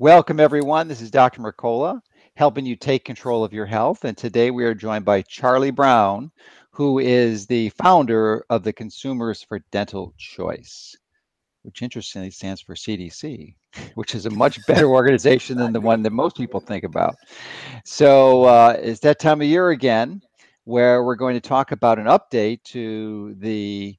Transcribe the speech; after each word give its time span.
Welcome, 0.00 0.38
everyone. 0.38 0.86
This 0.86 1.00
is 1.00 1.10
Dr. 1.10 1.40
Mercola, 1.40 2.00
helping 2.36 2.64
you 2.64 2.76
take 2.76 3.04
control 3.04 3.42
of 3.42 3.52
your 3.52 3.66
health. 3.66 4.04
And 4.04 4.16
today 4.16 4.52
we 4.52 4.64
are 4.64 4.72
joined 4.72 5.04
by 5.04 5.22
Charlie 5.22 5.72
Brown, 5.72 6.30
who 6.70 7.00
is 7.00 7.48
the 7.48 7.70
founder 7.70 8.44
of 8.48 8.62
the 8.62 8.72
Consumers 8.72 9.42
for 9.42 9.58
Dental 9.72 10.14
Choice, 10.16 10.94
which 11.64 11.82
interestingly 11.82 12.30
stands 12.30 12.60
for 12.60 12.76
CDC, 12.76 13.56
which 13.96 14.14
is 14.14 14.26
a 14.26 14.30
much 14.30 14.64
better 14.68 14.86
organization 14.88 15.58
than 15.58 15.72
the 15.72 15.80
one 15.80 16.02
that 16.02 16.12
most 16.12 16.36
people 16.36 16.60
think 16.60 16.84
about. 16.84 17.16
So 17.84 18.44
uh, 18.44 18.76
it's 18.80 19.00
that 19.00 19.18
time 19.18 19.40
of 19.40 19.48
year 19.48 19.70
again 19.70 20.22
where 20.62 21.02
we're 21.02 21.16
going 21.16 21.34
to 21.34 21.40
talk 21.40 21.72
about 21.72 21.98
an 21.98 22.06
update 22.06 22.62
to 22.66 23.34
the 23.40 23.96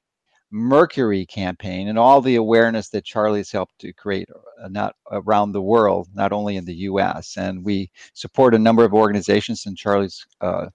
Mercury 0.50 1.24
campaign 1.26 1.88
and 1.88 1.98
all 1.98 2.20
the 2.20 2.36
awareness 2.36 2.88
that 2.88 3.04
Charlie's 3.04 3.52
helped 3.52 3.78
to 3.80 3.92
create 3.92 4.28
uh, 4.62 4.68
not 4.68 4.96
around 5.10 5.52
the 5.52 5.62
world, 5.62 6.08
not 6.14 6.32
only 6.32 6.56
in 6.56 6.64
the 6.64 6.74
U.S. 6.74 7.36
And 7.36 7.64
we 7.64 7.90
support 8.14 8.54
a 8.54 8.58
number 8.58 8.84
of 8.84 8.92
organizations, 8.92 9.66
and 9.66 9.76
Charlie's 9.76 10.26
uh, 10.40 10.66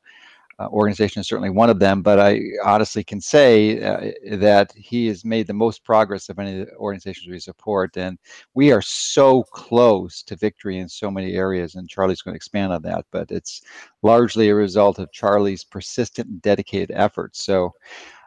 uh, 0.58 0.68
organization 0.68 1.20
is 1.20 1.28
certainly 1.28 1.50
one 1.50 1.70
of 1.70 1.80
them. 1.80 2.02
But 2.02 2.20
I 2.20 2.42
honestly 2.64 3.04
can 3.04 3.20
say 3.20 3.84
uh, 3.84 4.12
that 4.38 4.72
he 4.76 5.08
has 5.08 5.26
made 5.26 5.48
the 5.48 5.54
most 5.54 5.84
progress 5.84 6.30
of 6.30 6.40
any 6.40 6.62
of 6.62 6.68
the 6.68 6.76
organizations 6.76 7.28
we 7.28 7.40
support, 7.40 7.98
and 7.98 8.18
we 8.54 8.72
are 8.72 8.82
so 8.82 9.44
close 9.44 10.24
to 10.24 10.36
victory 10.36 10.78
in 10.78 10.88
so 10.88 11.12
many 11.12 11.34
areas. 11.34 11.76
And 11.76 11.90
Charlie's 11.90 12.22
going 12.22 12.34
to 12.34 12.38
expand 12.38 12.72
on 12.72 12.82
that, 12.84 13.06
but 13.12 13.32
it's 13.32 13.62
largely 14.02 14.50
a 14.50 14.56
result 14.56 15.00
of 15.00 15.12
Charlie's 15.12 15.64
persistent 15.64 16.30
and 16.30 16.42
dedicated 16.42 16.92
efforts. 16.92 17.44
So 17.44 17.74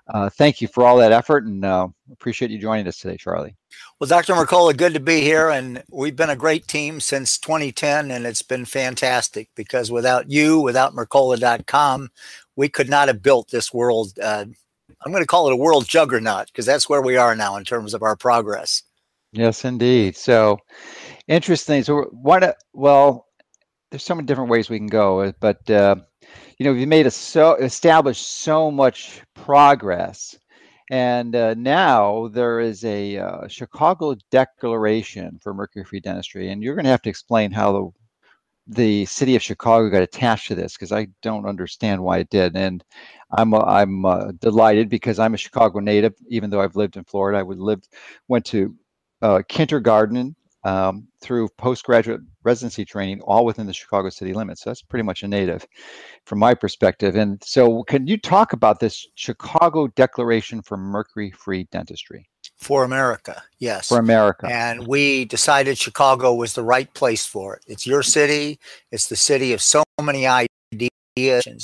uh, 0.09 0.31
thank 0.31 0.61
you 0.61 0.69
for 0.69 0.85
all 0.85 0.97
that 0.97 1.13
effort 1.13 1.45
and 1.45 1.65
uh, 1.65 1.89
appreciate 2.13 2.51
you 2.51 2.59
joining 2.59 2.87
us 2.89 2.99
today, 2.99 3.17
Charlie. 3.17 3.55
Well, 4.01 4.09
Dr. 4.09 4.35
Mercola, 4.35 4.77
good 4.77 4.95
to 4.95 5.01
be 5.01 5.21
here. 5.21 5.51
And 5.51 5.83
we've 5.91 6.17
been 6.17 6.31
a 6.31 6.37
great 6.37 6.67
team 6.67 7.01
since 7.01 7.37
2010, 7.39 8.11
and 8.11 8.27
it's 8.27 8.43
been 8.43 8.65
fantastic 8.65 9.49
because 9.55 9.91
without 9.91 10.31
you, 10.31 10.61
without 10.61 10.95
Mercola.com, 10.95 12.11
we 12.57 12.69
could 12.69 12.89
not 12.89 13.09
have 13.09 13.23
built 13.23 13.51
this 13.51 13.75
world. 13.75 14.19
Uh, 14.23 14.47
I'm 15.05 15.13
going 15.13 15.23
to 15.23 15.27
call 15.27 15.49
it 15.49 15.53
a 15.53 15.57
world 15.57 15.87
juggernaut 15.87 16.47
because 16.47 16.67
that's 16.67 16.89
where 16.89 17.03
we 17.03 17.17
are 17.17 17.37
now 17.37 17.57
in 17.57 17.65
terms 17.65 17.93
of 17.93 18.03
our 18.03 18.17
progress. 18.17 18.83
Yes, 19.33 19.65
indeed. 19.65 20.17
So 20.17 20.59
interesting. 21.27 21.83
So, 21.85 22.05
what, 22.05 22.57
well, 22.73 23.27
there's 23.91 24.05
so 24.05 24.15
many 24.15 24.27
different 24.27 24.51
ways 24.51 24.71
we 24.71 24.79
can 24.79 24.87
go, 24.87 25.33
but 25.41 25.69
uh, 25.71 25.97
you 26.59 26.65
know, 26.65 26.73
we've 26.73 26.89
made 26.89 27.07
a 27.07 27.11
so 27.11 27.55
established 27.55 28.27
so 28.27 28.71
much 28.71 29.23
progress. 29.35 30.39
And 30.91 31.37
uh, 31.37 31.55
now 31.55 32.29
there 32.29 32.61
is 32.61 32.85
a 32.85 33.19
uh, 33.19 33.49
Chicago 33.49 34.17
Declaration 34.31 35.39
for 35.43 35.53
mercury-free 35.55 36.01
dentistry, 36.01 36.51
and 36.51 36.63
you're 36.63 36.75
going 36.75 36.85
to 36.85 36.91
have 36.91 37.03
to 37.03 37.11
explain 37.11 37.53
how 37.53 37.73
the 37.73 37.91
the 38.71 39.07
city 39.07 39.35
of 39.35 39.43
Chicago 39.43 39.89
got 39.89 40.03
attached 40.03 40.49
to 40.49 40.55
this 40.55 40.75
because 40.75 40.93
I 40.93 41.09
don't 41.23 41.47
understand 41.47 42.03
why 42.03 42.19
it 42.19 42.29
did. 42.29 42.55
And 42.57 42.85
I'm 43.37 43.55
uh, 43.55 43.61
I'm 43.61 44.05
uh, 44.05 44.33
delighted 44.41 44.89
because 44.89 45.19
I'm 45.19 45.35
a 45.35 45.39
Chicago 45.39 45.79
native, 45.81 46.15
even 46.29 46.51
though 46.51 46.61
I've 46.61 46.77
lived 46.77 46.97
in 46.97 47.05
Florida. 47.05 47.39
I 47.39 47.43
would 47.43 47.59
lived 47.59 47.89
went 48.29 48.45
to 48.47 48.75
uh, 49.23 49.43
kindergarten 49.49 50.37
um, 50.65 51.07
through 51.21 51.49
postgraduate 51.57 52.21
residency 52.43 52.85
training, 52.85 53.21
all 53.23 53.45
within 53.45 53.67
the 53.67 53.73
Chicago 53.73 54.09
city 54.11 54.33
limits. 54.33 54.63
So 54.63 54.71
that's 54.71 54.83
pretty 54.83 55.05
much 55.05 55.23
a 55.23 55.29
native 55.29 55.67
from 56.25 56.39
my 56.39 56.55
perspective. 56.55 57.17
And 57.17 57.43
so, 57.45 57.83
can 57.85 58.07
you 58.07 58.17
talk 58.17 58.53
about 58.53 58.81
this 58.81 59.07
Chicago 59.15 59.87
Declaration 59.89 60.63
for 60.63 60.77
Mercury 60.77 61.31
Free 61.31 61.69
Dentistry? 61.71 62.29
For 62.57 62.83
America, 62.83 63.43
yes. 63.59 63.89
For 63.89 63.99
America. 63.99 64.49
And 64.51 64.87
we 64.87 65.25
decided 65.27 65.79
Chicago 65.79 66.35
was 66.35 66.55
the 66.55 66.65
right 66.65 66.93
place 66.93 67.25
for 67.25 67.55
it. 67.57 67.65
It's 67.69 67.87
your 67.87 68.03
city, 68.03 68.59
it's 68.91 69.09
the 69.09 69.17
city 69.17 69.53
of 69.53 69.63
so 69.63 69.85
many 70.03 70.27
ideas 70.27 70.49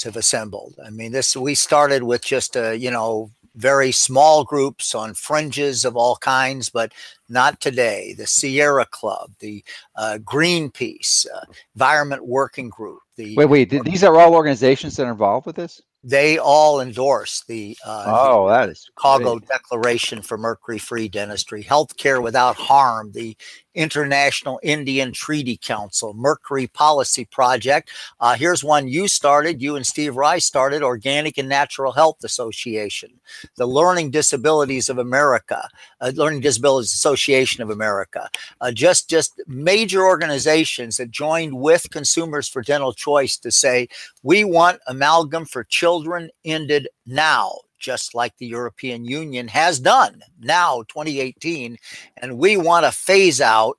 have 0.04 0.16
assembled. 0.16 0.74
I 0.84 0.90
mean, 0.90 1.12
this 1.12 1.36
we 1.36 1.54
started 1.54 2.02
with 2.02 2.24
just 2.24 2.56
a, 2.56 2.76
you 2.76 2.90
know, 2.90 3.30
very 3.54 3.92
small 3.92 4.44
groups 4.44 4.94
on 4.94 5.14
fringes 5.14 5.84
of 5.84 5.96
all 5.96 6.16
kinds, 6.16 6.68
but 6.68 6.92
not 7.28 7.60
today. 7.60 8.14
The 8.16 8.26
Sierra 8.26 8.86
Club, 8.86 9.30
the 9.38 9.64
uh, 9.96 10.18
Greenpeace, 10.22 11.26
uh, 11.34 11.44
Environment 11.74 12.26
Working 12.26 12.68
Group. 12.68 13.00
The 13.16 13.36
wait, 13.36 13.46
wait. 13.46 13.84
These 13.84 14.04
are 14.04 14.16
all 14.16 14.34
organizations 14.34 14.96
that 14.96 15.06
are 15.06 15.12
involved 15.12 15.46
with 15.46 15.56
this 15.56 15.80
they 16.04 16.38
all 16.38 16.82
endorse 16.82 17.42
the 17.48 17.76
uh, 17.84 18.04
oh 18.06 18.48
that 18.48 18.68
is 18.68 18.84
Chicago 18.84 19.38
great. 19.38 19.48
Declaration 19.48 20.20
for 20.20 20.36
Mercury 20.36 20.78
Free 20.78 21.08
Dentistry, 21.08 21.64
Healthcare 21.64 22.22
Without 22.22 22.56
Harm, 22.56 23.10
the 23.12 23.34
International 23.74 24.60
Indian 24.62 25.12
Treaty 25.12 25.56
Council, 25.56 26.14
Mercury 26.14 26.66
Policy 26.66 27.24
Project. 27.26 27.90
Uh, 28.20 28.34
here's 28.34 28.64
one 28.64 28.88
you 28.88 29.08
started, 29.08 29.60
you 29.60 29.76
and 29.76 29.86
Steve 29.86 30.16
Rice 30.16 30.44
started, 30.44 30.82
Organic 30.82 31.38
and 31.38 31.48
Natural 31.48 31.92
Health 31.92 32.22
Association, 32.24 33.10
the 33.56 33.66
Learning 33.66 34.10
Disabilities 34.10 34.88
of 34.88 34.98
America, 34.98 35.68
uh, 36.00 36.12
Learning 36.14 36.40
Disabilities 36.40 36.94
Association 36.94 37.62
of 37.62 37.70
America, 37.70 38.28
uh, 38.60 38.72
just 38.72 39.10
just 39.10 39.40
major 39.46 40.04
organizations 40.04 40.96
that 40.96 41.10
joined 41.10 41.58
with 41.58 41.90
Consumers 41.90 42.48
for 42.48 42.62
Dental 42.62 42.92
Choice 42.92 43.36
to 43.38 43.50
say 43.50 43.88
we 44.22 44.44
want 44.44 44.80
amalgam 44.86 45.44
for 45.44 45.64
children 45.64 46.30
ended 46.44 46.88
now 47.06 47.58
just 47.84 48.14
like 48.14 48.36
the 48.38 48.46
European 48.46 49.04
Union 49.04 49.48
has 49.48 49.78
done 49.78 50.22
now, 50.40 50.82
2018. 50.88 51.76
And 52.16 52.38
we 52.38 52.56
want 52.56 52.86
to 52.86 52.92
phase 52.92 53.40
out 53.40 53.78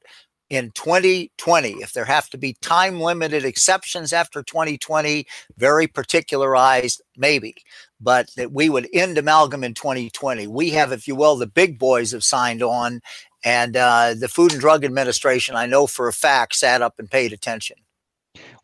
in 0.49 0.71
2020. 0.71 1.71
If 1.81 1.93
there 1.93 2.05
have 2.05 2.29
to 2.29 2.37
be 2.37 2.55
time 2.61 2.99
limited 2.99 3.43
exceptions 3.43 4.13
after 4.13 4.43
2020, 4.43 5.25
very 5.57 5.87
particularized, 5.87 7.01
maybe, 7.17 7.55
but 7.99 8.29
that 8.37 8.51
we 8.51 8.69
would 8.69 8.87
end 8.93 9.17
amalgam 9.17 9.63
in 9.63 9.73
2020. 9.73 10.47
We 10.47 10.69
have, 10.71 10.91
if 10.91 11.07
you 11.07 11.15
will, 11.15 11.35
the 11.35 11.47
big 11.47 11.79
boys 11.79 12.11
have 12.11 12.23
signed 12.23 12.61
on, 12.61 13.01
and 13.43 13.75
uh, 13.75 14.13
the 14.19 14.27
Food 14.27 14.51
and 14.51 14.61
Drug 14.61 14.85
Administration, 14.85 15.55
I 15.55 15.65
know 15.65 15.87
for 15.87 16.07
a 16.07 16.13
fact, 16.13 16.55
sat 16.55 16.81
up 16.81 16.95
and 16.99 17.09
paid 17.09 17.33
attention. 17.33 17.77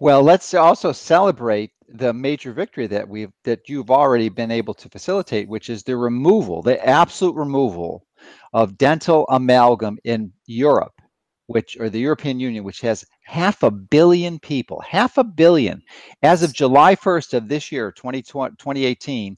Well, 0.01 0.23
let's 0.23 0.55
also 0.55 0.93
celebrate 0.93 1.73
the 1.87 2.11
major 2.11 2.53
victory 2.53 2.87
that 2.87 3.07
we've 3.07 3.31
that 3.43 3.69
you've 3.69 3.91
already 3.91 4.29
been 4.29 4.49
able 4.49 4.73
to 4.73 4.89
facilitate, 4.89 5.47
which 5.47 5.69
is 5.69 5.83
the 5.83 5.95
removal, 5.95 6.63
the 6.63 6.83
absolute 6.83 7.35
removal 7.35 8.03
of 8.51 8.79
dental 8.79 9.27
amalgam 9.29 9.99
in 10.03 10.33
Europe, 10.47 10.99
which 11.45 11.77
or 11.79 11.87
the 11.87 11.99
European 11.99 12.39
Union, 12.39 12.63
which 12.63 12.81
has 12.81 13.05
half 13.25 13.61
a 13.61 13.69
billion 13.69 14.39
people, 14.39 14.81
half 14.81 15.19
a 15.19 15.23
billion. 15.23 15.83
As 16.23 16.41
of 16.41 16.51
July 16.51 16.95
1st 16.95 17.35
of 17.35 17.47
this 17.47 17.71
year, 17.71 17.91
2018, 17.91 19.37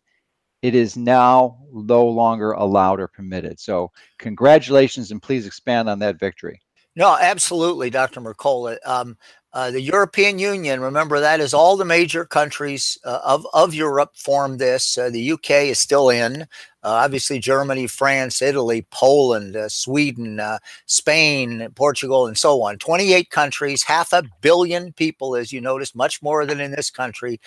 it 0.62 0.76
is 0.76 0.96
now 0.96 1.58
no 1.74 2.06
longer 2.06 2.54
allowed 2.54 3.02
or 3.02 3.10
permitted. 3.10 3.60
So 3.60 3.92
congratulations 4.18 5.12
and 5.12 5.22
please 5.22 5.46
expand 5.46 5.90
on 5.90 6.00
that 6.00 6.22
victory. 6.22 6.62
No, 6.96 7.18
absolutely, 7.20 7.90
Dr. 7.90 8.22
Mercola. 8.22 8.78
Um, 8.86 9.18
uh, 9.52 9.70
the 9.70 9.82
European 9.82 10.40
Union, 10.40 10.80
remember 10.80 11.20
that 11.20 11.40
is 11.40 11.54
all 11.54 11.78
the 11.78 11.86
major 11.86 12.26
countries 12.26 12.98
uh, 13.04 13.20
of, 13.24 13.46
of 13.54 13.74
Europe 13.74 14.12
formed 14.16 14.60
this. 14.60 14.98
Uh, 14.98 15.10
the 15.12 15.32
UK 15.34 15.52
is 15.70 15.80
still 15.80 16.10
in. 16.10 16.42
Uh, 16.42 16.46
obviously, 16.84 17.40
Germany, 17.40 17.86
France, 17.86 18.42
Italy, 18.42 18.86
Poland, 18.92 19.56
uh, 19.56 19.70
Sweden, 19.70 20.40
uh, 20.40 20.58
Spain, 20.88 21.68
Portugal, 21.76 22.26
and 22.28 22.38
so 22.38 22.62
on. 22.64 22.78
28 22.78 23.30
countries, 23.30 23.84
half 23.84 24.12
a 24.12 24.24
billion 24.42 24.92
people, 24.94 25.36
as 25.36 25.52
you 25.52 25.62
noticed, 25.62 25.96
much 25.96 26.22
more 26.22 26.46
than 26.46 26.60
in 26.60 26.72
this 26.72 26.90
country. 26.90 27.40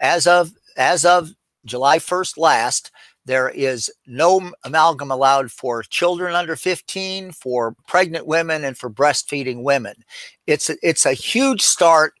As 0.00 0.26
of 0.26 0.50
as 0.76 1.04
of 1.04 1.30
July 1.64 1.98
1st 1.98 2.38
last, 2.38 2.90
there 3.24 3.48
is 3.50 3.90
no 4.06 4.52
amalgam 4.64 5.10
allowed 5.10 5.52
for 5.52 5.82
children 5.82 6.34
under 6.34 6.56
15, 6.56 7.32
for 7.32 7.76
pregnant 7.86 8.26
women, 8.26 8.64
and 8.64 8.76
for 8.76 8.90
breastfeeding 8.90 9.62
women. 9.62 9.94
It's 10.46 10.70
a, 10.70 10.76
it's 10.82 11.06
a 11.06 11.12
huge 11.12 11.62
start. 11.62 12.14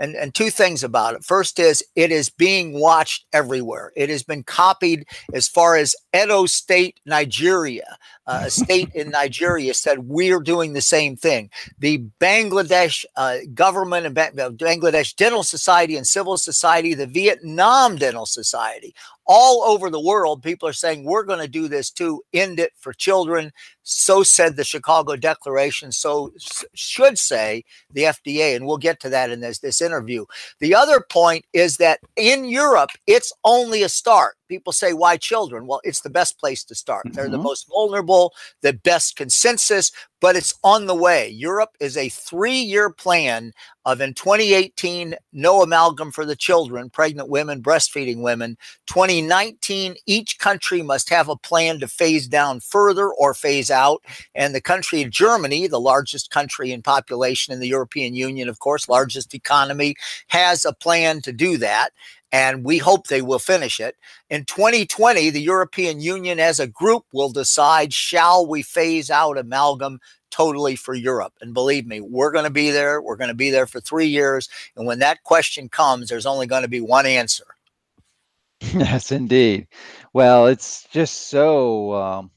And, 0.00 0.16
and 0.16 0.34
two 0.34 0.48
things 0.48 0.82
about 0.82 1.14
it. 1.14 1.24
First 1.24 1.58
is 1.58 1.84
it 1.94 2.10
is 2.10 2.30
being 2.30 2.72
watched 2.72 3.26
everywhere. 3.34 3.92
It 3.94 4.08
has 4.08 4.22
been 4.22 4.42
copied 4.42 5.04
as 5.34 5.46
far 5.46 5.76
as 5.76 5.94
Edo 6.16 6.46
State, 6.46 6.98
Nigeria. 7.04 7.98
Uh, 8.26 8.44
a 8.46 8.50
state 8.50 8.88
in 8.94 9.10
Nigeria 9.10 9.74
said 9.74 10.08
we're 10.08 10.40
doing 10.40 10.72
the 10.72 10.80
same 10.80 11.16
thing. 11.16 11.50
The 11.78 11.98
Bangladesh 12.18 13.04
uh, 13.16 13.38
government 13.52 14.06
and 14.06 14.16
Bangladesh 14.16 15.14
Dental 15.16 15.42
Society 15.42 15.96
and 15.96 16.06
Civil 16.06 16.38
Society, 16.38 16.94
the 16.94 17.06
Vietnam 17.06 17.96
Dental 17.96 18.24
Society, 18.24 18.94
all 19.26 19.62
over 19.62 19.90
the 19.90 20.00
world, 20.00 20.42
people 20.42 20.68
are 20.68 20.72
saying 20.72 21.04
we're 21.04 21.24
going 21.24 21.40
to 21.40 21.48
do 21.48 21.68
this 21.68 21.90
too. 21.90 22.22
End 22.32 22.58
it 22.58 22.72
for 22.78 22.92
children. 22.92 23.52
So 23.82 24.22
said 24.22 24.56
the 24.56 24.64
Chicago 24.64 25.16
Declaration. 25.16 25.92
So 25.92 26.32
should 26.74 27.18
say 27.18 27.64
the 27.92 28.02
FDA, 28.02 28.56
and 28.56 28.66
we'll 28.66 28.78
get 28.78 29.00
to 29.00 29.08
that 29.10 29.30
in 29.30 29.40
this 29.40 29.58
this 29.58 29.80
interview. 29.80 30.24
The 30.60 30.74
other 30.74 31.00
point 31.00 31.44
is 31.52 31.76
that 31.78 32.00
in 32.16 32.44
Europe, 32.44 32.90
it's 33.06 33.32
only 33.44 33.82
a 33.82 33.88
start 33.88 34.36
People 34.50 34.72
say, 34.72 34.92
why 34.92 35.16
children? 35.16 35.68
Well, 35.68 35.80
it's 35.84 36.00
the 36.00 36.10
best 36.10 36.36
place 36.40 36.64
to 36.64 36.74
start. 36.74 37.06
Mm-hmm. 37.06 37.14
They're 37.14 37.28
the 37.28 37.36
mm-hmm. 37.36 37.44
most 37.44 37.68
vulnerable, 37.68 38.34
the 38.62 38.72
best 38.72 39.14
consensus, 39.14 39.92
but 40.20 40.36
it's 40.36 40.54
on 40.62 40.86
the 40.86 40.94
way. 40.94 41.28
Europe 41.28 41.76
is 41.80 41.96
a 41.96 42.08
three 42.08 42.60
year 42.60 42.90
plan 42.90 43.52
of 43.86 44.00
in 44.00 44.12
2018, 44.12 45.14
no 45.32 45.62
amalgam 45.62 46.12
for 46.12 46.26
the 46.26 46.36
children, 46.36 46.90
pregnant 46.90 47.28
women, 47.30 47.62
breastfeeding 47.62 48.20
women. 48.20 48.58
2019, 48.86 49.94
each 50.06 50.38
country 50.38 50.82
must 50.82 51.08
have 51.08 51.28
a 51.28 51.36
plan 51.36 51.80
to 51.80 51.88
phase 51.88 52.28
down 52.28 52.60
further 52.60 53.08
or 53.08 53.32
phase 53.32 53.70
out. 53.70 54.04
And 54.34 54.54
the 54.54 54.60
country 54.60 55.02
of 55.02 55.10
Germany, 55.10 55.66
the 55.66 55.80
largest 55.80 56.30
country 56.30 56.72
in 56.72 56.82
population 56.82 57.54
in 57.54 57.60
the 57.60 57.68
European 57.68 58.14
Union, 58.14 58.48
of 58.48 58.58
course, 58.58 58.88
largest 58.88 59.34
economy, 59.34 59.96
has 60.28 60.64
a 60.64 60.74
plan 60.74 61.22
to 61.22 61.32
do 61.32 61.56
that 61.56 61.90
and 62.32 62.64
we 62.64 62.78
hope 62.78 63.06
they 63.06 63.22
will 63.22 63.38
finish 63.38 63.80
it. 63.80 63.96
In 64.28 64.44
2020, 64.44 65.30
the 65.30 65.40
European 65.40 66.00
Union 66.00 66.38
as 66.38 66.60
a 66.60 66.66
group 66.66 67.04
will 67.12 67.30
decide 67.30 67.92
shall 67.92 68.46
we 68.46 68.62
phase 68.62 69.10
out 69.10 69.38
amalgam 69.38 70.00
totally 70.30 70.76
for 70.76 70.94
Europe? 70.94 71.32
And 71.40 71.54
believe 71.54 71.86
me, 71.86 72.00
we're 72.00 72.32
going 72.32 72.44
to 72.44 72.50
be 72.50 72.70
there. 72.70 73.00
We're 73.00 73.16
going 73.16 73.28
to 73.28 73.34
be 73.34 73.50
there 73.50 73.66
for 73.66 73.80
three 73.80 74.06
years. 74.06 74.48
And 74.76 74.86
when 74.86 75.00
that 75.00 75.22
question 75.24 75.68
comes, 75.68 76.08
there's 76.08 76.26
only 76.26 76.46
going 76.46 76.62
to 76.62 76.68
be 76.68 76.80
one 76.80 77.06
answer. 77.06 77.44
Yes, 78.74 79.10
indeed. 79.10 79.68
Well, 80.12 80.46
it's 80.46 80.84
just 80.92 81.28
so. 81.28 81.94
Um 81.94 82.30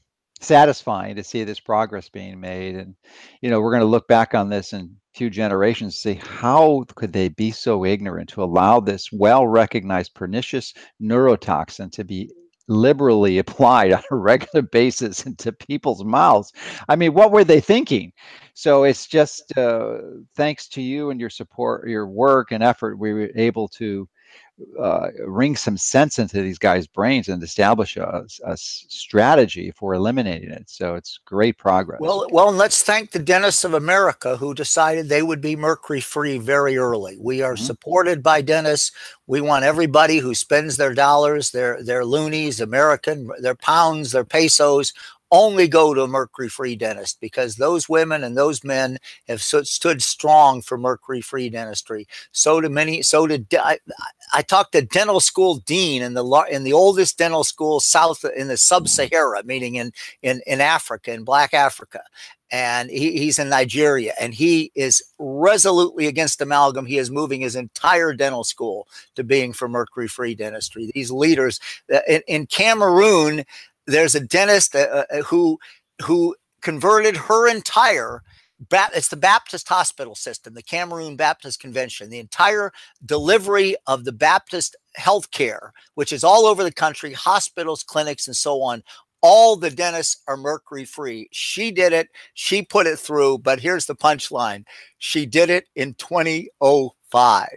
satisfying 0.44 1.16
to 1.16 1.24
see 1.24 1.44
this 1.44 1.60
progress 1.60 2.08
being 2.08 2.38
made 2.38 2.76
and 2.76 2.94
you 3.40 3.50
know 3.50 3.60
we're 3.60 3.70
going 3.70 3.80
to 3.80 3.86
look 3.86 4.06
back 4.06 4.34
on 4.34 4.48
this 4.48 4.72
in 4.72 4.96
few 5.14 5.30
generations 5.30 5.98
say 5.98 6.14
how 6.14 6.84
could 6.96 7.12
they 7.12 7.28
be 7.28 7.50
so 7.50 7.84
ignorant 7.84 8.28
to 8.28 8.42
allow 8.42 8.80
this 8.80 9.12
well 9.12 9.46
recognized 9.46 10.14
pernicious 10.14 10.74
neurotoxin 11.00 11.90
to 11.92 12.04
be 12.04 12.30
liberally 12.66 13.38
applied 13.44 13.92
on 13.92 14.02
a 14.10 14.16
regular 14.16 14.62
basis 14.62 15.26
into 15.26 15.52
people's 15.52 16.04
mouths? 16.04 16.52
I 16.88 16.96
mean 16.96 17.14
what 17.14 17.32
were 17.32 17.44
they 17.44 17.60
thinking? 17.60 18.12
So 18.54 18.84
it's 18.84 19.06
just 19.06 19.56
uh, 19.56 19.98
thanks 20.36 20.68
to 20.68 20.82
you 20.82 21.10
and 21.10 21.20
your 21.20 21.30
support 21.30 21.88
your 21.88 22.06
work 22.08 22.52
and 22.52 22.62
effort 22.62 22.98
we 22.98 23.12
were 23.12 23.30
able 23.36 23.68
to 23.68 24.08
uh, 24.80 25.08
ring 25.26 25.56
some 25.56 25.76
sense 25.76 26.18
into 26.20 26.40
these 26.40 26.58
guys' 26.58 26.86
brains 26.86 27.28
and 27.28 27.42
establish 27.42 27.96
a, 27.96 28.24
a, 28.44 28.56
strategy 28.56 29.72
for 29.72 29.94
eliminating 29.94 30.50
it. 30.50 30.70
So 30.70 30.94
it's 30.94 31.18
great 31.24 31.58
progress. 31.58 32.00
Well, 32.00 32.28
well, 32.30 32.50
and 32.50 32.58
let's 32.58 32.82
thank 32.82 33.10
the 33.10 33.18
dentists 33.18 33.64
of 33.64 33.74
America 33.74 34.36
who 34.36 34.54
decided 34.54 35.08
they 35.08 35.22
would 35.22 35.40
be 35.40 35.56
mercury 35.56 36.00
free 36.00 36.38
very 36.38 36.76
early. 36.76 37.16
We 37.20 37.42
are 37.42 37.54
mm-hmm. 37.54 37.64
supported 37.64 38.22
by 38.22 38.42
dentists. 38.42 38.92
We 39.26 39.40
want 39.40 39.64
everybody 39.64 40.18
who 40.18 40.34
spends 40.34 40.76
their 40.76 40.94
dollars, 40.94 41.50
their 41.50 41.82
their 41.82 42.04
loonies, 42.04 42.60
American, 42.60 43.30
their 43.40 43.56
pounds, 43.56 44.12
their 44.12 44.24
pesos 44.24 44.92
only 45.34 45.66
go 45.66 45.92
to 45.92 46.02
a 46.02 46.08
mercury 46.08 46.48
free 46.48 46.76
dentist 46.76 47.18
because 47.20 47.56
those 47.56 47.88
women 47.88 48.22
and 48.22 48.36
those 48.36 48.62
men 48.62 48.98
have 49.26 49.42
stood 49.42 50.00
strong 50.00 50.62
for 50.62 50.78
mercury 50.78 51.20
free 51.20 51.50
dentistry. 51.50 52.06
So 52.30 52.60
do 52.60 52.68
many, 52.68 53.02
so 53.02 53.26
did 53.26 53.52
I, 53.52 53.78
I 54.32 54.42
talked 54.42 54.72
to 54.72 54.82
dental 54.82 55.18
school 55.18 55.56
dean 55.56 56.02
in 56.02 56.14
the 56.14 56.24
in 56.48 56.62
the 56.62 56.72
oldest 56.72 57.18
dental 57.18 57.42
school 57.42 57.80
south 57.80 58.24
in 58.36 58.46
the 58.46 58.56
sub-Sahara, 58.56 59.42
meaning 59.44 59.74
in 59.74 59.92
in 60.22 60.40
in 60.46 60.60
Africa, 60.60 61.12
in 61.12 61.24
Black 61.24 61.52
Africa, 61.52 62.02
and 62.52 62.88
he, 62.88 63.18
he's 63.18 63.40
in 63.40 63.48
Nigeria, 63.48 64.14
and 64.20 64.32
he 64.32 64.70
is 64.76 65.02
resolutely 65.18 66.06
against 66.06 66.40
amalgam. 66.40 66.86
He 66.86 66.98
is 66.98 67.10
moving 67.10 67.40
his 67.40 67.56
entire 67.56 68.14
dental 68.14 68.44
school 68.44 68.86
to 69.16 69.24
being 69.24 69.52
for 69.52 69.68
mercury-free 69.68 70.36
dentistry. 70.36 70.92
These 70.94 71.10
leaders 71.10 71.58
uh, 71.92 71.98
in, 72.06 72.22
in 72.28 72.46
Cameroon, 72.46 73.44
there's 73.86 74.14
a 74.14 74.20
dentist 74.20 74.74
uh, 74.74 75.04
uh, 75.10 75.22
who 75.22 75.58
who 76.02 76.34
converted 76.62 77.16
her 77.16 77.48
entire 77.48 78.22
it's 78.70 79.08
the 79.08 79.16
Baptist 79.16 79.68
hospital 79.68 80.14
system, 80.14 80.54
the 80.54 80.62
Cameroon 80.62 81.16
Baptist 81.16 81.60
Convention, 81.60 82.08
the 82.08 82.18
entire 82.18 82.72
delivery 83.04 83.76
of 83.86 84.04
the 84.04 84.12
Baptist 84.12 84.76
health 84.94 85.30
care, 85.30 85.72
which 85.94 86.12
is 86.12 86.24
all 86.24 86.46
over 86.46 86.62
the 86.62 86.72
country, 86.72 87.12
hospitals, 87.12 87.82
clinics, 87.82 88.26
and 88.26 88.36
so 88.36 88.62
on. 88.62 88.82
All 89.22 89.56
the 89.56 89.70
dentists 89.70 90.22
are 90.28 90.36
mercury 90.36 90.84
free. 90.84 91.28
She 91.32 91.70
did 91.70 91.92
it. 91.92 92.08
She 92.34 92.62
put 92.62 92.86
it 92.86 92.98
through. 92.98 93.38
But 93.38 93.60
here's 93.60 93.86
the 93.86 93.96
punchline 93.96 94.64
she 94.98 95.26
did 95.26 95.50
it 95.50 95.66
in 95.74 95.94
2005. 95.94 97.48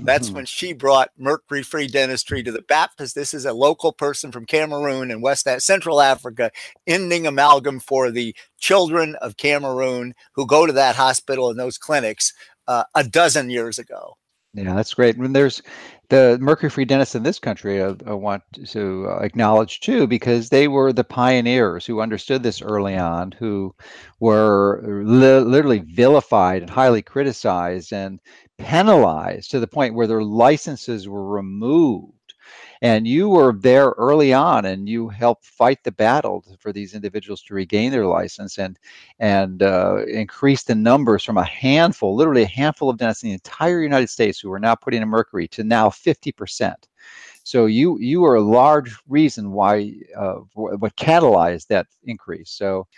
That's 0.00 0.28
hmm. 0.28 0.34
when 0.34 0.44
she 0.46 0.72
brought 0.72 1.10
mercury 1.18 1.62
free 1.62 1.86
dentistry 1.86 2.42
to 2.42 2.52
the 2.52 2.62
Baptist. 2.62 3.14
This 3.14 3.34
is 3.34 3.44
a 3.44 3.52
local 3.52 3.92
person 3.92 4.32
from 4.32 4.46
Cameroon 4.46 5.10
and 5.10 5.22
West 5.22 5.48
Central 5.58 6.00
Africa, 6.00 6.50
ending 6.86 7.26
amalgam 7.26 7.80
for 7.80 8.10
the 8.10 8.34
children 8.58 9.16
of 9.16 9.36
Cameroon 9.36 10.14
who 10.34 10.46
go 10.46 10.66
to 10.66 10.72
that 10.72 10.96
hospital 10.96 11.50
and 11.50 11.58
those 11.58 11.78
clinics 11.78 12.32
uh, 12.66 12.84
a 12.94 13.04
dozen 13.04 13.50
years 13.50 13.78
ago. 13.78 14.16
Yeah, 14.54 14.74
that's 14.74 14.94
great. 14.94 15.16
And 15.16 15.34
there's 15.34 15.62
the 16.12 16.38
mercury-free 16.42 16.84
dentists 16.84 17.14
in 17.14 17.22
this 17.22 17.38
country. 17.38 17.82
I, 17.82 17.94
I 18.06 18.12
want 18.12 18.42
to 18.66 19.06
uh, 19.08 19.20
acknowledge 19.24 19.80
too, 19.80 20.06
because 20.06 20.50
they 20.50 20.68
were 20.68 20.92
the 20.92 21.04
pioneers 21.04 21.86
who 21.86 22.02
understood 22.02 22.42
this 22.42 22.60
early 22.60 22.96
on, 22.96 23.32
who 23.32 23.74
were 24.20 24.82
li- 24.84 25.40
literally 25.40 25.78
vilified 25.78 26.60
and 26.60 26.70
highly 26.70 27.00
criticized, 27.00 27.94
and 27.94 28.20
penalized 28.58 29.50
to 29.52 29.58
the 29.58 29.66
point 29.66 29.94
where 29.94 30.06
their 30.06 30.22
licenses 30.22 31.08
were 31.08 31.26
removed. 31.26 32.12
And 32.82 33.06
you 33.06 33.28
were 33.28 33.52
there 33.54 33.90
early 33.90 34.32
on, 34.34 34.64
and 34.66 34.88
you 34.88 35.08
helped 35.08 35.46
fight 35.46 35.82
the 35.84 35.92
battle 35.92 36.44
for 36.58 36.72
these 36.72 36.94
individuals 36.94 37.40
to 37.44 37.54
regain 37.54 37.92
their 37.92 38.06
license 38.06 38.58
and 38.58 38.76
and 39.20 39.62
uh, 39.62 40.04
increase 40.06 40.64
the 40.64 40.74
numbers 40.74 41.22
from 41.24 41.38
a 41.38 41.44
handful, 41.44 42.16
literally 42.16 42.42
a 42.42 42.46
handful 42.46 42.90
of 42.90 42.98
dentists 42.98 43.22
in 43.22 43.28
the 43.28 43.34
entire 43.34 43.82
United 43.82 44.10
States 44.10 44.40
who 44.40 44.50
were 44.50 44.58
now 44.58 44.74
putting 44.74 45.00
in 45.00 45.08
mercury 45.08 45.46
to 45.48 45.62
now 45.64 45.88
50 45.90 46.32
percent. 46.32 46.88
So 47.44 47.66
you 47.66 47.98
you 48.00 48.24
are 48.24 48.36
a 48.36 48.40
large 48.40 48.96
reason 49.08 49.52
why 49.52 49.94
uh, 50.16 50.40
what 50.54 50.96
catalyzed 50.96 51.68
that 51.68 51.86
increase. 52.04 52.50
So 52.50 52.88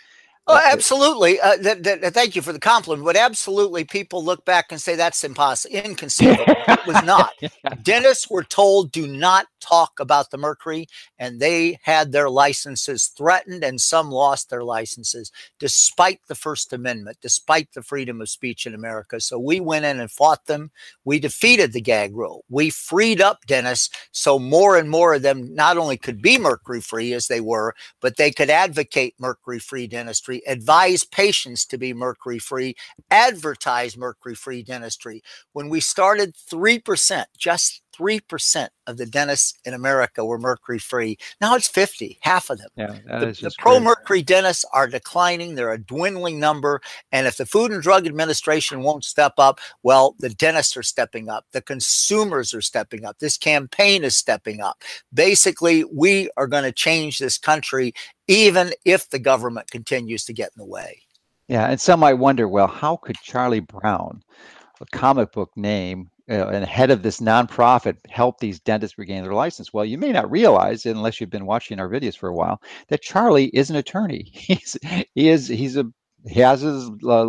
Oh, 0.47 0.61
absolutely. 0.71 1.39
Uh, 1.39 1.57
th- 1.57 1.81
th- 1.81 2.01
thank 2.13 2.35
you 2.35 2.41
for 2.43 2.53
the 2.53 2.59
compliment. 2.59 3.03
But 3.03 3.15
absolutely, 3.15 3.83
people 3.83 4.23
look 4.23 4.45
back 4.45 4.67
and 4.71 4.79
say 4.79 4.95
that's 4.95 5.23
impossible, 5.23 5.75
inconceivable. 5.75 6.43
it 6.67 6.85
was 6.85 7.01
not. 7.03 7.31
Dentists 7.83 8.29
were 8.29 8.43
told 8.43 8.91
do 8.91 9.07
not 9.07 9.47
talk 9.59 9.99
about 9.99 10.29
the 10.29 10.37
mercury, 10.37 10.85
and 11.17 11.39
they 11.39 11.79
had 11.81 12.11
their 12.11 12.29
licenses 12.29 13.07
threatened, 13.07 13.63
and 13.63 13.81
some 13.81 14.11
lost 14.11 14.51
their 14.51 14.63
licenses 14.63 15.31
despite 15.57 16.19
the 16.27 16.35
First 16.35 16.73
Amendment, 16.73 17.17
despite 17.21 17.73
the 17.73 17.81
freedom 17.81 18.21
of 18.21 18.29
speech 18.29 18.67
in 18.67 18.75
America. 18.75 19.19
So 19.19 19.39
we 19.39 19.59
went 19.59 19.85
in 19.85 19.99
and 19.99 20.11
fought 20.11 20.45
them. 20.45 20.69
We 21.05 21.17
defeated 21.19 21.73
the 21.73 21.81
gag 21.81 22.15
rule. 22.15 22.45
We 22.49 22.69
freed 22.69 23.19
up 23.19 23.45
dentists 23.47 23.89
so 24.11 24.37
more 24.37 24.77
and 24.77 24.91
more 24.91 25.15
of 25.15 25.23
them 25.23 25.55
not 25.55 25.77
only 25.77 25.97
could 25.97 26.21
be 26.21 26.37
mercury 26.37 26.81
free 26.81 27.13
as 27.13 27.27
they 27.27 27.41
were, 27.41 27.73
but 27.99 28.17
they 28.17 28.29
could 28.31 28.51
advocate 28.51 29.15
mercury 29.19 29.57
free 29.59 29.87
dentistry 29.87 30.34
dentistry, 30.35 30.51
advise 30.51 31.03
patients 31.03 31.65
to 31.67 31.77
be 31.77 31.93
mercury 31.93 32.39
free, 32.39 32.75
advertise 33.11 33.97
mercury 33.97 34.35
free 34.35 34.63
dentistry. 34.63 35.21
When 35.53 35.69
we 35.69 35.79
started, 35.79 36.35
3%, 36.35 37.25
just 37.37 37.81
3% 37.99 38.67
of 38.87 38.97
the 38.97 39.05
dentists 39.05 39.57
in 39.65 39.73
America 39.73 40.23
were 40.25 40.37
mercury 40.37 40.79
free. 40.79 41.17
Now 41.41 41.55
it's 41.55 41.67
50, 41.67 42.19
half 42.21 42.49
of 42.49 42.59
them. 42.59 42.69
Yeah, 42.75 43.19
the, 43.19 43.27
the 43.27 43.51
pro 43.57 43.79
mercury 43.79 44.21
dentists 44.21 44.65
are 44.73 44.87
declining. 44.87 45.55
They're 45.55 45.71
a 45.71 45.77
dwindling 45.77 46.39
number. 46.39 46.81
And 47.11 47.27
if 47.27 47.37
the 47.37 47.45
Food 47.45 47.71
and 47.71 47.81
Drug 47.81 48.05
Administration 48.05 48.81
won't 48.81 49.03
step 49.05 49.33
up, 49.37 49.59
well, 49.83 50.15
the 50.19 50.29
dentists 50.29 50.77
are 50.77 50.83
stepping 50.83 51.29
up. 51.29 51.45
The 51.51 51.61
consumers 51.61 52.53
are 52.53 52.61
stepping 52.61 53.05
up. 53.05 53.19
This 53.19 53.37
campaign 53.37 54.03
is 54.03 54.15
stepping 54.15 54.61
up. 54.61 54.83
Basically, 55.13 55.83
we 55.83 56.29
are 56.37 56.47
going 56.47 56.63
to 56.63 56.71
change 56.71 57.19
this 57.19 57.37
country 57.37 57.93
even 58.27 58.73
if 58.85 59.09
the 59.09 59.19
government 59.19 59.69
continues 59.69 60.25
to 60.25 60.33
get 60.33 60.51
in 60.55 60.59
the 60.59 60.65
way. 60.65 61.01
Yeah, 61.47 61.69
and 61.69 61.79
some 61.79 61.99
might 61.99 62.15
wonder, 62.15 62.47
well, 62.47 62.67
how 62.67 62.97
could 62.97 63.17
Charlie 63.21 63.59
Brown, 63.59 64.23
a 64.81 64.85
comic 64.97 65.31
book 65.31 65.51
name, 65.55 66.09
uh, 66.29 66.47
and 66.47 66.65
head 66.65 66.91
of 66.91 67.03
this 67.03 67.19
nonprofit 67.19 67.97
help 68.09 68.39
these 68.39 68.59
dentists 68.59 68.97
regain 68.97 69.23
their 69.23 69.33
license. 69.33 69.73
Well, 69.73 69.85
you 69.85 69.97
may 69.97 70.11
not 70.11 70.29
realize, 70.31 70.85
unless 70.85 71.19
you've 71.19 71.29
been 71.29 71.45
watching 71.45 71.79
our 71.79 71.89
videos 71.89 72.17
for 72.17 72.29
a 72.29 72.35
while, 72.35 72.61
that 72.87 73.01
Charlie 73.01 73.47
is 73.47 73.69
an 73.69 73.75
attorney. 73.75 74.29
He's 74.33 74.77
he 75.13 75.29
is 75.29 75.47
he's 75.47 75.77
a 75.77 75.85
he 76.27 76.39
has 76.39 76.61
his 76.61 76.89
uh, 77.03 77.25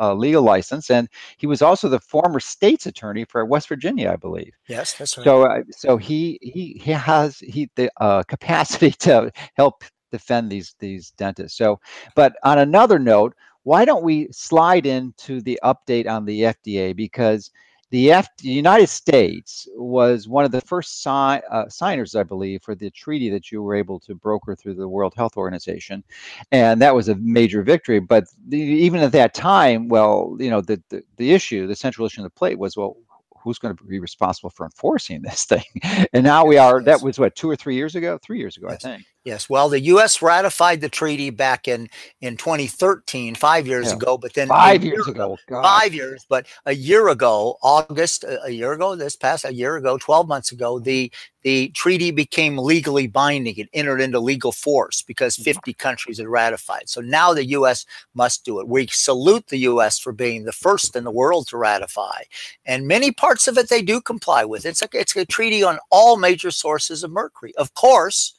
uh, 0.00 0.14
legal 0.14 0.42
license, 0.42 0.90
and 0.90 1.08
he 1.36 1.46
was 1.46 1.62
also 1.62 1.88
the 1.88 2.00
former 2.00 2.40
state's 2.40 2.86
attorney 2.86 3.24
for 3.24 3.44
West 3.44 3.68
Virginia, 3.68 4.10
I 4.10 4.16
believe. 4.16 4.52
Yes, 4.66 4.94
that's 4.94 5.16
right. 5.16 5.24
So, 5.24 5.42
uh, 5.44 5.62
so 5.70 5.96
he 5.96 6.38
he 6.42 6.80
he 6.82 6.90
has 6.90 7.38
he 7.38 7.70
the 7.76 7.90
uh, 8.00 8.22
capacity 8.28 8.90
to 8.90 9.30
help 9.54 9.84
defend 10.10 10.50
these 10.50 10.74
these 10.80 11.12
dentists. 11.12 11.56
So, 11.56 11.80
but 12.16 12.34
on 12.42 12.58
another 12.58 12.98
note, 12.98 13.34
why 13.62 13.84
don't 13.84 14.02
we 14.02 14.28
slide 14.32 14.86
into 14.86 15.40
the 15.42 15.60
update 15.62 16.08
on 16.08 16.24
the 16.24 16.42
FDA 16.42 16.96
because 16.96 17.50
the, 17.90 18.12
F, 18.12 18.28
the 18.38 18.48
United 18.48 18.88
States 18.88 19.68
was 19.74 20.28
one 20.28 20.44
of 20.44 20.52
the 20.52 20.60
first 20.60 21.02
si- 21.02 21.08
uh, 21.08 21.68
signers, 21.68 22.14
I 22.14 22.22
believe, 22.22 22.62
for 22.62 22.74
the 22.74 22.90
treaty 22.90 23.30
that 23.30 23.50
you 23.50 23.62
were 23.62 23.74
able 23.74 23.98
to 24.00 24.14
broker 24.14 24.54
through 24.54 24.74
the 24.74 24.88
World 24.88 25.14
Health 25.16 25.36
Organization, 25.36 26.04
and 26.52 26.80
that 26.80 26.94
was 26.94 27.08
a 27.08 27.16
major 27.16 27.62
victory. 27.62 27.98
But 27.98 28.24
the, 28.48 28.58
even 28.58 29.00
at 29.00 29.12
that 29.12 29.34
time, 29.34 29.88
well, 29.88 30.36
you 30.38 30.50
know, 30.50 30.60
the, 30.60 30.82
the 30.88 31.02
the 31.16 31.32
issue, 31.32 31.66
the 31.66 31.76
central 31.76 32.06
issue 32.06 32.20
on 32.20 32.24
the 32.24 32.30
plate 32.30 32.58
was, 32.58 32.76
well, 32.76 32.96
who's 33.42 33.58
going 33.58 33.76
to 33.76 33.84
be 33.84 33.98
responsible 33.98 34.50
for 34.50 34.64
enforcing 34.64 35.22
this 35.22 35.44
thing? 35.46 35.64
And 36.12 36.24
now 36.24 36.44
we 36.44 36.58
are. 36.58 36.82
That 36.82 37.02
was 37.02 37.18
what 37.18 37.34
two 37.34 37.50
or 37.50 37.56
three 37.56 37.74
years 37.74 37.94
ago. 37.96 38.18
Three 38.22 38.38
years 38.38 38.56
ago, 38.56 38.68
yes. 38.70 38.84
I 38.84 38.88
think. 38.88 39.04
Yes. 39.24 39.50
Well, 39.50 39.68
the 39.68 39.80
U.S. 39.80 40.22
ratified 40.22 40.80
the 40.80 40.88
treaty 40.88 41.28
back 41.28 41.68
in 41.68 41.90
in 42.22 42.38
2013, 42.38 43.34
five 43.34 43.66
years 43.66 43.88
yeah. 43.88 43.94
ago. 43.94 44.16
But 44.16 44.32
then 44.32 44.48
five 44.48 44.82
years 44.82 45.06
ago, 45.06 45.36
God. 45.46 45.62
five 45.62 45.92
years. 45.92 46.24
But 46.26 46.46
a 46.64 46.74
year 46.74 47.08
ago, 47.08 47.58
August, 47.62 48.24
a 48.24 48.50
year 48.50 48.72
ago, 48.72 48.96
this 48.96 49.16
past 49.16 49.44
a 49.44 49.52
year 49.52 49.76
ago, 49.76 49.98
12 49.98 50.26
months 50.26 50.52
ago, 50.52 50.78
the 50.78 51.12
the 51.42 51.68
treaty 51.70 52.10
became 52.10 52.56
legally 52.56 53.06
binding. 53.06 53.56
It 53.56 53.68
entered 53.74 54.00
into 54.00 54.20
legal 54.20 54.52
force 54.52 55.02
because 55.02 55.36
mm-hmm. 55.36 55.44
50 55.44 55.74
countries 55.74 56.18
had 56.18 56.28
ratified. 56.28 56.88
So 56.88 57.02
now 57.02 57.34
the 57.34 57.44
U.S. 57.46 57.84
must 58.14 58.44
do 58.44 58.58
it. 58.60 58.68
We 58.68 58.86
salute 58.86 59.48
the 59.48 59.58
U.S. 59.58 59.98
for 59.98 60.12
being 60.12 60.44
the 60.44 60.52
first 60.52 60.96
in 60.96 61.04
the 61.04 61.10
world 61.10 61.46
to 61.48 61.58
ratify, 61.58 62.22
and 62.64 62.88
many 62.88 63.12
parts 63.12 63.48
of 63.48 63.58
it 63.58 63.68
they 63.68 63.82
do 63.82 64.00
comply 64.00 64.46
with. 64.46 64.64
It's 64.64 64.80
like 64.80 64.94
it's 64.94 65.14
a 65.14 65.26
treaty 65.26 65.62
on 65.62 65.78
all 65.90 66.16
major 66.16 66.50
sources 66.50 67.04
of 67.04 67.10
mercury. 67.10 67.54
Of 67.56 67.74
course 67.74 68.34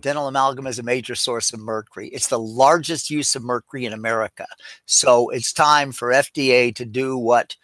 dental 0.00 0.28
amalgam 0.28 0.66
is 0.66 0.78
a 0.78 0.82
major 0.82 1.14
source 1.14 1.52
of 1.52 1.60
mercury. 1.60 2.08
It's 2.08 2.28
the 2.28 2.38
largest 2.38 3.10
use 3.10 3.34
of 3.34 3.42
mercury 3.42 3.84
in 3.84 3.92
America. 3.92 4.46
So 4.86 5.28
it's 5.30 5.52
time 5.52 5.92
for 5.92 6.10
FDA 6.10 6.74
to 6.76 6.84
do 6.84 7.18
what, 7.18 7.56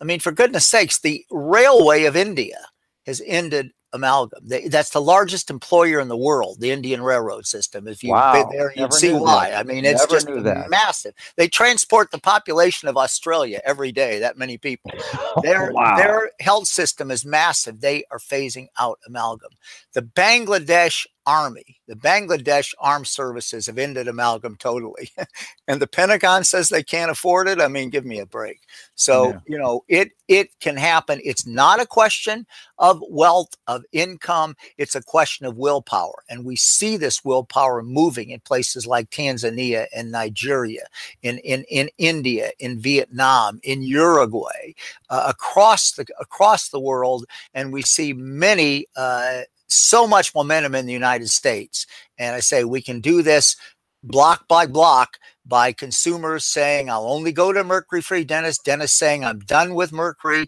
I 0.00 0.04
mean, 0.04 0.20
for 0.20 0.32
goodness 0.32 0.66
sakes, 0.66 0.98
the 0.98 1.24
Railway 1.30 2.04
of 2.04 2.16
India 2.16 2.58
has 3.06 3.22
ended 3.24 3.72
amalgam. 3.92 4.40
that's 4.68 4.90
the 4.90 5.00
largest 5.00 5.48
employer 5.48 6.00
in 6.00 6.08
the 6.08 6.16
world, 6.16 6.60
the 6.60 6.70
Indian 6.70 7.02
Railroad 7.02 7.46
System. 7.46 7.88
If 7.88 8.02
you've 8.02 8.10
wow. 8.10 8.32
been 8.32 8.56
there, 8.56 8.72
you'd 8.76 8.92
see 8.92 9.12
why. 9.12 9.50
That. 9.50 9.60
I 9.60 9.62
mean, 9.62 9.84
it's 9.84 10.00
Never 10.10 10.42
just 10.42 10.68
massive. 10.68 11.14
They 11.36 11.48
transport 11.48 12.10
the 12.10 12.18
population 12.18 12.88
of 12.88 12.96
Australia 12.96 13.60
every 13.64 13.92
day, 13.92 14.18
that 14.18 14.36
many 14.36 14.58
people. 14.58 14.90
Their, 15.42 15.72
wow. 15.72 15.96
their 15.96 16.30
health 16.40 16.66
system 16.66 17.10
is 17.10 17.24
massive. 17.24 17.80
They 17.80 18.04
are 18.10 18.18
phasing 18.18 18.66
out 18.78 18.98
amalgam. 19.06 19.50
The 19.92 20.02
Bangladesh 20.02 21.06
army, 21.26 21.80
the 21.88 21.96
Bangladesh 21.96 22.72
armed 22.78 23.06
services 23.06 23.66
have 23.66 23.78
ended 23.78 24.08
amalgam 24.08 24.56
totally. 24.56 25.10
and 25.68 25.80
the 25.80 25.86
Pentagon 25.86 26.44
says 26.44 26.68
they 26.68 26.82
can't 26.82 27.10
afford 27.10 27.48
it. 27.48 27.60
I 27.60 27.68
mean, 27.68 27.90
give 27.90 28.04
me 28.04 28.20
a 28.20 28.26
break. 28.26 28.60
So, 28.94 29.30
yeah. 29.30 29.40
you 29.46 29.58
know, 29.58 29.84
it 29.88 30.12
it 30.28 30.58
can 30.60 30.76
happen. 30.76 31.20
It's 31.24 31.46
not 31.46 31.80
a 31.80 31.86
question 31.86 32.46
of 32.78 33.02
wealth, 33.08 33.54
of 33.66 33.84
income. 33.92 34.56
It's 34.78 34.94
a 34.94 35.02
question 35.02 35.46
of 35.46 35.56
willpower. 35.56 36.24
And 36.28 36.44
we 36.44 36.56
see 36.56 36.96
this 36.96 37.24
willpower 37.24 37.82
moving 37.82 38.30
in 38.30 38.40
places 38.40 38.86
like 38.86 39.10
Tanzania 39.10 39.86
and 39.94 40.10
Nigeria, 40.10 40.86
in 41.22 41.38
in, 41.38 41.64
in 41.68 41.90
India, 41.98 42.50
in 42.58 42.78
Vietnam, 42.78 43.60
in 43.62 43.82
Uruguay, 43.82 44.74
uh, 45.10 45.24
across 45.28 45.92
the 45.92 46.06
across 46.20 46.68
the 46.68 46.80
world. 46.80 47.26
And 47.54 47.72
we 47.72 47.82
see 47.82 48.12
many 48.12 48.86
uh, 48.96 49.42
so 49.68 50.06
much 50.06 50.34
momentum 50.34 50.74
in 50.74 50.86
the 50.86 50.92
United 50.92 51.28
States. 51.28 51.86
And 52.18 52.34
I 52.34 52.40
say 52.40 52.64
we 52.64 52.82
can 52.82 53.00
do 53.00 53.22
this 53.22 53.56
block 54.02 54.46
by 54.48 54.66
block 54.66 55.18
by 55.44 55.72
consumers 55.72 56.44
saying, 56.44 56.90
I'll 56.90 57.06
only 57.06 57.32
go 57.32 57.52
to 57.52 57.62
mercury 57.62 58.02
free 58.02 58.24
dentist, 58.24 58.64
dentist 58.64 58.96
saying, 58.96 59.24
I'm 59.24 59.40
done 59.40 59.74
with 59.74 59.92
mercury, 59.92 60.46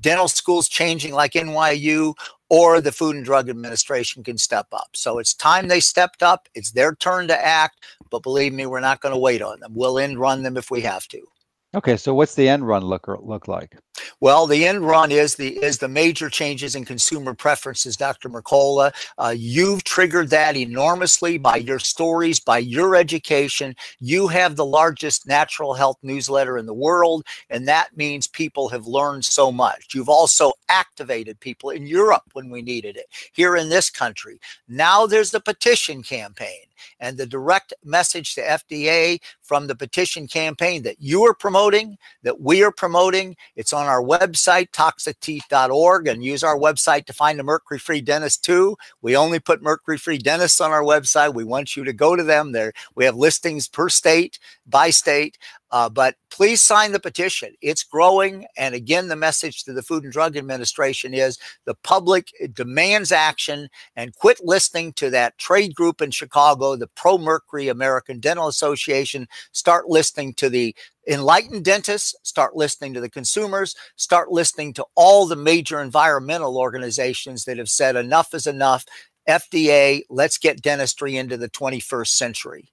dental 0.00 0.28
schools 0.28 0.68
changing 0.68 1.14
like 1.14 1.32
NYU, 1.32 2.14
or 2.48 2.80
the 2.80 2.92
Food 2.92 3.16
and 3.16 3.24
Drug 3.24 3.48
Administration 3.48 4.24
can 4.24 4.38
step 4.38 4.66
up. 4.72 4.88
So 4.94 5.18
it's 5.18 5.34
time 5.34 5.68
they 5.68 5.80
stepped 5.80 6.22
up. 6.22 6.48
It's 6.54 6.72
their 6.72 6.94
turn 6.96 7.28
to 7.28 7.44
act. 7.44 7.84
But 8.10 8.24
believe 8.24 8.52
me, 8.52 8.66
we're 8.66 8.80
not 8.80 9.00
going 9.00 9.14
to 9.14 9.20
wait 9.20 9.40
on 9.40 9.60
them. 9.60 9.72
We'll 9.74 10.00
end 10.00 10.18
run 10.18 10.42
them 10.42 10.56
if 10.56 10.70
we 10.70 10.80
have 10.80 11.06
to. 11.08 11.20
Okay, 11.72 11.96
so 11.96 12.12
what's 12.14 12.34
the 12.34 12.48
end 12.48 12.66
run 12.66 12.82
look 12.82 13.06
look 13.06 13.46
like? 13.46 13.76
Well, 14.18 14.48
the 14.48 14.66
end 14.66 14.84
run 14.84 15.12
is 15.12 15.36
the 15.36 15.56
is 15.62 15.78
the 15.78 15.86
major 15.86 16.28
changes 16.28 16.74
in 16.74 16.84
consumer 16.84 17.32
preferences, 17.32 17.96
Dr. 17.96 18.28
Mercola. 18.28 18.92
Uh, 19.18 19.34
you've 19.36 19.84
triggered 19.84 20.30
that 20.30 20.56
enormously 20.56 21.38
by 21.38 21.56
your 21.56 21.78
stories, 21.78 22.40
by 22.40 22.58
your 22.58 22.96
education. 22.96 23.76
You 24.00 24.26
have 24.26 24.56
the 24.56 24.66
largest 24.66 25.28
natural 25.28 25.74
health 25.74 25.98
newsletter 26.02 26.58
in 26.58 26.66
the 26.66 26.74
world, 26.74 27.24
and 27.50 27.68
that 27.68 27.96
means 27.96 28.26
people 28.26 28.68
have 28.70 28.88
learned 28.88 29.24
so 29.24 29.52
much. 29.52 29.94
You've 29.94 30.08
also 30.08 30.52
activated 30.68 31.38
people 31.38 31.70
in 31.70 31.86
Europe 31.86 32.24
when 32.32 32.50
we 32.50 32.62
needed 32.62 32.96
it, 32.96 33.06
here 33.32 33.54
in 33.54 33.68
this 33.68 33.90
country. 33.90 34.40
Now 34.66 35.06
there's 35.06 35.30
the 35.30 35.40
petition 35.40 36.02
campaign 36.02 36.69
and 36.98 37.16
the 37.16 37.26
direct 37.26 37.72
message 37.84 38.34
to 38.34 38.42
FDA 38.42 39.20
from 39.42 39.66
the 39.66 39.74
petition 39.74 40.26
campaign 40.26 40.82
that 40.82 41.00
you 41.00 41.22
are 41.24 41.34
promoting, 41.34 41.96
that 42.22 42.40
we 42.40 42.62
are 42.62 42.72
promoting. 42.72 43.36
It's 43.56 43.72
on 43.72 43.86
our 43.86 44.02
website, 44.02 44.70
toxicteeth.org, 44.70 46.08
and 46.08 46.24
use 46.24 46.42
our 46.42 46.58
website 46.58 47.06
to 47.06 47.12
find 47.12 47.40
a 47.40 47.44
mercury 47.44 47.78
free 47.78 48.00
dentist 48.00 48.44
too. 48.44 48.76
We 49.02 49.16
only 49.16 49.40
put 49.40 49.62
mercury 49.62 49.98
free 49.98 50.18
dentists 50.18 50.60
on 50.60 50.70
our 50.70 50.82
website. 50.82 51.34
We 51.34 51.44
want 51.44 51.76
you 51.76 51.84
to 51.84 51.92
go 51.92 52.16
to 52.16 52.22
them. 52.22 52.52
There, 52.52 52.72
we 52.94 53.04
have 53.04 53.16
listings 53.16 53.68
per 53.68 53.88
state, 53.88 54.38
by 54.66 54.90
state. 54.90 55.38
Uh, 55.72 55.88
but 55.88 56.16
please 56.30 56.60
sign 56.60 56.92
the 56.92 57.00
petition. 57.00 57.54
It's 57.60 57.84
growing. 57.84 58.46
And 58.56 58.74
again, 58.74 59.08
the 59.08 59.16
message 59.16 59.64
to 59.64 59.72
the 59.72 59.82
Food 59.82 60.04
and 60.04 60.12
Drug 60.12 60.36
Administration 60.36 61.14
is 61.14 61.38
the 61.64 61.76
public 61.84 62.28
demands 62.52 63.12
action 63.12 63.68
and 63.94 64.14
quit 64.14 64.40
listening 64.42 64.92
to 64.94 65.10
that 65.10 65.38
trade 65.38 65.74
group 65.74 66.02
in 66.02 66.10
Chicago, 66.10 66.76
the 66.76 66.88
Pro 66.88 67.18
Mercury 67.18 67.68
American 67.68 68.18
Dental 68.18 68.48
Association. 68.48 69.28
Start 69.52 69.88
listening 69.88 70.34
to 70.34 70.48
the 70.48 70.74
enlightened 71.06 71.64
dentists, 71.64 72.14
start 72.22 72.56
listening 72.56 72.94
to 72.94 73.00
the 73.00 73.10
consumers, 73.10 73.74
start 73.96 74.30
listening 74.30 74.72
to 74.74 74.86
all 74.94 75.26
the 75.26 75.36
major 75.36 75.80
environmental 75.80 76.58
organizations 76.58 77.44
that 77.44 77.58
have 77.58 77.68
said 77.68 77.96
enough 77.96 78.34
is 78.34 78.46
enough. 78.46 78.84
FDA, 79.28 80.02
let's 80.08 80.38
get 80.38 80.62
dentistry 80.62 81.16
into 81.16 81.36
the 81.36 81.48
21st 81.50 82.08
century. 82.08 82.72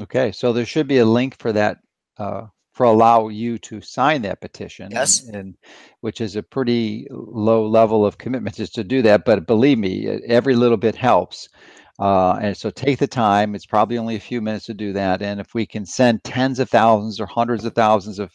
Okay, 0.00 0.30
so 0.30 0.52
there 0.52 0.66
should 0.66 0.86
be 0.86 0.98
a 0.98 1.04
link 1.04 1.36
for 1.38 1.52
that 1.52 1.78
uh, 2.20 2.46
for 2.72 2.84
allow 2.84 3.28
you 3.28 3.58
to 3.58 3.80
sign 3.80 4.22
that 4.22 4.40
petition. 4.40 4.90
Yes. 4.92 5.24
And, 5.24 5.36
and, 5.36 5.56
which 6.00 6.20
is 6.20 6.36
a 6.36 6.42
pretty 6.42 7.06
low 7.10 7.66
level 7.66 8.06
of 8.06 8.16
commitment 8.16 8.56
just 8.56 8.74
to 8.76 8.84
do 8.84 9.02
that. 9.02 9.24
But 9.24 9.46
believe 9.46 9.78
me, 9.78 10.06
every 10.26 10.54
little 10.54 10.76
bit 10.76 10.94
helps. 10.94 11.48
Uh, 11.98 12.38
and 12.40 12.56
so 12.56 12.70
take 12.70 12.98
the 12.98 13.06
time. 13.06 13.54
It's 13.54 13.66
probably 13.66 13.98
only 13.98 14.16
a 14.16 14.20
few 14.20 14.40
minutes 14.40 14.64
to 14.66 14.74
do 14.74 14.92
that. 14.94 15.20
And 15.20 15.40
if 15.40 15.52
we 15.52 15.66
can 15.66 15.84
send 15.84 16.24
tens 16.24 16.58
of 16.58 16.70
thousands 16.70 17.20
or 17.20 17.26
hundreds 17.26 17.64
of 17.66 17.74
thousands 17.74 18.18
of 18.18 18.30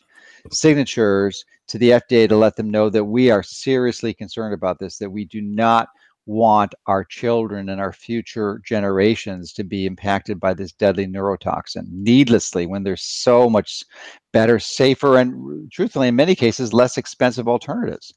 signatures 0.51 1.44
to 1.68 1.80
the 1.80 1.89
FDA 1.92 2.30
to 2.30 2.38
let 2.38 2.56
them 2.56 2.70
know 2.70 2.89
that 2.92 3.04
we 3.04 3.32
are 3.32 3.42
seriously 3.42 4.13
concerned 4.13 4.54
about 4.54 4.77
this, 4.77 4.98
that 5.00 5.10
we 5.10 5.25
do 5.25 5.42
not 5.42 5.88
want 6.25 6.74
our 6.88 7.03
children 7.03 7.70
and 7.70 7.79
our 7.79 7.94
future 7.94 8.62
generations 8.65 9.53
to 9.53 9.63
be 9.63 9.86
impacted 9.86 10.39
by 10.39 10.53
this 10.53 10.72
deadly 10.72 11.05
neurotoxin 11.05 11.86
needlessly 11.91 12.65
when 12.65 12.84
there's 12.84 13.03
so 13.03 13.50
much 13.50 13.84
better, 14.34 14.60
safer, 14.60 15.17
and 15.17 15.72
truthfully, 15.72 16.10
in 16.10 16.15
many 16.15 16.36
cases, 16.36 16.74
less 16.74 16.98
expensive 16.98 17.48
alternatives. 17.48 18.13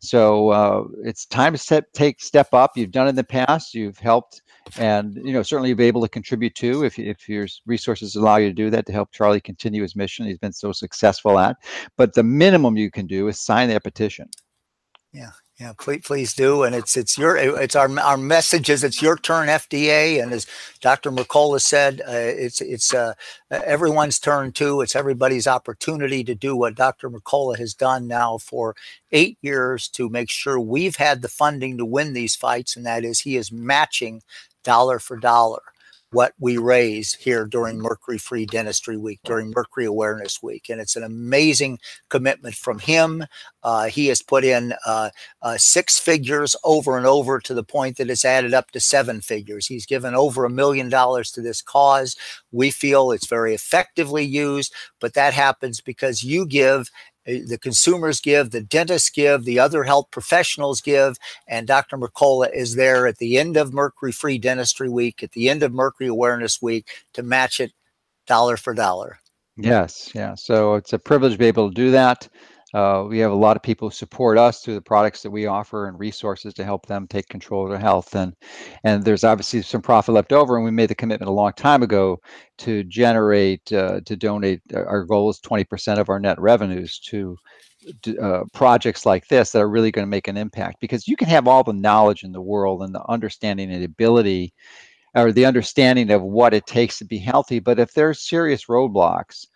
So 0.00 0.50
uh, 0.50 0.84
it's 1.02 1.24
time 1.24 1.56
to 1.56 1.86
take 1.94 2.20
step 2.20 2.52
up. 2.52 2.72
You've 2.76 2.90
done 2.90 3.08
in 3.08 3.14
the 3.14 3.24
past. 3.24 3.74
You've 3.74 3.98
helped, 3.98 4.42
and 4.76 5.14
you 5.24 5.32
know 5.32 5.42
certainly 5.42 5.70
you'll 5.70 5.78
be 5.78 5.84
able 5.84 6.02
to 6.02 6.08
contribute 6.08 6.54
too 6.54 6.84
if 6.84 6.98
if 6.98 7.28
your 7.28 7.46
resources 7.64 8.16
allow 8.16 8.36
you 8.36 8.48
to 8.48 8.54
do 8.54 8.68
that 8.70 8.84
to 8.86 8.92
help 8.92 9.12
Charlie 9.12 9.40
continue 9.40 9.82
his 9.82 9.96
mission. 9.96 10.26
He's 10.26 10.38
been 10.38 10.52
so 10.52 10.72
successful 10.72 11.38
at. 11.38 11.56
But 11.96 12.12
the 12.14 12.22
minimum 12.22 12.76
you 12.76 12.90
can 12.90 13.06
do 13.06 13.28
is 13.28 13.40
sign 13.40 13.68
that 13.68 13.84
petition. 13.84 14.28
Yeah, 15.12 15.30
yeah, 15.58 15.72
please, 15.78 16.02
please 16.04 16.34
do. 16.34 16.64
And 16.64 16.74
it's 16.74 16.98
it's 16.98 17.16
your 17.16 17.36
it's 17.36 17.74
our 17.74 17.88
our 18.00 18.18
message 18.18 18.68
is 18.68 18.84
it's 18.84 19.00
your 19.00 19.16
turn, 19.16 19.48
FDA. 19.48 20.22
And 20.22 20.32
as 20.32 20.46
Dr. 20.82 21.10
Mercola 21.10 21.60
said, 21.62 22.02
uh, 22.02 22.12
it's 22.12 22.60
it's 22.60 22.92
uh, 22.92 23.14
everyone's 23.50 24.18
turn 24.18 24.52
too. 24.52 24.82
It's 24.82 24.94
everybody's 24.94 25.46
opportunity 25.46 26.22
to 26.24 26.34
do 26.34 26.54
what 26.54 26.74
Dr. 26.74 27.08
Mercola 27.08 27.56
has 27.58 27.72
done 27.72 28.06
now 28.06 28.36
for 28.36 28.76
eight 29.12 29.38
years 29.40 29.88
to 29.90 30.10
make 30.10 30.28
sure 30.28 30.60
we've 30.60 30.96
had 30.96 31.22
the 31.22 31.28
funding 31.28 31.78
to 31.78 31.86
win 31.86 32.12
these 32.12 32.36
fights, 32.36 32.76
and 32.76 32.84
that 32.84 33.02
is 33.02 33.20
he 33.20 33.36
is 33.36 33.50
matching 33.50 34.22
dollar 34.62 34.98
for 34.98 35.16
dollar 35.16 35.62
what 36.12 36.32
we 36.38 36.56
raise 36.56 37.14
here 37.14 37.44
during 37.46 37.78
Mercury 37.78 38.18
Free 38.18 38.46
Dentistry 38.46 38.96
Week, 38.96 39.20
during 39.24 39.52
Mercury 39.54 39.86
Awareness 39.86 40.42
Week. 40.42 40.68
And 40.68 40.80
it's 40.80 40.96
an 40.96 41.02
amazing 41.02 41.78
commitment 42.08 42.54
from 42.54 42.78
him. 42.78 43.24
Uh, 43.62 43.86
he 43.86 44.06
has 44.06 44.22
put 44.22 44.44
in 44.44 44.72
uh, 44.86 45.10
uh, 45.42 45.58
six 45.58 45.98
figures 45.98 46.54
over 46.64 46.96
and 46.96 47.06
over 47.06 47.40
to 47.40 47.54
the 47.54 47.64
point 47.64 47.96
that 47.96 48.10
it's 48.10 48.24
added 48.24 48.54
up 48.54 48.70
to 48.70 48.80
seven 48.80 49.20
figures. 49.20 49.66
He's 49.66 49.86
given 49.86 50.14
over 50.14 50.44
a 50.44 50.50
million 50.50 50.88
dollars 50.88 51.30
to 51.32 51.42
this 51.42 51.60
cause. 51.60 52.16
We 52.52 52.70
feel 52.70 53.10
it's 53.10 53.26
very 53.26 53.54
effectively 53.54 54.24
used, 54.24 54.72
but 55.00 55.14
that 55.14 55.34
happens 55.34 55.80
because 55.80 56.22
you 56.22 56.46
give 56.46 56.90
Uh, 57.28 57.38
the 57.46 57.58
consumers 57.58 58.20
give, 58.20 58.50
the 58.50 58.60
dentists 58.60 59.10
give, 59.10 59.44
the 59.44 59.58
other 59.58 59.84
health 59.84 60.06
professionals 60.10 60.80
give, 60.80 61.16
and 61.48 61.66
Dr. 61.66 61.96
Mercola 61.96 62.48
is 62.52 62.74
there 62.74 63.06
at 63.06 63.18
the 63.18 63.38
end 63.38 63.56
of 63.56 63.72
Mercury 63.72 64.12
Free 64.12 64.38
Dentistry 64.38 64.88
Week, 64.88 65.22
at 65.22 65.32
the 65.32 65.48
end 65.48 65.62
of 65.62 65.72
Mercury 65.72 66.08
Awareness 66.08 66.60
Week 66.62 66.88
to 67.14 67.22
match 67.22 67.60
it 67.60 67.72
dollar 68.26 68.56
for 68.56 68.74
dollar. 68.74 69.18
Yes, 69.56 70.10
yeah. 70.14 70.34
So 70.34 70.74
it's 70.74 70.92
a 70.92 70.98
privilege 70.98 71.32
to 71.32 71.38
be 71.38 71.46
able 71.46 71.68
to 71.68 71.74
do 71.74 71.90
that. 71.92 72.28
Uh, 72.74 73.06
we 73.08 73.18
have 73.18 73.30
a 73.30 73.34
lot 73.34 73.56
of 73.56 73.62
people 73.62 73.88
who 73.88 73.94
support 73.94 74.36
us 74.36 74.60
through 74.60 74.74
the 74.74 74.80
products 74.80 75.22
that 75.22 75.30
we 75.30 75.46
offer 75.46 75.86
and 75.86 75.98
resources 75.98 76.52
to 76.52 76.64
help 76.64 76.84
them 76.86 77.06
take 77.06 77.28
control 77.28 77.64
of 77.64 77.70
their 77.70 77.78
health. 77.78 78.14
And 78.16 78.34
and 78.82 79.04
there's 79.04 79.24
obviously 79.24 79.62
some 79.62 79.82
profit 79.82 80.14
left 80.14 80.32
over, 80.32 80.56
and 80.56 80.64
we 80.64 80.72
made 80.72 80.90
the 80.90 80.94
commitment 80.94 81.30
a 81.30 81.32
long 81.32 81.52
time 81.52 81.82
ago 81.82 82.18
to 82.58 82.82
generate 82.84 83.72
uh, 83.72 84.00
to 84.04 84.16
donate. 84.16 84.60
Uh, 84.74 84.84
our 84.84 85.04
goal 85.04 85.30
is 85.30 85.40
20% 85.40 85.98
of 85.98 86.08
our 86.08 86.18
net 86.18 86.40
revenues 86.40 86.98
to 87.00 87.36
uh, 88.20 88.42
projects 88.52 89.06
like 89.06 89.28
this 89.28 89.52
that 89.52 89.62
are 89.62 89.70
really 89.70 89.92
going 89.92 90.04
to 90.04 90.10
make 90.10 90.26
an 90.26 90.36
impact 90.36 90.80
because 90.80 91.06
you 91.06 91.16
can 91.16 91.28
have 91.28 91.46
all 91.46 91.62
the 91.62 91.72
knowledge 91.72 92.24
in 92.24 92.32
the 92.32 92.40
world 92.40 92.82
and 92.82 92.92
the 92.92 93.04
understanding 93.08 93.70
and 93.70 93.84
ability 93.84 94.52
or 95.14 95.30
the 95.30 95.46
understanding 95.46 96.10
of 96.10 96.22
what 96.22 96.52
it 96.52 96.66
takes 96.66 96.98
to 96.98 97.04
be 97.04 97.18
healthy 97.18 97.60
but 97.60 97.78
if 97.78 97.92
there's 97.92 98.28
serious 98.28 98.64
roadblocks 98.64 99.46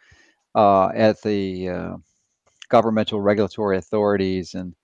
uh, 0.55 0.91
at 0.95 1.21
the 1.23 1.69
uh, 1.69 1.97
governmental 2.71 3.21
regulatory 3.21 3.77
authorities 3.77 4.55
and 4.55 4.75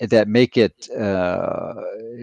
that 0.00 0.28
make 0.28 0.56
it 0.56 0.88
uh, 0.90 1.74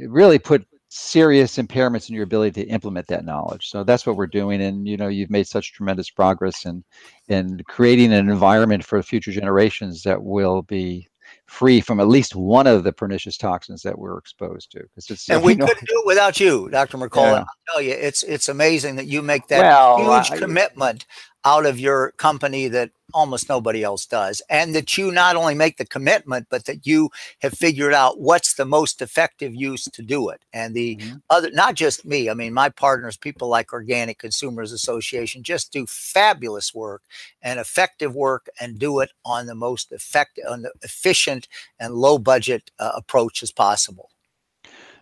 really 0.08 0.40
put 0.40 0.66
serious 0.88 1.58
impairments 1.58 2.08
in 2.08 2.16
your 2.16 2.24
ability 2.24 2.64
to 2.64 2.70
implement 2.70 3.08
that 3.08 3.26
knowledge. 3.26 3.70
So 3.70 3.84
that's 3.84 4.06
what 4.06 4.16
we're 4.16 4.28
doing. 4.28 4.62
And 4.62 4.88
you 4.88 4.96
know, 4.96 5.10
you've 5.10 5.30
made 5.30 5.48
such 5.48 5.74
tremendous 5.74 6.10
progress 6.10 6.66
in 6.66 6.84
in 7.28 7.62
creating 7.68 8.14
an 8.14 8.30
environment 8.30 8.86
for 8.86 9.02
future 9.04 9.32
generations 9.32 10.04
that 10.04 10.24
will 10.24 10.62
be 10.62 11.10
free 11.48 11.82
from 11.82 12.00
at 12.00 12.08
least 12.08 12.36
one 12.36 12.68
of 12.68 12.84
the 12.84 12.94
pernicious 12.94 13.38
toxins 13.38 13.82
that 13.84 13.98
we're 13.98 14.18
exposed 14.18 14.72
to. 14.72 14.84
It's, 14.96 15.30
and 15.30 15.44
we 15.44 15.56
know, 15.56 15.66
couldn't 15.66 15.88
do 15.88 16.02
it 16.02 16.08
without 16.08 16.40
you, 16.40 16.70
Dr. 16.70 16.98
Mercola. 16.98 17.24
Yeah. 17.24 17.40
I'll 17.40 17.74
tell 17.74 17.82
you, 17.82 17.92
it's 17.92 18.24
it's 18.24 18.50
amazing 18.50 18.96
that 18.96 19.08
you 19.08 19.22
make 19.22 19.48
that 19.48 19.62
well, 19.62 19.98
huge 19.98 20.32
I, 20.32 20.38
commitment 20.38 21.06
out 21.44 21.66
of 21.66 21.80
your 21.80 22.12
company 22.14 22.68
that 22.70 22.92
almost 23.16 23.48
nobody 23.48 23.82
else 23.82 24.06
does. 24.06 24.42
And 24.50 24.76
that 24.76 24.98
you 24.98 25.10
not 25.12 25.38
only 25.38 25.56
make 25.56 25.78
the 25.78 25.86
commitment, 25.88 26.48
but 26.50 26.66
that 26.66 26.86
you 26.86 27.10
have 27.40 27.54
figured 27.54 27.94
out 27.94 28.20
what's 28.20 28.54
the 28.56 28.66
most 28.66 29.02
effective 29.02 29.56
use 29.56 29.86
to 29.86 30.02
do 30.04 30.30
it. 30.30 30.44
And 30.54 30.76
the 30.76 30.98
mm-hmm. 30.98 31.16
other, 31.30 31.50
not 31.52 31.76
just 31.76 32.06
me, 32.06 32.30
I 32.30 32.34
mean, 32.34 32.54
my 32.54 32.70
partners, 32.70 33.18
people 33.18 33.48
like 33.48 33.72
Organic 33.72 34.20
Consumers 34.20 34.74
Association, 34.74 35.44
just 35.44 35.72
do 35.72 35.86
fabulous 35.88 36.76
work 36.76 37.02
and 37.42 37.60
effective 37.60 38.14
work 38.14 38.50
and 38.60 38.78
do 38.78 39.00
it 39.00 39.12
on 39.24 39.46
the 39.46 39.56
most 39.56 39.94
effective, 39.94 40.44
on 40.50 40.64
the 40.64 40.74
efficient 40.84 41.48
and 41.80 41.96
low 41.96 42.18
budget 42.18 42.70
uh, 42.80 42.92
approach 42.96 43.42
as 43.42 43.52
possible. 43.52 44.10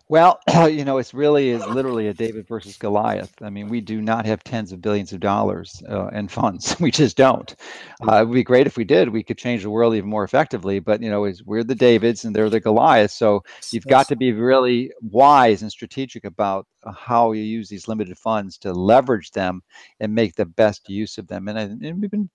Well, 0.10 0.40
you 0.70 0.84
know, 0.84 0.98
it's 0.98 1.14
really 1.14 1.50
is 1.50 1.66
literally 1.66 2.08
a 2.08 2.14
David 2.14 2.48
versus 2.48 2.78
Goliath. 2.78 3.34
I 3.42 3.50
mean, 3.50 3.70
we 3.70 3.80
do 3.82 4.02
not 4.02 4.26
have 4.26 4.44
tens 4.44 4.72
of 4.72 4.82
billions 4.82 5.14
of 5.14 5.22
dollars 5.22 5.82
uh, 5.90 6.08
in 6.08 6.28
funds. 6.28 6.76
We 6.84 6.92
just 6.92 7.16
don't. 7.16 7.56
Uh, 8.06 8.22
it 8.22 8.28
would 8.28 8.34
be 8.34 8.44
great 8.44 8.68
if 8.68 8.76
we 8.76 8.84
did. 8.84 9.08
We 9.08 9.24
could 9.24 9.38
change 9.38 9.64
the 9.64 9.70
world 9.70 9.96
even 9.96 10.10
more 10.10 10.26
effectively. 10.26 10.80
But 10.80 11.02
you 11.02 11.10
know, 11.10 11.32
we're 11.46 11.64
the 11.64 11.76
Davids 11.76 12.26
and 12.26 12.36
they're 12.36 12.50
the 12.50 12.60
Goliaths. 12.60 13.14
So 13.14 13.44
you've 13.72 13.88
got 13.88 14.10
to 14.10 14.18
be 14.18 14.34
really 14.34 14.92
wise 15.02 15.62
and 15.62 15.72
strategic 15.72 16.26
about 16.26 16.68
uh, 16.84 16.92
how 16.92 17.32
you 17.32 17.44
use 17.44 17.70
these 17.70 17.88
limited 17.88 18.18
funds 18.18 18.58
to 18.60 18.74
leverage 18.74 19.32
them 19.32 19.62
and 20.02 20.14
make 20.14 20.36
the 20.36 20.46
best 20.46 20.90
use 20.90 21.18
of 21.18 21.28
them. 21.28 21.48
And, 21.48 21.82
and 21.82 22.02
we've 22.02 22.12
been 22.12 22.30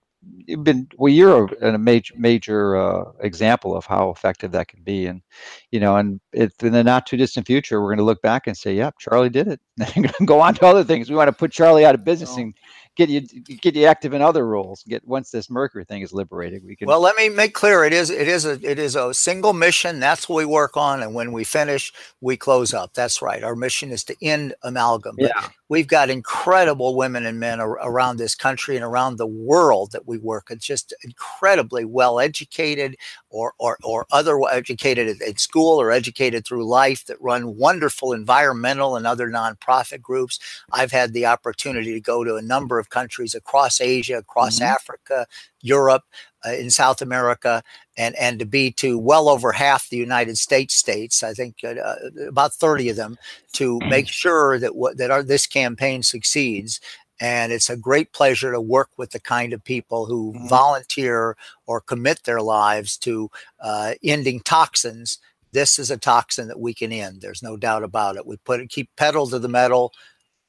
been 0.63 0.89
well 0.97 1.13
you're 1.13 1.47
a, 1.63 1.75
a 1.75 1.79
major 1.79 2.15
major 2.17 2.77
uh, 2.77 3.05
example 3.21 3.77
of 3.77 3.87
how 3.87 4.11
effective 4.11 4.51
that 4.51 4.67
can 4.67 4.83
be 4.83 5.07
and 5.07 5.23
you 5.71 5.79
know 5.79 5.97
and 5.97 6.21
if 6.33 6.53
in 6.63 6.73
the 6.73 6.83
not 6.83 7.07
too 7.07 7.17
distant 7.17 7.47
future 7.47 7.81
we're 7.81 7.89
going 7.89 7.99
to 7.99 8.05
look 8.05 8.21
back 8.21 8.47
and 8.47 8.57
say 8.57 8.75
yep 8.75 8.95
charlie 8.99 9.31
did 9.31 9.47
it 9.47 9.61
and 9.95 10.13
go 10.27 10.41
on 10.41 10.55
to 10.55 10.67
other 10.67 10.83
things 10.83 11.09
we 11.09 11.17
want 11.17 11.29
to 11.29 11.33
put 11.33 11.53
charlie 11.53 11.85
out 11.85 11.95
of 11.95 12.05
business 12.05 12.35
oh. 12.37 12.41
and 12.41 12.55
get 12.99 13.09
you 13.09 13.21
get 13.21 13.75
you 13.75 13.87
active 13.87 14.13
in 14.13 14.21
other 14.21 14.47
roles. 14.47 14.83
Get 14.83 15.07
once 15.07 15.31
this 15.31 15.49
Mercury 15.49 15.85
thing 15.85 16.03
is 16.03 16.13
liberated, 16.13 16.65
we 16.65 16.77
can. 16.77 16.89
Well, 16.89 17.01
let 17.01 17.17
me 17.17 17.31
make 17.31 17.55
clear: 17.55 17.85
it 17.85 17.95
is 17.95 18.11
it 18.11 18.29
is 18.29 18.45
a 18.45 18.59
it 18.69 18.79
is 18.79 18.97
a 18.97 19.15
single 19.15 19.55
mission. 19.55 20.01
That's 20.01 20.29
what 20.29 20.37
we 20.37 20.45
work 20.45 20.77
on, 20.77 21.03
and 21.03 21.15
when 21.15 21.33
we 21.33 21.45
finish, 21.45 21.93
we 22.21 22.37
close 22.37 22.75
up. 22.75 22.93
That's 22.93 23.23
right. 23.23 23.43
Our 23.43 23.57
mission 23.57 23.91
is 23.91 24.05
to 24.05 24.17
end 24.21 24.55
amalgam. 24.63 25.17
But 25.17 25.31
yeah. 25.35 25.49
We've 25.69 25.87
got 25.87 26.11
incredible 26.11 26.97
women 26.97 27.27
and 27.27 27.39
men 27.39 27.61
ar- 27.61 27.79
around 27.83 28.17
this 28.17 28.35
country 28.35 28.77
and 28.77 28.85
around 28.85 29.17
the 29.17 29.27
world 29.27 29.93
that 29.93 30.07
we 30.07 30.19
work. 30.19 30.49
with, 30.49 30.61
just 30.61 30.95
incredibly 31.03 31.85
well 31.85 32.21
educated, 32.21 32.97
or 33.31 33.55
or 33.59 33.79
or 33.85 34.07
other 34.11 34.41
educated 34.51 35.21
at 35.23 35.41
school 35.41 35.81
or 35.81 35.91
educated 35.91 36.47
through 36.47 36.67
life 36.67 37.05
that 37.07 37.21
run 37.21 37.57
wonderful 37.57 38.13
environmental 38.13 38.97
and 38.97 39.07
other 39.07 39.29
nonprofit 39.29 40.01
groups. 40.01 40.39
I've 40.73 40.93
had 40.93 41.13
the 41.13 41.27
opportunity 41.27 41.93
to 41.93 42.01
go 42.01 42.25
to 42.25 42.37
a 42.37 42.43
number 42.43 42.79
of 42.79 42.91
countries 42.91 43.35
across 43.35 43.81
Asia, 43.81 44.19
across 44.19 44.57
mm-hmm. 44.57 44.75
Africa, 44.75 45.27
Europe, 45.61 46.05
uh, 46.47 46.53
in 46.53 46.71
South 46.71 47.03
America, 47.03 47.63
and 47.97 48.15
and 48.17 48.39
to 48.39 48.47
be 48.47 48.71
to 48.73 48.99
well 48.99 49.29
over 49.29 49.53
half 49.53 49.89
the 49.89 49.97
United 49.97 50.39
States 50.39 50.75
states, 50.75 51.23
I 51.23 51.35
think 51.35 51.57
uh, 51.65 51.69
uh 51.69 51.97
about 52.29 52.55
thirty 52.55 52.89
of 52.89 52.97
them, 52.97 53.17
to 53.55 53.79
make 53.89 54.07
mm-hmm. 54.07 54.11
sure 54.11 54.59
that 54.59 54.77
what 54.77 54.97
that 54.99 55.11
our 55.11 55.23
this 55.23 55.47
campaign 55.47 56.03
succeeds. 56.03 56.81
And 57.21 57.51
it's 57.53 57.69
a 57.69 57.77
great 57.77 58.13
pleasure 58.13 58.53
to 58.53 58.61
work 58.61 58.91
with 58.97 59.11
the 59.11 59.19
kind 59.19 59.53
of 59.53 59.65
people 59.65 60.07
who 60.07 60.33
mm-hmm. 60.33 60.47
volunteer 60.47 61.37
or 61.67 61.81
commit 61.81 62.23
their 62.23 62.41
lives 62.41 62.97
to 62.99 63.29
uh, 63.61 63.95
ending 64.05 64.39
toxins. 64.41 65.19
This 65.51 65.81
is 65.81 65.91
a 65.91 65.97
toxin 65.97 66.47
that 66.47 66.61
we 66.61 66.75
can 66.75 66.93
end. 66.93 67.21
There's 67.21 67.43
no 67.43 67.57
doubt 67.57 67.83
about 67.83 68.17
it. 68.17 68.27
We 68.27 68.37
put 68.37 68.61
it, 68.61 68.69
keep 68.69 68.89
pedal 68.97 69.27
to 69.29 69.41
the 69.41 69.49
metal. 69.49 69.93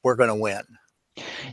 We're 0.04 0.14
going 0.14 0.28
to 0.28 0.34
win. 0.34 0.62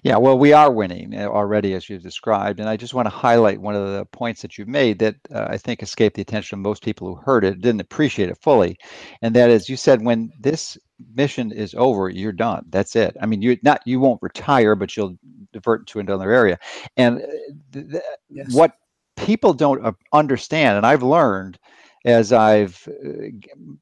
Yeah, 0.04 0.17
well, 0.17 0.38
we 0.38 0.54
are 0.54 0.72
winning 0.72 1.15
uh, 1.15 1.26
already, 1.28 1.74
as 1.74 1.89
you've 1.89 2.04
described. 2.04 2.60
And 2.60 2.70
I 2.70 2.78
just 2.78 2.93
want 2.93 3.08
to 3.08 3.10
highlight 3.10 3.60
one 3.60 3.76
of 3.76 3.91
the 3.91 4.06
points 4.06 4.41
that 4.41 4.58
you've 4.58 4.67
made 4.67 5.00
that 5.00 5.15
uh, 5.34 5.48
I 5.50 5.58
think 5.58 5.82
escaped 5.82 6.15
the 6.15 6.22
attention 6.22 6.60
of 6.60 6.63
most 6.63 6.84
people 6.84 7.08
who 7.08 7.22
heard 7.22 7.43
it, 7.43 7.62
didn't 7.62 7.82
appreciate 7.82 8.30
it 8.30 8.38
fully. 8.41 8.78
And 9.22 9.36
that 9.36 9.50
is, 9.50 9.67
you 9.67 9.76
said 9.76 10.04
when 10.04 10.32
this 10.39 10.78
mission 11.15 11.52
is 11.52 11.76
over, 11.76 12.10
you're 12.10 12.32
done. 12.32 12.65
That's 12.70 12.96
it. 12.96 13.17
I 13.22 13.26
mean, 13.26 13.41
you 13.41 13.58
not 13.63 13.82
you 13.86 14.00
won't 14.00 14.22
retire, 14.22 14.76
but 14.76 14.96
you'll 14.96 15.17
divert 15.54 15.88
to 15.88 16.00
another 16.00 16.32
area. 16.32 16.58
And 16.96 17.22
uh, 17.22 17.28
th- 17.74 17.91
th- 17.91 18.04
yes. 18.30 18.54
what 18.54 18.74
people 19.15 19.54
don't 19.54 19.84
uh, 19.86 19.91
understand, 20.13 20.78
and 20.78 20.86
I've 20.86 21.04
learned 21.04 21.58
as 22.06 22.32
I've 22.32 22.88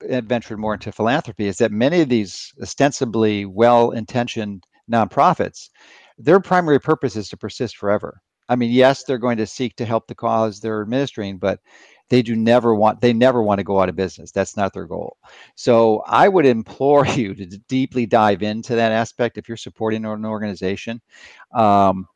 ventured 0.01 0.57
more 0.57 0.73
into 0.73 0.91
philanthropy, 0.91 1.45
is 1.47 1.57
that 1.57 1.71
many 1.71 2.01
of 2.01 2.09
these 2.09 2.53
ostensibly 2.61 3.45
well-intentioned 3.45 4.65
nonprofits, 4.91 5.69
their 6.17 6.39
primary 6.39 6.79
purpose 6.79 7.15
is 7.15 7.29
to 7.29 7.37
persist 7.37 7.77
forever. 7.77 8.21
I 8.47 8.55
mean, 8.55 8.71
yes, 8.71 9.03
they're 9.03 9.17
going 9.17 9.37
to 9.37 9.47
seek 9.47 9.75
to 9.77 9.85
help 9.85 10.07
the 10.07 10.15
cause 10.15 10.59
they're 10.59 10.81
administering, 10.81 11.37
but 11.37 11.59
they 12.09 12.21
do 12.21 12.35
never 12.35 12.75
want 12.75 13.01
they 13.01 13.13
never 13.13 13.41
want 13.41 13.59
to 13.59 13.63
go 13.63 13.79
out 13.79 13.89
of 13.89 13.95
business. 13.95 14.31
That's 14.31 14.55
not 14.55 14.73
their 14.73 14.85
goal. 14.85 15.17
So 15.55 16.03
I 16.05 16.27
would 16.27 16.45
implore 16.45 17.05
you 17.07 17.33
to 17.33 17.45
deeply 17.67 18.05
dive 18.05 18.43
into 18.43 18.75
that 18.75 18.91
aspect 18.91 19.37
if 19.37 19.47
you're 19.47 19.57
supporting 19.57 20.05
an 20.05 20.25
organization. 20.25 21.01
Um, 21.53 22.07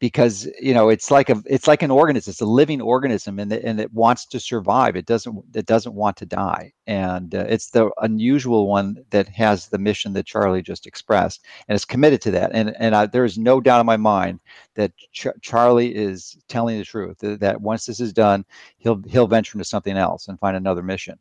because 0.00 0.48
you 0.58 0.74
know 0.74 0.88
it's 0.88 1.10
like 1.10 1.28
a 1.28 1.40
it's 1.46 1.68
like 1.68 1.82
an 1.82 1.90
organism 1.90 2.30
it's 2.30 2.40
a 2.40 2.46
living 2.46 2.80
organism 2.80 3.38
and, 3.38 3.52
and 3.52 3.78
it 3.78 3.92
wants 3.92 4.26
to 4.26 4.40
survive 4.40 4.96
it 4.96 5.06
doesn't 5.06 5.38
it 5.54 5.66
doesn't 5.66 5.94
want 5.94 6.16
to 6.16 6.26
die 6.26 6.72
and 6.86 7.34
uh, 7.34 7.44
it's 7.48 7.70
the 7.70 7.90
unusual 7.98 8.66
one 8.66 8.96
that 9.10 9.28
has 9.28 9.68
the 9.68 9.78
mission 9.78 10.12
that 10.12 10.26
charlie 10.26 10.62
just 10.62 10.86
expressed 10.86 11.44
and 11.68 11.76
is 11.76 11.84
committed 11.84 12.20
to 12.20 12.30
that 12.30 12.50
and 12.52 12.74
and 12.80 12.96
I, 12.96 13.06
there 13.06 13.24
is 13.24 13.38
no 13.38 13.60
doubt 13.60 13.80
in 13.80 13.86
my 13.86 13.98
mind 13.98 14.40
that 14.74 14.92
Ch- 15.12 15.28
charlie 15.42 15.94
is 15.94 16.36
telling 16.48 16.78
the 16.78 16.84
truth 16.84 17.18
that, 17.18 17.38
that, 17.40 17.60
once 17.60 17.84
this 17.84 18.00
is 18.00 18.12
done 18.12 18.44
he'll 18.78 19.00
he'll 19.06 19.28
venture 19.28 19.56
into 19.56 19.64
something 19.66 19.96
else 19.96 20.28
and 20.28 20.40
find 20.40 20.56
another 20.56 20.82
mission. 20.82 21.18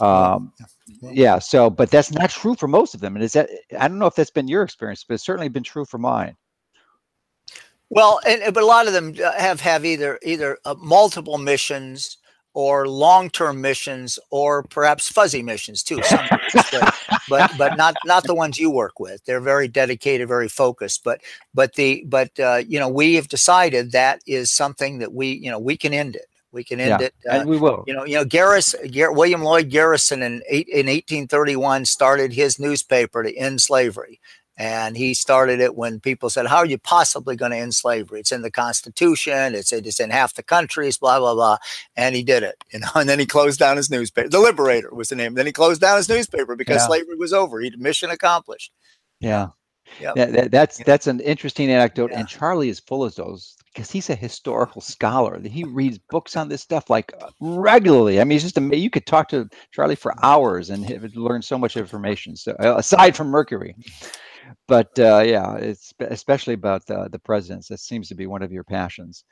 Um, 0.00 0.52
yeah 1.02 1.38
so 1.38 1.70
but 1.70 1.90
that's 1.90 2.10
not 2.12 2.30
true 2.30 2.54
for 2.54 2.68
most 2.68 2.94
of 2.94 3.00
them 3.00 3.14
and 3.14 3.24
is 3.24 3.32
that 3.32 3.48
i 3.78 3.88
don't 3.88 3.98
know 3.98 4.06
if 4.06 4.14
that's 4.14 4.30
been 4.30 4.48
your 4.48 4.62
experience 4.62 5.04
but 5.04 5.14
it's 5.14 5.24
certainly 5.24 5.48
been 5.48 5.62
true 5.62 5.84
for 5.84 5.98
mine 5.98 6.36
well, 7.90 8.20
and, 8.26 8.54
but 8.54 8.62
a 8.62 8.66
lot 8.66 8.86
of 8.86 8.92
them 8.92 9.14
uh, 9.22 9.32
have 9.32 9.60
have 9.60 9.84
either 9.84 10.18
either 10.22 10.58
uh, 10.64 10.74
multiple 10.78 11.38
missions 11.38 12.16
or 12.52 12.88
long-term 12.88 13.60
missions 13.60 14.18
or 14.30 14.64
perhaps 14.64 15.08
fuzzy 15.08 15.42
missions 15.42 15.82
too 15.84 15.96
but, 16.52 16.94
but, 17.28 17.50
but 17.56 17.76
not 17.76 17.94
not 18.04 18.24
the 18.24 18.34
ones 18.34 18.58
you 18.58 18.70
work 18.70 18.98
with. 18.98 19.24
They're 19.24 19.40
very 19.40 19.68
dedicated 19.68 20.26
very 20.28 20.48
focused 20.48 21.04
but 21.04 21.20
but 21.54 21.74
the 21.74 22.04
but 22.06 22.38
uh, 22.40 22.62
you 22.66 22.78
know 22.78 22.88
we 22.88 23.14
have 23.14 23.28
decided 23.28 23.92
that 23.92 24.20
is 24.26 24.50
something 24.50 24.98
that 24.98 25.12
we 25.12 25.28
you 25.32 25.50
know 25.50 25.58
we 25.58 25.76
can 25.76 25.92
end 25.92 26.16
it. 26.16 26.26
We 26.52 26.64
can 26.64 26.80
end 26.80 27.00
yeah, 27.00 27.06
it 27.06 27.14
uh, 27.28 27.40
and 27.40 27.48
we 27.48 27.58
will. 27.58 27.84
you 27.86 27.94
know 27.94 28.04
you 28.04 28.16
know 28.16 28.24
Garris, 28.24 28.74
Gar- 28.92 29.12
william 29.12 29.42
lloyd 29.42 29.70
garrison 29.70 30.22
in, 30.22 30.42
eight, 30.48 30.66
in 30.66 30.86
1831 30.86 31.84
started 31.84 32.32
his 32.32 32.58
newspaper 32.58 33.22
to 33.22 33.32
end 33.36 33.60
slavery 33.60 34.20
And 34.60 34.94
he 34.94 35.14
started 35.14 35.58
it 35.60 35.74
when 35.74 36.00
people 36.00 36.28
said, 36.28 36.46
How 36.46 36.58
are 36.58 36.66
you 36.66 36.76
possibly 36.76 37.34
going 37.34 37.52
to 37.52 37.56
end 37.56 37.74
slavery? 37.74 38.20
It's 38.20 38.30
in 38.30 38.42
the 38.42 38.50
Constitution, 38.50 39.54
it's, 39.54 39.72
it's 39.72 39.98
in 39.98 40.10
half 40.10 40.34
the 40.34 40.42
countries, 40.42 40.98
blah, 40.98 41.18
blah, 41.18 41.32
blah. 41.32 41.56
And 41.96 42.14
he 42.14 42.22
did 42.22 42.42
it. 42.42 42.62
You 42.70 42.80
know, 42.80 42.88
and 42.94 43.08
then 43.08 43.18
he 43.18 43.24
closed 43.24 43.58
down 43.58 43.78
his 43.78 43.90
newspaper. 43.90 44.28
The 44.28 44.38
Liberator 44.38 44.94
was 44.94 45.08
the 45.08 45.16
name. 45.16 45.32
Then 45.32 45.46
he 45.46 45.52
closed 45.52 45.80
down 45.80 45.96
his 45.96 46.10
newspaper 46.10 46.56
because 46.56 46.82
yeah. 46.82 46.86
slavery 46.88 47.16
was 47.16 47.32
over. 47.32 47.58
He'd 47.58 47.80
mission 47.80 48.10
accomplished. 48.10 48.70
Yeah. 49.18 49.48
Yep. 49.98 50.14
That, 50.14 50.50
that's 50.50 50.78
that's 50.84 51.06
an 51.08 51.18
interesting 51.20 51.68
anecdote, 51.68 52.10
yeah. 52.12 52.20
and 52.20 52.28
Charlie 52.28 52.68
is 52.68 52.78
full 52.78 53.02
of 53.02 53.12
those 53.16 53.56
because 53.74 53.90
he's 53.90 54.08
a 54.08 54.14
historical 54.14 54.80
scholar. 54.80 55.40
He 55.40 55.64
reads 55.64 55.98
books 56.10 56.36
on 56.36 56.48
this 56.48 56.60
stuff 56.60 56.88
like 56.88 57.12
regularly. 57.40 58.20
I 58.20 58.24
mean, 58.24 58.32
he's 58.32 58.44
just 58.44 58.56
amazing. 58.56 58.84
You 58.84 58.90
could 58.90 59.06
talk 59.06 59.28
to 59.30 59.48
Charlie 59.72 59.96
for 59.96 60.14
hours 60.22 60.70
and 60.70 61.16
learn 61.16 61.42
so 61.42 61.58
much 61.58 61.76
information. 61.76 62.36
So 62.36 62.52
uh, 62.62 62.76
aside 62.76 63.16
from 63.16 63.28
Mercury, 63.28 63.74
but 64.68 64.98
uh, 64.98 65.22
yeah, 65.24 65.56
it's 65.56 65.92
especially 66.00 66.54
about 66.54 66.86
the, 66.86 67.08
the 67.10 67.18
presidents. 67.18 67.68
That 67.68 67.80
seems 67.80 68.08
to 68.08 68.14
be 68.14 68.26
one 68.26 68.42
of 68.42 68.52
your 68.52 68.64
passions, 68.64 69.24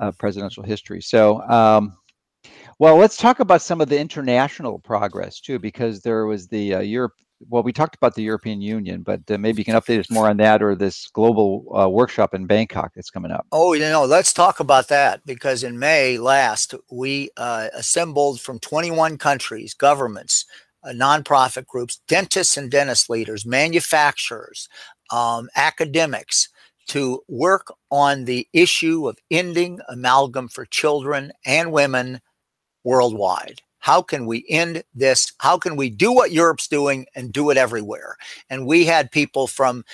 uh, 0.00 0.12
presidential 0.12 0.62
history. 0.62 1.00
So. 1.00 1.40
Um, 1.42 1.96
well, 2.78 2.96
let's 2.96 3.16
talk 3.16 3.40
about 3.40 3.62
some 3.62 3.80
of 3.80 3.88
the 3.88 3.98
international 3.98 4.78
progress 4.80 5.40
too, 5.40 5.58
because 5.58 6.00
there 6.00 6.26
was 6.26 6.48
the 6.48 6.74
uh, 6.74 6.80
Europe 6.80 7.12
well, 7.48 7.62
we 7.62 7.72
talked 7.72 7.96
about 7.96 8.14
the 8.14 8.22
European 8.22 8.60
Union, 8.60 9.02
but 9.02 9.20
uh, 9.30 9.38
maybe 9.38 9.60
you 9.60 9.64
can 9.64 9.74
update 9.74 9.98
us 9.98 10.10
more 10.10 10.28
on 10.28 10.36
that 10.38 10.62
or 10.62 10.74
this 10.74 11.08
global 11.08 11.66
uh, 11.76 11.88
workshop 11.88 12.34
in 12.34 12.46
Bangkok 12.46 12.92
that's 12.94 13.10
coming 13.10 13.30
up. 13.30 13.46
Oh, 13.52 13.72
you 13.74 13.80
know, 13.80 14.04
let's 14.04 14.32
talk 14.32 14.60
about 14.60 14.88
that 14.88 15.24
because 15.26 15.64
in 15.64 15.78
May 15.78 16.18
last, 16.18 16.74
we 16.90 17.30
uh, 17.36 17.68
assembled 17.74 18.40
from 18.40 18.58
21 18.58 19.18
countries, 19.18 19.74
governments, 19.74 20.46
uh, 20.84 20.90
nonprofit 20.90 21.66
groups, 21.66 22.00
dentists 22.08 22.56
and 22.56 22.70
dentist 22.70 23.08
leaders, 23.10 23.46
manufacturers, 23.46 24.68
um, 25.10 25.48
academics 25.56 26.48
to 26.86 27.22
work 27.28 27.72
on 27.90 28.24
the 28.24 28.46
issue 28.52 29.08
of 29.08 29.18
ending 29.30 29.80
amalgam 29.88 30.48
for 30.48 30.66
children 30.66 31.32
and 31.46 31.72
women 31.72 32.20
worldwide. 32.84 33.62
How 33.78 34.00
can 34.02 34.26
we 34.26 34.44
end 34.48 34.82
this? 34.94 35.32
How 35.38 35.58
can 35.58 35.76
we 35.76 35.90
do 35.90 36.12
what 36.12 36.32
Europe's 36.32 36.68
doing 36.68 37.06
and 37.14 37.32
do 37.32 37.50
it 37.50 37.56
everywhere? 37.56 38.16
And 38.48 38.66
we 38.66 38.84
had 38.86 39.10
people 39.10 39.46
from 39.46 39.84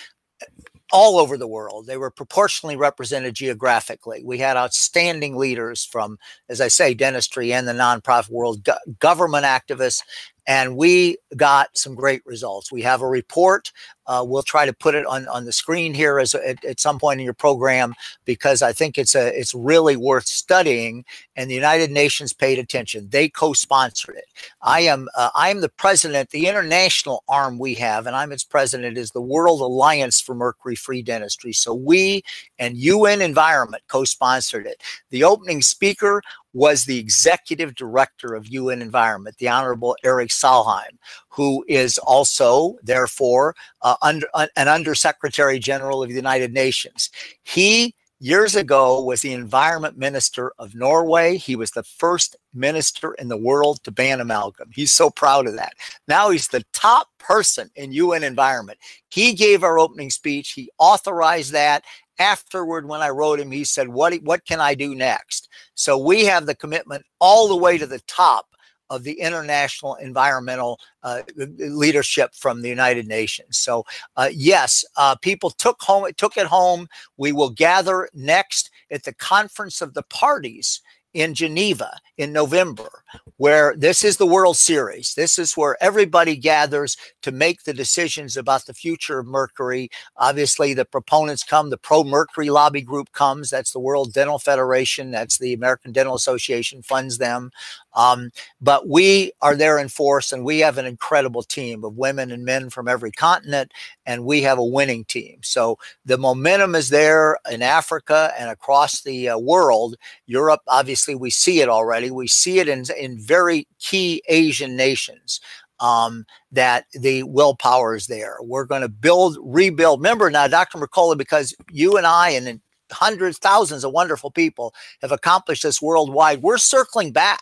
all 0.93 1.19
over 1.19 1.37
the 1.37 1.47
world. 1.47 1.87
They 1.87 1.97
were 1.97 2.11
proportionally 2.11 2.77
represented 2.77 3.35
geographically. 3.35 4.23
We 4.25 4.39
had 4.39 4.57
outstanding 4.57 5.37
leaders 5.37 5.85
from, 5.85 6.19
as 6.49 6.61
I 6.61 6.69
say, 6.69 6.95
dentistry 6.95 7.53
and 7.53 7.67
the 7.67 7.73
nonprofit 7.73 8.31
world, 8.31 8.65
go- 8.65 8.75
government 8.99 9.45
activists, 9.45 10.03
and 10.47 10.77
we 10.77 11.19
got 11.37 11.77
some 11.77 11.95
great 11.95 12.25
results. 12.25 12.73
We 12.73 12.83
have 12.83 13.03
a 13.03 13.07
report. 13.07 13.73
Uh, 14.07 14.25
we'll 14.27 14.43
try 14.43 14.67
to 14.67 14.73
put 14.73 14.97
it 14.97 15.07
on, 15.07 15.29
on 15.29 15.45
the 15.45 15.53
screen 15.53 15.95
here 15.95 16.19
as 16.19 16.35
at, 16.35 16.65
at, 16.65 16.81
some 16.81 16.99
point 16.99 17.21
in 17.21 17.25
your 17.25 17.33
program 17.33 17.95
because 18.25 18.61
I 18.61 18.73
think 18.73 18.99
it's 18.99 19.15
a 19.15 19.39
it's 19.39 19.55
really 19.55 19.95
worth 19.95 20.27
studying. 20.27 21.05
And 21.37 21.49
the 21.49 21.55
United 21.55 21.93
Nations 21.93 22.33
paid 22.33 22.59
attention; 22.59 23.09
they 23.11 23.29
co-sponsored 23.29 24.17
it. 24.17 24.25
I 24.63 24.81
am 24.81 25.09
uh, 25.17 25.31
I 25.37 25.51
am 25.51 25.61
the 25.61 25.69
president. 25.69 26.31
The 26.31 26.49
international 26.49 27.23
arm 27.29 27.59
we 27.59 27.75
have, 27.75 28.09
and 28.09 28.17
I'm 28.17 28.33
its 28.33 28.43
president, 28.43 28.99
is 28.99 29.13
the 29.13 29.21
World 29.21 29.61
Alliance 29.61 30.21
for 30.21 30.35
Mercury-Free 30.35 31.03
Dentistry. 31.03 31.53
So 31.53 31.73
we 31.73 32.23
and 32.59 32.77
UN 32.77 33.21
Environment 33.21 33.83
co-sponsored 33.87 34.67
it. 34.67 34.83
The 35.11 35.23
opening 35.23 35.63
speaker 35.63 36.21
was 36.53 36.85
the 36.85 36.99
executive 36.99 37.75
director 37.75 38.35
of 38.35 38.49
UN 38.49 38.83
Environment, 38.83 39.37
the 39.39 39.49
Honorable 39.49 39.97
Erik 40.05 40.31
Solheim, 40.31 40.99
who 41.29 41.65
is 41.69 41.99
also, 41.99 42.77
therefore, 42.83 43.55
uh, 43.83 43.97
under, 44.03 44.27
uh, 44.35 44.47
an 44.57 44.69
Undersecretary 44.69 45.59
General 45.59 46.03
of 46.03 46.09
the 46.09 46.15
United 46.15 46.53
Nations. 46.53 47.11
He 47.43 47.95
years 48.21 48.55
ago 48.55 49.03
was 49.03 49.23
the 49.23 49.33
environment 49.33 49.97
minister 49.97 50.53
of 50.59 50.75
Norway. 50.75 51.39
He 51.39 51.57
was 51.57 51.71
the 51.71 51.83
first 51.83 52.37
minister 52.53 53.15
in 53.15 53.29
the 53.29 53.37
world 53.37 53.83
to 53.85 53.91
ban 53.91 54.21
amalgam. 54.21 54.71
He's 54.73 54.93
so 54.93 55.09
proud 55.11 55.47
of 55.47 55.57
that. 55.57 55.73
Now 56.07 56.31
he's 56.31 56.49
the 56.49 56.65
top 56.73 57.09
person 57.19 57.71
in 57.77 57.93
UN 57.93 58.23
environment. 58.23 58.79
He 59.09 59.33
gave 59.33 59.65
our 59.65 59.79
opening 59.79 60.11
speech. 60.11 60.51
He 60.51 60.71
authorized 60.79 61.53
that 61.53 61.85
afterward 62.21 62.87
when 62.87 63.01
i 63.01 63.09
wrote 63.09 63.41
him 63.41 63.51
he 63.51 63.65
said 63.65 63.89
what 63.89 64.15
what 64.23 64.45
can 64.45 64.61
i 64.61 64.75
do 64.75 64.95
next 64.95 65.49
so 65.75 65.99
we 65.99 66.25
have 66.25 66.47
the 66.47 66.55
commitment 66.55 67.05
all 67.19 67.49
the 67.49 67.57
way 67.57 67.77
to 67.79 67.87
the 67.87 68.01
top 68.01 68.47
of 68.91 69.05
the 69.05 69.13
international 69.13 69.95
environmental 69.95 70.79
uh, 71.05 71.23
leadership 71.37 72.35
from 72.35 72.61
the 72.61 72.69
United 72.69 73.07
Nations. 73.07 73.59
So 73.59 73.87
uh, 74.17 74.31
yes, 74.33 74.85
uh, 74.97 75.15
people 75.17 75.51
took 75.51 75.81
home 75.81 76.11
took 76.17 76.37
it 76.37 76.47
home. 76.47 76.89
We 77.17 77.33
will 77.33 77.51
gather 77.51 78.09
next 78.13 78.71
at 78.91 79.05
the 79.05 79.15
conference 79.15 79.81
of 79.81 79.95
the 79.95 80.03
parties 80.03 80.83
in 81.15 81.35
Geneva 81.35 81.99
in 82.17 82.33
November, 82.33 83.03
where 83.39 83.75
this 83.77 84.05
is 84.05 84.19
the 84.19 84.27
World 84.27 84.57
Series. 84.57 85.15
This 85.15 85.39
is 85.39 85.57
where 85.57 85.77
everybody 85.83 86.37
gathers 86.37 86.97
to 87.23 87.33
make 87.33 87.65
the 87.65 87.73
decisions 87.73 88.37
about 88.37 88.67
the 88.67 88.75
future 88.75 89.19
of 89.19 89.27
Mercury. 89.27 89.91
Obviously, 90.17 90.75
the 90.75 90.85
proponents 90.85 91.43
come, 91.43 91.71
the 91.71 91.79
pro 91.79 92.05
Mercury 92.05 92.51
lobby 92.51 92.83
group 92.83 93.13
comes. 93.13 93.51
That's 93.51 93.73
the 93.73 93.81
World 93.81 94.13
Dental 94.13 94.39
Federation, 94.39 95.11
that's 95.11 95.39
the 95.39 95.55
American 95.55 95.93
Dental 95.93 96.15
Association, 96.15 96.83
funds 96.83 97.19
them. 97.19 97.51
Um, 97.95 98.31
but 98.61 98.89
we 98.89 99.33
are 99.43 99.57
there 99.57 99.79
in 99.79 99.89
force, 99.89 100.33
and 100.33 100.45
we 100.45 100.61
have 100.61 100.79
an 100.79 100.87
incredible 100.87 101.43
team 101.43 101.85
of 101.85 101.97
women 101.97 102.31
and 102.31 102.45
men 102.45 102.71
from 102.71 102.89
every 102.89 103.11
continent, 103.11 103.73
and 104.07 104.25
we 104.25 104.43
have 104.43 104.59
a 104.59 104.65
winning 104.65 105.05
team. 105.05 105.41
So 105.43 105.79
the 106.05 106.19
momentum 106.19 106.75
is 106.75 106.91
there 106.91 107.39
in 107.51 107.63
Africa 107.63 108.33
and 108.39 108.51
across 108.51 109.03
the 109.03 109.31
uh, 109.31 109.39
world. 109.39 109.97
Europe, 110.27 110.61
obviously, 110.69 111.15
we 111.15 111.31
see 111.31 111.61
it 111.61 111.69
already. 111.69 112.11
We 112.11 112.29
see 112.29 112.59
it 112.59 112.69
in, 112.69 112.85
in 112.99 113.19
very 113.19 113.67
key 113.79 114.23
Asian 114.29 114.77
nations. 114.77 115.41
Um, 115.83 116.27
that 116.53 116.85
the 116.93 117.23
willpower 117.23 117.97
is 117.97 118.07
there. 118.07 118.37
We're 118.43 118.67
going 118.67 118.83
to 118.83 118.89
build, 118.91 119.39
rebuild. 119.41 120.01
Remember 120.01 120.29
now, 120.29 120.47
Dr. 120.47 120.77
Mercola, 120.77 121.17
because 121.17 121.57
you 121.71 121.97
and 121.97 122.07
I 122.07 122.33
and 122.33 122.61
hundreds, 122.93 123.39
thousands 123.39 123.83
of 123.83 123.93
wonderful 123.93 124.31
people 124.31 124.75
have 125.01 125.11
accomplished 125.11 125.63
this 125.63 125.81
worldwide, 125.81 126.43
we're 126.43 126.59
circling 126.59 127.13
back 127.13 127.41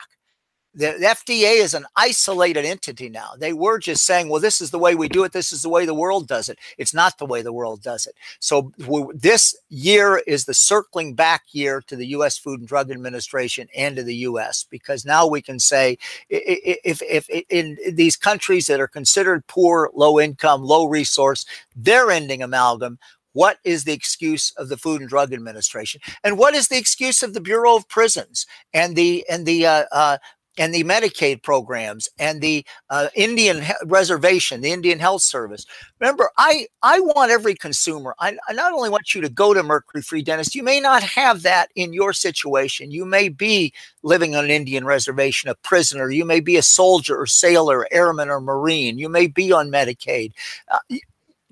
the, 0.74 0.86
FDA 1.00 1.60
is 1.60 1.74
an 1.74 1.86
isolated 1.96 2.64
entity 2.64 3.08
now. 3.08 3.32
They 3.38 3.52
were 3.52 3.78
just 3.78 4.04
saying, 4.04 4.28
well, 4.28 4.40
this 4.40 4.60
is 4.60 4.70
the 4.70 4.78
way 4.78 4.94
we 4.94 5.08
do 5.08 5.24
it. 5.24 5.32
This 5.32 5.52
is 5.52 5.62
the 5.62 5.68
way 5.68 5.86
the 5.86 5.94
world 5.94 6.28
does 6.28 6.48
it. 6.48 6.58
It's 6.76 6.94
not 6.94 7.18
the 7.18 7.26
way 7.26 7.42
the 7.42 7.52
world 7.52 7.82
does 7.82 8.06
it. 8.06 8.14
So 8.38 8.72
this 9.14 9.56
year 9.68 10.22
is 10.26 10.44
the 10.44 10.54
circling 10.54 11.14
back 11.14 11.42
year 11.52 11.82
to 11.86 11.96
the 11.96 12.06
U.S. 12.08 12.38
Food 12.38 12.60
and 12.60 12.68
Drug 12.68 12.90
Administration 12.90 13.68
and 13.76 13.96
to 13.96 14.02
the 14.02 14.16
U.S. 14.16 14.64
because 14.68 15.04
now 15.04 15.26
we 15.26 15.42
can 15.42 15.58
say 15.58 15.98
if, 16.28 17.02
if, 17.02 17.28
if 17.30 17.44
in 17.48 17.78
these 17.92 18.16
countries 18.16 18.66
that 18.66 18.80
are 18.80 18.88
considered 18.88 19.46
poor, 19.46 19.90
low 19.94 20.20
income, 20.20 20.62
low 20.62 20.86
resource, 20.86 21.44
they're 21.74 22.10
ending 22.10 22.42
amalgam 22.42 22.98
what 23.38 23.58
is 23.62 23.84
the 23.84 23.92
excuse 23.92 24.52
of 24.56 24.68
the 24.68 24.76
Food 24.76 25.00
and 25.00 25.08
Drug 25.08 25.32
Administration, 25.32 26.00
and 26.24 26.38
what 26.38 26.54
is 26.54 26.66
the 26.66 26.76
excuse 26.76 27.22
of 27.22 27.34
the 27.34 27.40
Bureau 27.40 27.76
of 27.76 27.88
Prisons 27.88 28.46
and 28.72 28.96
the 28.96 29.24
and 29.30 29.46
the 29.46 29.64
uh, 29.64 29.84
uh, 29.92 30.18
and 30.58 30.74
the 30.74 30.84
Medicaid 30.84 31.42
programs 31.42 32.08
and 32.18 32.40
the 32.40 32.64
uh, 32.90 33.08
Indian 33.14 33.64
reservation, 33.84 34.60
the 34.60 34.72
Indian 34.72 34.98
Health 34.98 35.22
Service. 35.22 35.64
Remember, 36.00 36.30
I, 36.36 36.66
I 36.82 37.00
want 37.00 37.30
every 37.30 37.54
consumer, 37.54 38.14
I, 38.18 38.36
I 38.48 38.52
not 38.52 38.72
only 38.72 38.90
want 38.90 39.14
you 39.14 39.20
to 39.20 39.28
go 39.28 39.54
to 39.54 39.62
Mercury 39.62 40.02
Free 40.02 40.22
Dentist, 40.22 40.54
you 40.54 40.62
may 40.62 40.80
not 40.80 41.02
have 41.02 41.42
that 41.42 41.70
in 41.74 41.92
your 41.92 42.12
situation. 42.12 42.90
You 42.90 43.04
may 43.04 43.28
be 43.28 43.72
living 44.02 44.34
on 44.34 44.44
an 44.44 44.50
Indian 44.50 44.84
reservation, 44.84 45.48
a 45.48 45.54
prisoner, 45.54 46.10
you 46.10 46.24
may 46.24 46.40
be 46.40 46.56
a 46.56 46.62
soldier 46.62 47.18
or 47.18 47.26
sailor, 47.26 47.86
airman 47.90 48.28
or 48.28 48.40
Marine, 48.40 48.98
you 48.98 49.08
may 49.08 49.26
be 49.26 49.52
on 49.52 49.70
Medicaid. 49.70 50.32
Uh, 50.70 50.78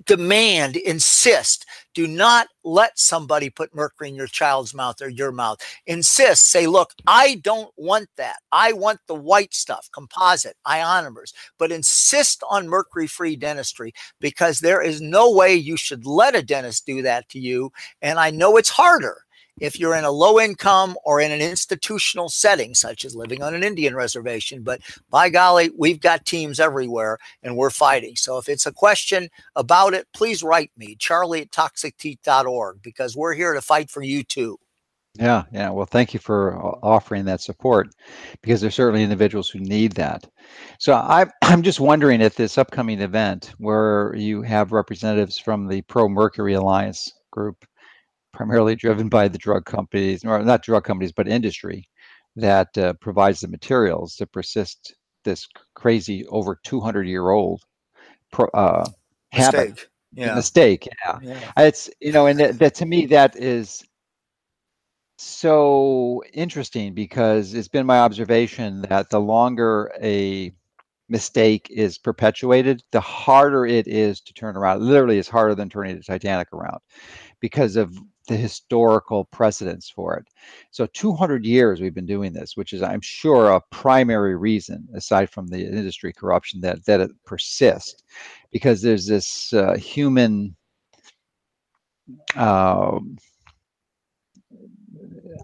demand, 0.07 0.77
insist. 0.77 1.65
Do 1.97 2.07
not 2.07 2.49
let 2.63 2.99
somebody 2.99 3.49
put 3.49 3.73
mercury 3.73 4.09
in 4.09 4.15
your 4.15 4.27
child's 4.27 4.71
mouth 4.71 5.01
or 5.01 5.09
your 5.09 5.31
mouth. 5.31 5.57
Insist, 5.87 6.51
say, 6.51 6.67
look, 6.67 6.93
I 7.07 7.41
don't 7.41 7.71
want 7.75 8.07
that. 8.17 8.37
I 8.51 8.73
want 8.73 8.99
the 9.07 9.15
white 9.15 9.55
stuff, 9.55 9.89
composite, 9.91 10.57
ionomers, 10.67 11.33
but 11.57 11.71
insist 11.71 12.43
on 12.51 12.69
mercury 12.69 13.07
free 13.07 13.35
dentistry 13.35 13.93
because 14.21 14.59
there 14.59 14.79
is 14.79 15.01
no 15.01 15.31
way 15.31 15.55
you 15.55 15.75
should 15.75 16.05
let 16.05 16.35
a 16.35 16.43
dentist 16.43 16.85
do 16.85 17.01
that 17.01 17.27
to 17.29 17.39
you. 17.39 17.71
And 18.03 18.19
I 18.19 18.29
know 18.29 18.57
it's 18.57 18.69
harder 18.69 19.25
if 19.59 19.79
you're 19.79 19.95
in 19.95 20.03
a 20.03 20.11
low 20.11 20.39
income 20.39 20.95
or 21.03 21.19
in 21.19 21.31
an 21.31 21.41
institutional 21.41 22.29
setting, 22.29 22.73
such 22.73 23.05
as 23.05 23.15
living 23.15 23.41
on 23.41 23.53
an 23.53 23.63
Indian 23.63 23.95
reservation. 23.95 24.63
But 24.63 24.81
by 25.09 25.29
golly, 25.29 25.71
we've 25.77 25.99
got 25.99 26.25
teams 26.25 26.59
everywhere 26.59 27.17
and 27.43 27.57
we're 27.57 27.69
fighting. 27.69 28.15
So 28.15 28.37
if 28.37 28.49
it's 28.49 28.65
a 28.65 28.73
question 28.73 29.29
about 29.55 29.93
it, 29.93 30.07
please 30.13 30.43
write 30.43 30.71
me, 30.77 30.95
charlie 30.95 31.41
at 31.41 31.51
toxicteeth.org, 31.51 32.81
because 32.81 33.15
we're 33.15 33.33
here 33.33 33.53
to 33.53 33.61
fight 33.61 33.89
for 33.89 34.03
you 34.03 34.23
too. 34.23 34.59
Yeah, 35.19 35.43
yeah. 35.51 35.71
Well, 35.71 35.87
thank 35.87 36.13
you 36.13 36.19
for 36.19 36.55
offering 36.83 37.25
that 37.25 37.41
support 37.41 37.89
because 38.41 38.61
there's 38.61 38.75
certainly 38.75 39.03
individuals 39.03 39.49
who 39.49 39.59
need 39.59 39.93
that. 39.93 40.27
So 40.79 40.93
I, 40.93 41.25
I'm 41.43 41.63
just 41.63 41.79
wondering 41.79 42.21
at 42.21 42.35
this 42.35 42.57
upcoming 42.57 43.01
event 43.01 43.53
where 43.57 44.13
you 44.15 44.43
have 44.43 44.71
representatives 44.71 45.39
from 45.39 45.67
the 45.67 45.81
Pro 45.83 46.07
Mercury 46.07 46.53
Alliance 46.53 47.11
group, 47.31 47.65
primarily 48.31 48.75
driven 48.75 49.09
by 49.09 49.27
the 49.27 49.37
drug 49.37 49.65
companies, 49.65 50.23
or 50.23 50.41
not 50.43 50.63
drug 50.63 50.83
companies, 50.83 51.11
but 51.11 51.27
industry 51.27 51.87
that 52.35 52.77
uh, 52.77 52.93
provides 52.93 53.41
the 53.41 53.47
materials 53.47 54.15
to 54.15 54.27
persist 54.27 54.95
this 55.23 55.47
crazy 55.75 56.25
over 56.27 56.59
200 56.63 57.07
year 57.07 57.29
old 57.29 57.63
uh, 58.53 58.87
habit 59.31 59.87
yeah. 60.13 60.35
mistake 60.35 60.87
yeah. 61.05 61.19
yeah. 61.21 61.51
it's 61.57 61.89
you 61.99 62.11
know 62.11 62.27
and 62.27 62.39
that, 62.39 62.59
that 62.59 62.75
to 62.75 62.85
me 62.85 63.05
that 63.05 63.35
is 63.35 63.83
so 65.17 66.23
interesting 66.33 66.93
because 66.93 67.53
it's 67.53 67.67
been 67.67 67.85
my 67.85 67.99
observation 67.99 68.81
that 68.83 69.09
the 69.09 69.19
longer 69.19 69.91
a 70.01 70.51
mistake 71.09 71.67
is 71.71 71.97
perpetuated, 71.97 72.83
the 72.91 73.01
harder 73.01 73.65
it 73.65 73.87
is 73.87 74.21
to 74.21 74.33
turn 74.33 74.55
around. 74.55 74.81
Literally, 74.81 75.17
it's 75.17 75.29
harder 75.29 75.55
than 75.55 75.69
turning 75.69 75.95
the 75.95 76.03
Titanic 76.03 76.51
around 76.53 76.79
because 77.39 77.75
of 77.75 77.97
the 78.27 78.37
historical 78.37 79.25
precedence 79.25 79.89
for 79.89 80.17
it. 80.17 80.27
So 80.71 80.85
200 80.87 81.45
years 81.45 81.81
we've 81.81 81.93
been 81.95 82.05
doing 82.05 82.33
this, 82.33 82.55
which 82.55 82.73
is, 82.73 82.81
I'm 82.81 83.01
sure, 83.01 83.51
a 83.51 83.61
primary 83.71 84.35
reason, 84.35 84.87
aside 84.93 85.29
from 85.29 85.47
the 85.47 85.65
industry 85.65 86.13
corruption, 86.13 86.61
that 86.61 86.85
that 86.85 87.01
it 87.01 87.11
persists, 87.25 88.03
because 88.51 88.81
there's 88.81 89.07
this 89.07 89.53
uh, 89.53 89.75
human. 89.75 90.55
Uh, 92.35 92.99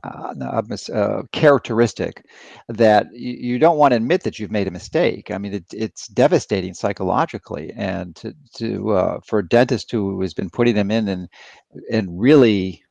uh, 0.03 0.62
uh, 0.93 1.23
characteristic 1.32 2.25
that 2.67 3.08
you, 3.13 3.34
you, 3.34 3.60
don't 3.60 3.77
want 3.77 3.91
to 3.91 3.97
admit 3.97 4.23
that 4.23 4.39
you've 4.39 4.51
made 4.51 4.67
a 4.67 4.71
mistake. 4.71 5.32
I 5.32 5.38
mean, 5.38 5.53
it, 5.53 5.65
it's 5.71 6.08
devastating 6.08 6.73
psychologically, 6.73 7.71
and 7.75 8.15
to, 8.17 8.34
to 8.56 8.91
uh, 8.91 9.19
for 9.25 9.39
a 9.39 9.47
dentist 9.47 9.91
who 9.91 10.21
has 10.21 10.34
been 10.34 10.49
putting 10.49 10.75
them 10.75 10.91
in 10.91 11.08
and 11.08 11.27
and 11.91 12.19
really 12.19 12.84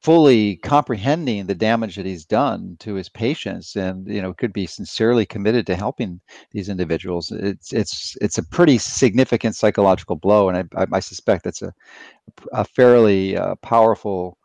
fully 0.00 0.56
comprehending 0.56 1.46
the 1.46 1.54
damage 1.54 1.96
that 1.96 2.06
he's 2.06 2.24
done 2.24 2.76
to 2.80 2.94
his 2.94 3.08
patients 3.08 3.76
and 3.76 4.06
you 4.08 4.22
know 4.22 4.32
could 4.32 4.52
be 4.52 4.66
sincerely 4.66 5.26
committed 5.26 5.66
to 5.66 5.76
helping 5.76 6.20
these 6.52 6.70
individuals 6.70 7.30
it's 7.32 7.72
it's 7.72 8.16
it's 8.20 8.38
a 8.38 8.42
pretty 8.42 8.78
significant 8.78 9.54
psychological 9.54 10.16
blow 10.16 10.48
and 10.48 10.68
i, 10.74 10.86
I, 10.90 11.00
suspect 11.00 11.44
that's 11.44 11.60
a, 11.60 11.72
a 12.52 12.64
fairly 12.64 13.36
uh, 13.36 13.56
powerful 13.56 14.38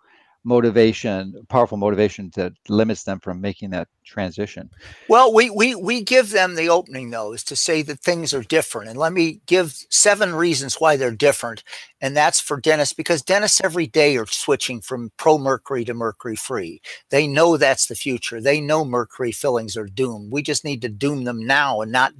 motivation, 0.46 1.36
powerful 1.50 1.78
motivation 1.78 2.32
that 2.36 2.54
limits 2.70 3.04
them 3.04 3.20
from 3.20 3.42
making 3.42 3.72
that 3.72 3.88
transition. 4.06 4.70
Well, 5.10 5.34
we 5.34 5.50
we 5.50 5.74
we 5.74 6.04
give 6.04 6.30
them 6.30 6.56
the 6.56 6.70
opening 6.70 7.10
though, 7.10 7.34
is 7.34 7.44
to 7.46 7.56
say 7.56 7.82
that 7.82 8.00
things 8.00 8.34
are 8.34 8.44
different. 8.44 8.90
And 8.90 9.00
let 9.00 9.12
me 9.12 9.42
give 9.48 9.74
seven 9.90 10.36
reasons 10.36 10.76
why 10.76 10.96
they're 10.96 11.12
different. 11.12 11.64
And 12.00 12.16
that's 12.16 12.40
for 12.40 12.62
dentists 12.62 12.94
because 12.94 13.24
dentists 13.24 13.60
every 13.64 13.88
day 13.88 14.16
are 14.18 14.28
switching 14.28 14.82
from 14.82 15.12
pro 15.18 15.40
mercury 15.40 15.84
to 15.86 15.94
mercury 15.96 16.36
free. 16.36 16.82
They 17.10 17.28
know 17.28 17.58
that's 17.58 17.88
the 17.88 17.96
future. 17.96 18.40
They 18.40 18.62
know 18.62 18.86
mercury 18.86 19.32
fillings 19.32 19.76
are 19.76 19.88
doomed. 19.88 20.32
We 20.32 20.44
just 20.44 20.64
need 20.64 20.84
to 20.84 20.90
doom 20.90 21.24
them 21.24 21.46
now 21.46 21.82
and 21.82 21.92
not 21.92 22.14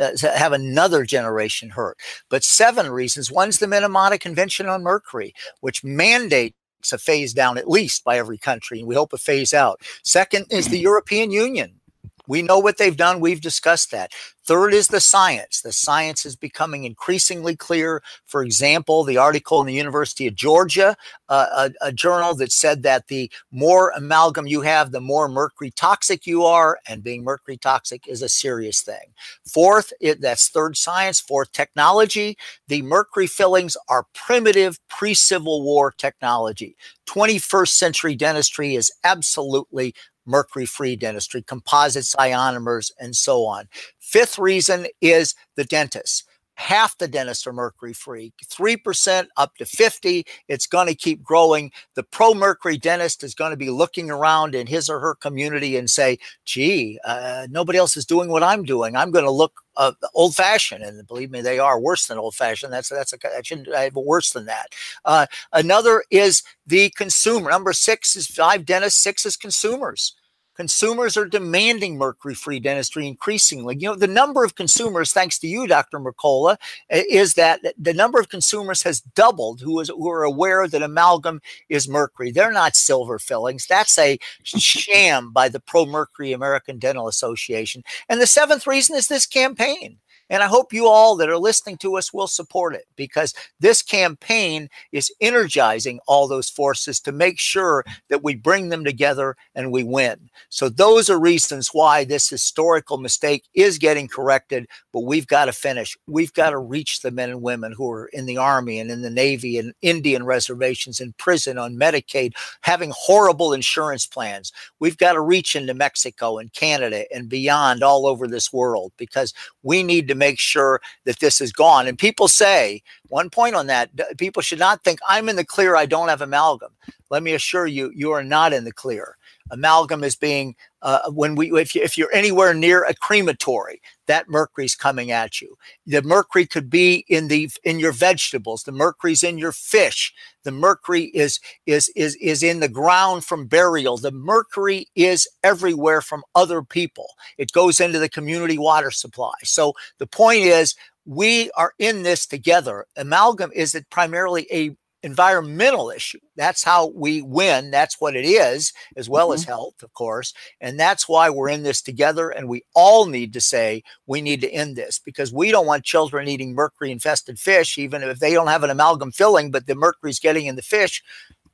uh, 0.00 0.10
have 0.22 0.52
another 0.52 1.04
generation 1.04 1.70
hurt. 1.70 1.98
But 2.30 2.44
seven 2.44 2.90
reasons. 2.90 3.32
One's 3.32 3.58
the 3.58 3.66
Minamata 3.66 4.20
Convention 4.20 4.68
on 4.68 4.84
Mercury, 4.84 5.34
which 5.60 5.82
mandate 5.82 6.54
a 6.90 6.98
phase 6.98 7.34
down 7.34 7.58
at 7.58 7.68
least 7.68 8.02
by 8.02 8.16
every 8.16 8.38
country, 8.38 8.78
and 8.78 8.88
we 8.88 8.94
hope 8.94 9.12
a 9.12 9.18
phase 9.18 9.52
out. 9.52 9.82
Second 10.02 10.46
is 10.50 10.68
the 10.68 10.78
European 10.78 11.30
Union. 11.30 11.81
We 12.28 12.42
know 12.42 12.58
what 12.58 12.78
they've 12.78 12.96
done. 12.96 13.20
We've 13.20 13.40
discussed 13.40 13.90
that. 13.90 14.12
Third 14.44 14.74
is 14.74 14.88
the 14.88 15.00
science. 15.00 15.60
The 15.60 15.72
science 15.72 16.26
is 16.26 16.34
becoming 16.34 16.82
increasingly 16.82 17.54
clear. 17.54 18.02
For 18.26 18.42
example, 18.42 19.04
the 19.04 19.16
article 19.16 19.60
in 19.60 19.68
the 19.68 19.72
University 19.72 20.26
of 20.26 20.34
Georgia, 20.34 20.96
uh, 21.28 21.70
a, 21.80 21.88
a, 21.88 21.92
journal 21.92 22.34
that 22.34 22.50
said 22.50 22.82
that 22.82 23.06
the 23.06 23.30
more 23.52 23.92
amalgam 23.94 24.48
you 24.48 24.62
have, 24.62 24.90
the 24.90 25.00
more 25.00 25.28
mercury 25.28 25.70
toxic 25.70 26.26
you 26.26 26.44
are, 26.44 26.78
and 26.88 27.04
being 27.04 27.22
mercury 27.22 27.56
toxic 27.56 28.08
is 28.08 28.20
a 28.20 28.28
serious 28.28 28.82
thing. 28.82 29.14
Fourth, 29.46 29.92
it, 30.00 30.20
that's 30.20 30.48
third 30.48 30.76
science. 30.76 31.20
Fourth, 31.20 31.52
technology. 31.52 32.36
The 32.66 32.82
mercury 32.82 33.28
fillings 33.28 33.76
are 33.88 34.06
primitive 34.12 34.78
pre 34.88 35.14
Civil 35.14 35.62
War 35.62 35.92
technology. 35.92 36.76
21st 37.06 37.68
century 37.68 38.16
dentistry 38.16 38.74
is 38.74 38.90
absolutely 39.04 39.94
mercury 40.26 40.66
free 40.66 40.96
dentistry, 40.96 41.42
composites, 41.42 42.14
ionomers, 42.16 42.90
and 42.98 43.16
so 43.16 43.44
on. 43.44 43.68
Fifth 43.98 44.38
reason 44.38 44.86
is 45.00 45.34
the 45.56 45.64
dentist. 45.64 46.24
Half 46.62 46.98
the 46.98 47.08
dentists 47.08 47.44
are 47.48 47.52
mercury 47.52 47.92
free, 47.92 48.32
3% 48.44 49.26
up 49.36 49.56
to 49.56 49.66
50. 49.66 50.24
It's 50.46 50.68
going 50.68 50.86
to 50.86 50.94
keep 50.94 51.20
growing. 51.20 51.72
The 51.96 52.04
pro 52.04 52.34
mercury 52.34 52.78
dentist 52.78 53.24
is 53.24 53.34
going 53.34 53.50
to 53.50 53.56
be 53.56 53.68
looking 53.68 54.12
around 54.12 54.54
in 54.54 54.68
his 54.68 54.88
or 54.88 55.00
her 55.00 55.16
community 55.16 55.76
and 55.76 55.90
say, 55.90 56.20
gee, 56.44 57.00
uh, 57.04 57.48
nobody 57.50 57.78
else 57.78 57.96
is 57.96 58.06
doing 58.06 58.28
what 58.28 58.44
I'm 58.44 58.62
doing. 58.62 58.94
I'm 58.94 59.10
going 59.10 59.24
to 59.24 59.30
look 59.30 59.60
uh, 59.76 59.90
old 60.14 60.36
fashioned, 60.36 60.84
and 60.84 61.04
believe 61.08 61.32
me, 61.32 61.40
they 61.40 61.58
are 61.58 61.80
worse 61.80 62.06
than 62.06 62.18
old 62.18 62.36
fashioned. 62.36 62.72
That's 62.72 62.90
that's 62.90 63.12
a 63.12 63.18
I 63.36 63.42
shouldn't 63.42 63.74
have 63.74 63.96
worse 63.96 64.30
than 64.30 64.44
that. 64.46 64.66
Uh, 65.04 65.26
another 65.52 66.04
is 66.10 66.44
the 66.64 66.90
consumer. 66.90 67.50
Number 67.50 67.72
six 67.72 68.14
is 68.14 68.28
five 68.28 68.64
dentists. 68.64 69.02
Six 69.02 69.26
is 69.26 69.36
consumers. 69.36 70.14
Consumers 70.62 71.16
are 71.16 71.24
demanding 71.26 71.98
mercury 71.98 72.34
free 72.34 72.60
dentistry 72.60 73.08
increasingly. 73.08 73.74
You 73.76 73.88
know, 73.88 73.96
the 73.96 74.06
number 74.06 74.44
of 74.44 74.54
consumers, 74.54 75.12
thanks 75.12 75.36
to 75.40 75.48
you, 75.48 75.66
Dr. 75.66 75.98
Mercola, 75.98 76.56
is 76.88 77.34
that 77.34 77.58
the 77.76 77.92
number 77.92 78.20
of 78.20 78.28
consumers 78.28 78.84
has 78.84 79.00
doubled 79.00 79.60
who, 79.60 79.80
is, 79.80 79.88
who 79.88 80.08
are 80.08 80.22
aware 80.22 80.68
that 80.68 80.80
amalgam 80.80 81.40
is 81.68 81.88
mercury. 81.88 82.30
They're 82.30 82.52
not 82.52 82.76
silver 82.76 83.18
fillings. 83.18 83.66
That's 83.66 83.98
a 83.98 84.18
sham 84.44 85.32
by 85.32 85.48
the 85.48 85.58
Pro 85.58 85.84
Mercury 85.84 86.32
American 86.32 86.78
Dental 86.78 87.08
Association. 87.08 87.82
And 88.08 88.20
the 88.20 88.26
seventh 88.28 88.64
reason 88.64 88.94
is 88.94 89.08
this 89.08 89.26
campaign. 89.26 89.98
And 90.32 90.42
I 90.42 90.46
hope 90.46 90.72
you 90.72 90.88
all 90.88 91.14
that 91.16 91.28
are 91.28 91.36
listening 91.36 91.76
to 91.78 91.98
us 91.98 92.10
will 92.10 92.26
support 92.26 92.74
it 92.74 92.86
because 92.96 93.34
this 93.60 93.82
campaign 93.82 94.70
is 94.90 95.12
energizing 95.20 96.00
all 96.06 96.26
those 96.26 96.48
forces 96.48 97.00
to 97.00 97.12
make 97.12 97.38
sure 97.38 97.84
that 98.08 98.24
we 98.24 98.34
bring 98.34 98.70
them 98.70 98.82
together 98.82 99.36
and 99.54 99.70
we 99.70 99.84
win. 99.84 100.30
So, 100.48 100.70
those 100.70 101.10
are 101.10 101.20
reasons 101.20 101.68
why 101.74 102.04
this 102.04 102.30
historical 102.30 102.96
mistake 102.96 103.44
is 103.52 103.76
getting 103.76 104.08
corrected, 104.08 104.66
but 104.90 105.04
we've 105.04 105.26
got 105.26 105.44
to 105.44 105.52
finish. 105.52 105.98
We've 106.06 106.32
got 106.32 106.50
to 106.50 106.58
reach 106.58 107.02
the 107.02 107.10
men 107.10 107.28
and 107.28 107.42
women 107.42 107.74
who 107.76 107.90
are 107.90 108.06
in 108.06 108.24
the 108.24 108.38
Army 108.38 108.78
and 108.80 108.90
in 108.90 109.02
the 109.02 109.10
Navy 109.10 109.58
and 109.58 109.74
Indian 109.82 110.24
reservations, 110.24 110.98
in 110.98 111.12
prison, 111.18 111.58
on 111.58 111.76
Medicaid, 111.76 112.32
having 112.62 112.90
horrible 112.96 113.52
insurance 113.52 114.06
plans. 114.06 114.50
We've 114.80 114.96
got 114.96 115.12
to 115.12 115.20
reach 115.20 115.54
into 115.54 115.74
Mexico 115.74 116.38
and 116.38 116.50
Canada 116.54 117.04
and 117.14 117.28
beyond 117.28 117.82
all 117.82 118.06
over 118.06 118.26
this 118.26 118.50
world 118.50 118.92
because 118.96 119.34
we 119.62 119.82
need 119.82 120.08
to 120.08 120.21
make 120.22 120.38
sure 120.38 120.80
that 121.04 121.18
this 121.18 121.40
is 121.40 121.52
gone. 121.52 121.88
And 121.88 121.98
people 121.98 122.28
say, 122.28 122.82
one 123.08 123.28
point 123.28 123.56
on 123.56 123.66
that, 123.66 123.90
people 124.18 124.40
should 124.40 124.60
not 124.60 124.84
think 124.84 125.00
I'm 125.08 125.28
in 125.28 125.36
the 125.36 125.44
clear, 125.44 125.74
I 125.74 125.86
don't 125.86 126.08
have 126.08 126.22
amalgam. 126.22 126.72
Let 127.10 127.24
me 127.24 127.34
assure 127.34 127.66
you, 127.66 127.90
you 127.94 128.12
are 128.12 128.22
not 128.22 128.52
in 128.52 128.64
the 128.64 128.72
clear. 128.72 129.16
Amalgam 129.52 130.02
is 130.02 130.16
being 130.16 130.56
uh, 130.80 131.10
when 131.10 131.36
we 131.36 131.52
if, 131.60 131.74
you, 131.74 131.82
if 131.82 131.96
you're 131.96 132.12
anywhere 132.12 132.54
near 132.54 132.84
a 132.84 132.94
crematory, 132.94 133.80
that 134.06 134.28
mercury's 134.28 134.74
coming 134.74 135.12
at 135.12 135.40
you. 135.40 135.56
The 135.86 136.02
mercury 136.02 136.46
could 136.46 136.68
be 136.68 137.04
in 137.08 137.28
the 137.28 137.50
in 137.62 137.78
your 137.78 137.92
vegetables. 137.92 138.64
The 138.64 138.72
mercury's 138.72 139.22
in 139.22 139.38
your 139.38 139.52
fish. 139.52 140.12
The 140.42 140.50
mercury 140.50 141.04
is 141.14 141.38
is 141.66 141.88
is 141.94 142.16
is 142.16 142.42
in 142.42 142.60
the 142.60 142.68
ground 142.68 143.24
from 143.24 143.46
burial. 143.46 143.98
The 143.98 144.10
mercury 144.10 144.88
is 144.96 145.28
everywhere 145.44 146.00
from 146.00 146.24
other 146.34 146.62
people. 146.62 147.06
It 147.38 147.52
goes 147.52 147.78
into 147.78 147.98
the 148.00 148.08
community 148.08 148.58
water 148.58 148.90
supply. 148.90 149.34
So 149.44 149.74
the 149.98 150.06
point 150.06 150.40
is 150.40 150.74
we 151.04 151.50
are 151.52 151.74
in 151.78 152.02
this 152.02 152.26
together. 152.26 152.86
Amalgam 152.96 153.50
is 153.54 153.80
primarily 153.90 154.46
a 154.50 154.76
environmental 155.02 155.90
issue. 155.90 156.18
That's 156.36 156.62
how 156.62 156.92
we 156.94 157.22
win. 157.22 157.70
That's 157.70 158.00
what 158.00 158.16
it 158.16 158.24
is, 158.24 158.72
as 158.96 159.08
well 159.08 159.28
mm-hmm. 159.28 159.34
as 159.34 159.44
health, 159.44 159.82
of 159.82 159.92
course. 159.94 160.32
And 160.60 160.78
that's 160.78 161.08
why 161.08 161.30
we're 161.30 161.48
in 161.48 161.62
this 161.62 161.82
together. 161.82 162.30
And 162.30 162.48
we 162.48 162.62
all 162.74 163.06
need 163.06 163.32
to 163.32 163.40
say 163.40 163.82
we 164.06 164.20
need 164.20 164.40
to 164.42 164.50
end 164.50 164.76
this 164.76 164.98
because 164.98 165.32
we 165.32 165.50
don't 165.50 165.66
want 165.66 165.84
children 165.84 166.28
eating 166.28 166.54
mercury 166.54 166.90
infested 166.90 167.38
fish, 167.38 167.78
even 167.78 168.02
if 168.02 168.18
they 168.18 168.32
don't 168.32 168.46
have 168.46 168.62
an 168.62 168.70
amalgam 168.70 169.12
filling, 169.12 169.50
but 169.50 169.66
the 169.66 169.74
mercury's 169.74 170.20
getting 170.20 170.46
in 170.46 170.56
the 170.56 170.62
fish, 170.62 171.02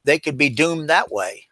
they 0.05 0.19
could 0.19 0.39
be 0.39 0.49
doomed 0.49 0.89
that 0.89 1.11
way. 1.11 1.45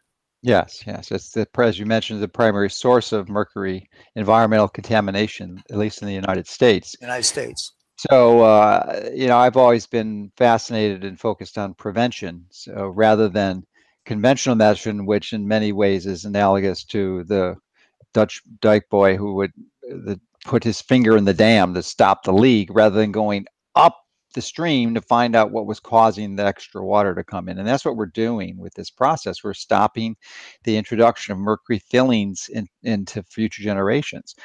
Yes, 0.42 0.84
yes. 0.86 1.10
It's 1.10 1.30
the, 1.30 1.48
as 1.58 1.78
you 1.78 1.86
mentioned, 1.86 2.22
the 2.22 2.28
primary 2.28 2.70
source 2.70 3.10
of 3.12 3.28
mercury 3.28 3.88
environmental 4.14 4.68
contamination, 4.68 5.62
at 5.70 5.78
least 5.78 6.02
in 6.02 6.08
the 6.08 6.14
United 6.14 6.46
States. 6.46 6.94
United 7.00 7.24
States. 7.24 7.72
So, 7.96 8.40
uh, 8.42 9.10
you 9.14 9.26
know, 9.26 9.38
I've 9.38 9.56
always 9.56 9.86
been 9.86 10.30
fascinated 10.36 11.04
and 11.04 11.18
focused 11.18 11.56
on 11.56 11.74
prevention. 11.74 12.46
So 12.50 12.88
rather 12.88 13.28
than 13.28 13.64
conventional 14.04 14.54
medicine, 14.54 15.06
which 15.06 15.32
in 15.32 15.48
many 15.48 15.72
ways 15.72 16.06
is 16.06 16.24
analogous 16.24 16.84
to 16.86 17.24
the 17.24 17.56
Dutch 18.12 18.42
dyke 18.60 18.88
boy 18.90 19.16
who 19.16 19.34
would 19.34 19.52
the, 19.82 20.20
put 20.44 20.64
his 20.64 20.80
finger 20.80 21.16
in 21.16 21.24
the 21.24 21.34
dam 21.34 21.74
to 21.74 21.82
stop 21.82 22.22
the 22.24 22.32
leak 22.32 22.68
rather 22.72 22.96
than 22.96 23.12
going 23.12 23.46
the 24.36 24.42
stream 24.42 24.94
to 24.94 25.00
find 25.00 25.34
out 25.34 25.50
what 25.50 25.66
was 25.66 25.80
causing 25.80 26.36
the 26.36 26.44
extra 26.44 26.84
water 26.84 27.14
to 27.14 27.24
come 27.24 27.48
in. 27.48 27.58
And 27.58 27.66
that's 27.66 27.84
what 27.84 27.96
we're 27.96 28.06
doing 28.06 28.58
with 28.58 28.74
this 28.74 28.90
process. 28.90 29.42
We're 29.42 29.54
stopping 29.54 30.14
the 30.62 30.76
introduction 30.76 31.32
of 31.32 31.38
mercury 31.38 31.80
fillings 31.80 32.48
in, 32.52 32.68
into 32.84 33.24
future 33.24 33.62
generations. 33.62 34.36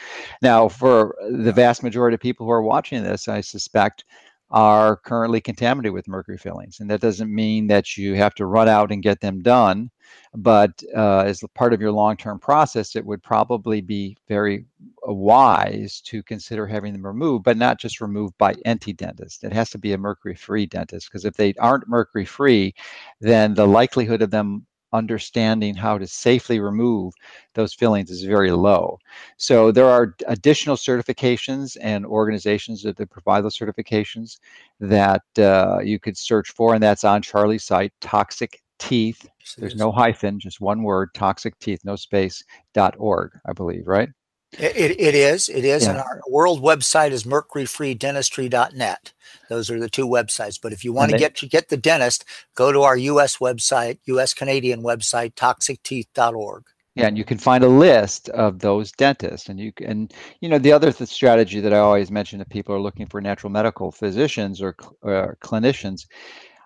Now, 0.42 0.70
for 0.70 1.16
the 1.30 1.52
vast 1.52 1.84
majority 1.84 2.16
of 2.16 2.22
people 2.22 2.48
who 2.48 2.52
are 2.52 2.64
watching 2.64 3.04
this, 3.04 3.28
I 3.28 3.42
suspect 3.42 4.06
are 4.52 4.98
currently 4.98 5.40
contaminated 5.40 5.94
with 5.94 6.08
mercury 6.08 6.38
fillings. 6.38 6.80
And 6.80 6.90
that 6.90 7.02
doesn't 7.02 7.34
mean 7.34 7.68
that 7.68 7.98
you 7.98 8.16
have 8.16 8.36
to 8.36 8.46
run 8.46 8.68
out 8.68 8.92
and 8.92 9.02
get 9.02 9.22
them 9.22 9.42
done. 9.42 9.90
But 10.34 10.84
uh, 10.96 11.22
as 11.22 11.44
part 11.56 11.74
of 11.74 11.82
your 11.82 11.92
long 11.92 12.18
term 12.18 12.38
process, 12.38 12.96
it 12.96 13.06
would 13.06 13.24
probably 13.24 13.82
be 13.82 14.18
very 14.28 14.66
uh, 15.08 15.14
wise 15.14 16.02
to 16.02 16.22
consider 16.24 16.68
having 16.68 16.92
them 16.92 17.06
removed, 17.06 17.46
but 17.46 17.58
not 17.58 17.80
just 17.80 18.02
removed 18.02 18.38
by 18.38 18.56
any 18.66 18.94
dentist. 18.94 19.44
It 19.44 19.54
has 19.54 19.70
to 19.72 19.78
be 19.78 19.94
a 19.94 19.98
mercury 19.98 20.36
free 20.36 20.66
dentist 20.66 21.08
because 21.10 21.26
if 21.26 21.36
they 21.36 21.54
aren't 21.54 21.88
mercury 21.88 22.26
free, 22.26 22.74
then 23.22 23.54
the 23.54 23.68
likelihood 23.68 24.22
of 24.22 24.32
them 24.32 24.66
understanding 24.94 25.76
how 25.76 25.98
to 25.98 26.08
safely 26.08 26.60
remove 26.60 27.14
those 27.54 27.74
fillings 27.74 28.10
is 28.10 28.24
very 28.24 28.52
low. 28.52 29.00
So 29.38 29.72
there 29.72 29.90
are 29.90 30.16
additional 30.28 30.76
certifications 30.76 31.78
and 31.82 32.06
organizations 32.06 32.84
that, 32.84 32.98
provide 33.10 33.44
those 33.44 33.58
certifications 33.58 34.40
that 34.80 35.24
uh, 35.38 35.80
you 35.84 36.00
could 36.00 36.18
search 36.18 36.52
for, 36.52 36.74
and 36.74 36.84
that's 36.84 37.04
on 37.04 37.22
Charlie's 37.22 37.64
site, 37.64 37.94
Toxic 38.02 38.62
Teeth. 38.80 39.28
There's 39.58 39.76
no 39.76 39.92
hyphen, 39.92 40.40
just 40.40 40.62
one 40.62 40.84
word, 40.84 41.10
Toxic 41.14 41.58
Teeth, 41.60 41.82
no 41.84 41.96
space, 41.96 42.44
dot 42.74 42.96
org, 42.98 43.32
I 43.46 43.54
believe, 43.54 43.88
right? 43.88 44.10
It, 44.60 45.00
it 45.00 45.16
is. 45.16 45.50
It 45.50 45.64
is. 45.64 45.84
Yeah. 45.84 45.92
And 45.92 46.00
our 46.00 46.22
world 46.30 46.62
website 46.62 47.12
is 47.12 47.24
mercuryfreedentistry.net. 47.24 49.14
Those 49.50 49.72
are 49.72 49.80
the 49.80 49.90
two 49.90 50.08
websites. 50.08 50.60
But 50.62 50.74
if 50.74 50.84
you 50.84 50.92
want 50.94 51.12
to 51.12 51.18
get 51.18 51.36
to 51.38 51.48
get 51.48 51.70
the 51.70 51.78
dentist, 51.78 52.26
go 52.56 52.72
to 52.72 52.82
our 52.82 52.98
US 52.98 53.38
website, 53.38 54.00
US 54.06 54.34
Canadian 54.34 54.84
website, 54.84 55.36
toxicteeth.org. 55.36 56.64
Yeah, 56.96 57.08
and 57.08 57.18
you 57.18 57.24
can 57.24 57.38
find 57.38 57.64
a 57.64 57.70
list 57.70 58.28
of 58.30 58.60
those 58.60 58.92
dentists, 58.92 59.48
and 59.48 59.58
you 59.58 59.72
can, 59.72 60.10
you 60.42 60.50
know, 60.50 60.60
the 60.60 60.74
other 60.74 60.92
th- 60.92 61.10
strategy 61.10 61.62
that 61.62 61.74
I 61.74 61.78
always 61.78 62.12
mention 62.12 62.40
to 62.40 62.46
people 62.46 62.76
are 62.76 62.82
looking 62.82 63.06
for 63.06 63.22
natural 63.22 63.50
medical 63.50 63.94
physicians 63.94 64.62
or, 64.62 64.76
cl- 64.78 64.98
uh, 65.04 65.28
clinicians, 65.42 66.08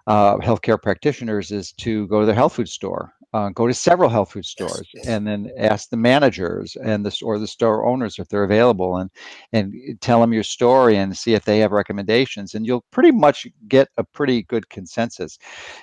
uh, 0.08 0.38
healthcare 0.38 0.82
practitioners, 0.82 1.52
is 1.52 1.72
to 1.74 2.08
go 2.08 2.20
to 2.20 2.26
the 2.26 2.34
health 2.34 2.54
food 2.54 2.70
store 2.70 3.16
uh, 3.36 3.50
go 3.50 3.68
to 3.68 3.74
several 3.74 4.10
health 4.10 4.32
food 4.32 4.46
stores 4.46 4.88
yes, 4.94 5.04
yes. 5.04 5.08
and 5.08 5.28
then 5.28 5.52
ask 5.58 5.90
the 5.90 5.98
managers 5.98 6.78
and 6.78 7.06
the 7.06 7.20
or 7.22 7.38
the 7.38 7.46
store 7.46 7.86
owners 7.86 8.18
if 8.18 8.30
they're 8.30 8.46
available 8.46 8.96
and 8.96 9.10
and 9.52 9.74
tell 10.00 10.22
them 10.22 10.32
your 10.32 10.44
story 10.44 10.96
and 10.96 11.18
see 11.18 11.34
if 11.34 11.44
they 11.44 11.60
have 11.60 11.74
recommendations 11.74 12.56
and 12.56 12.66
you'll 12.66 12.86
pretty 12.92 13.12
much 13.12 13.46
get 13.68 13.90
a 13.98 14.04
pretty 14.06 14.44
good 14.44 14.70
consensus 14.70 15.38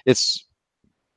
it's 0.07 0.47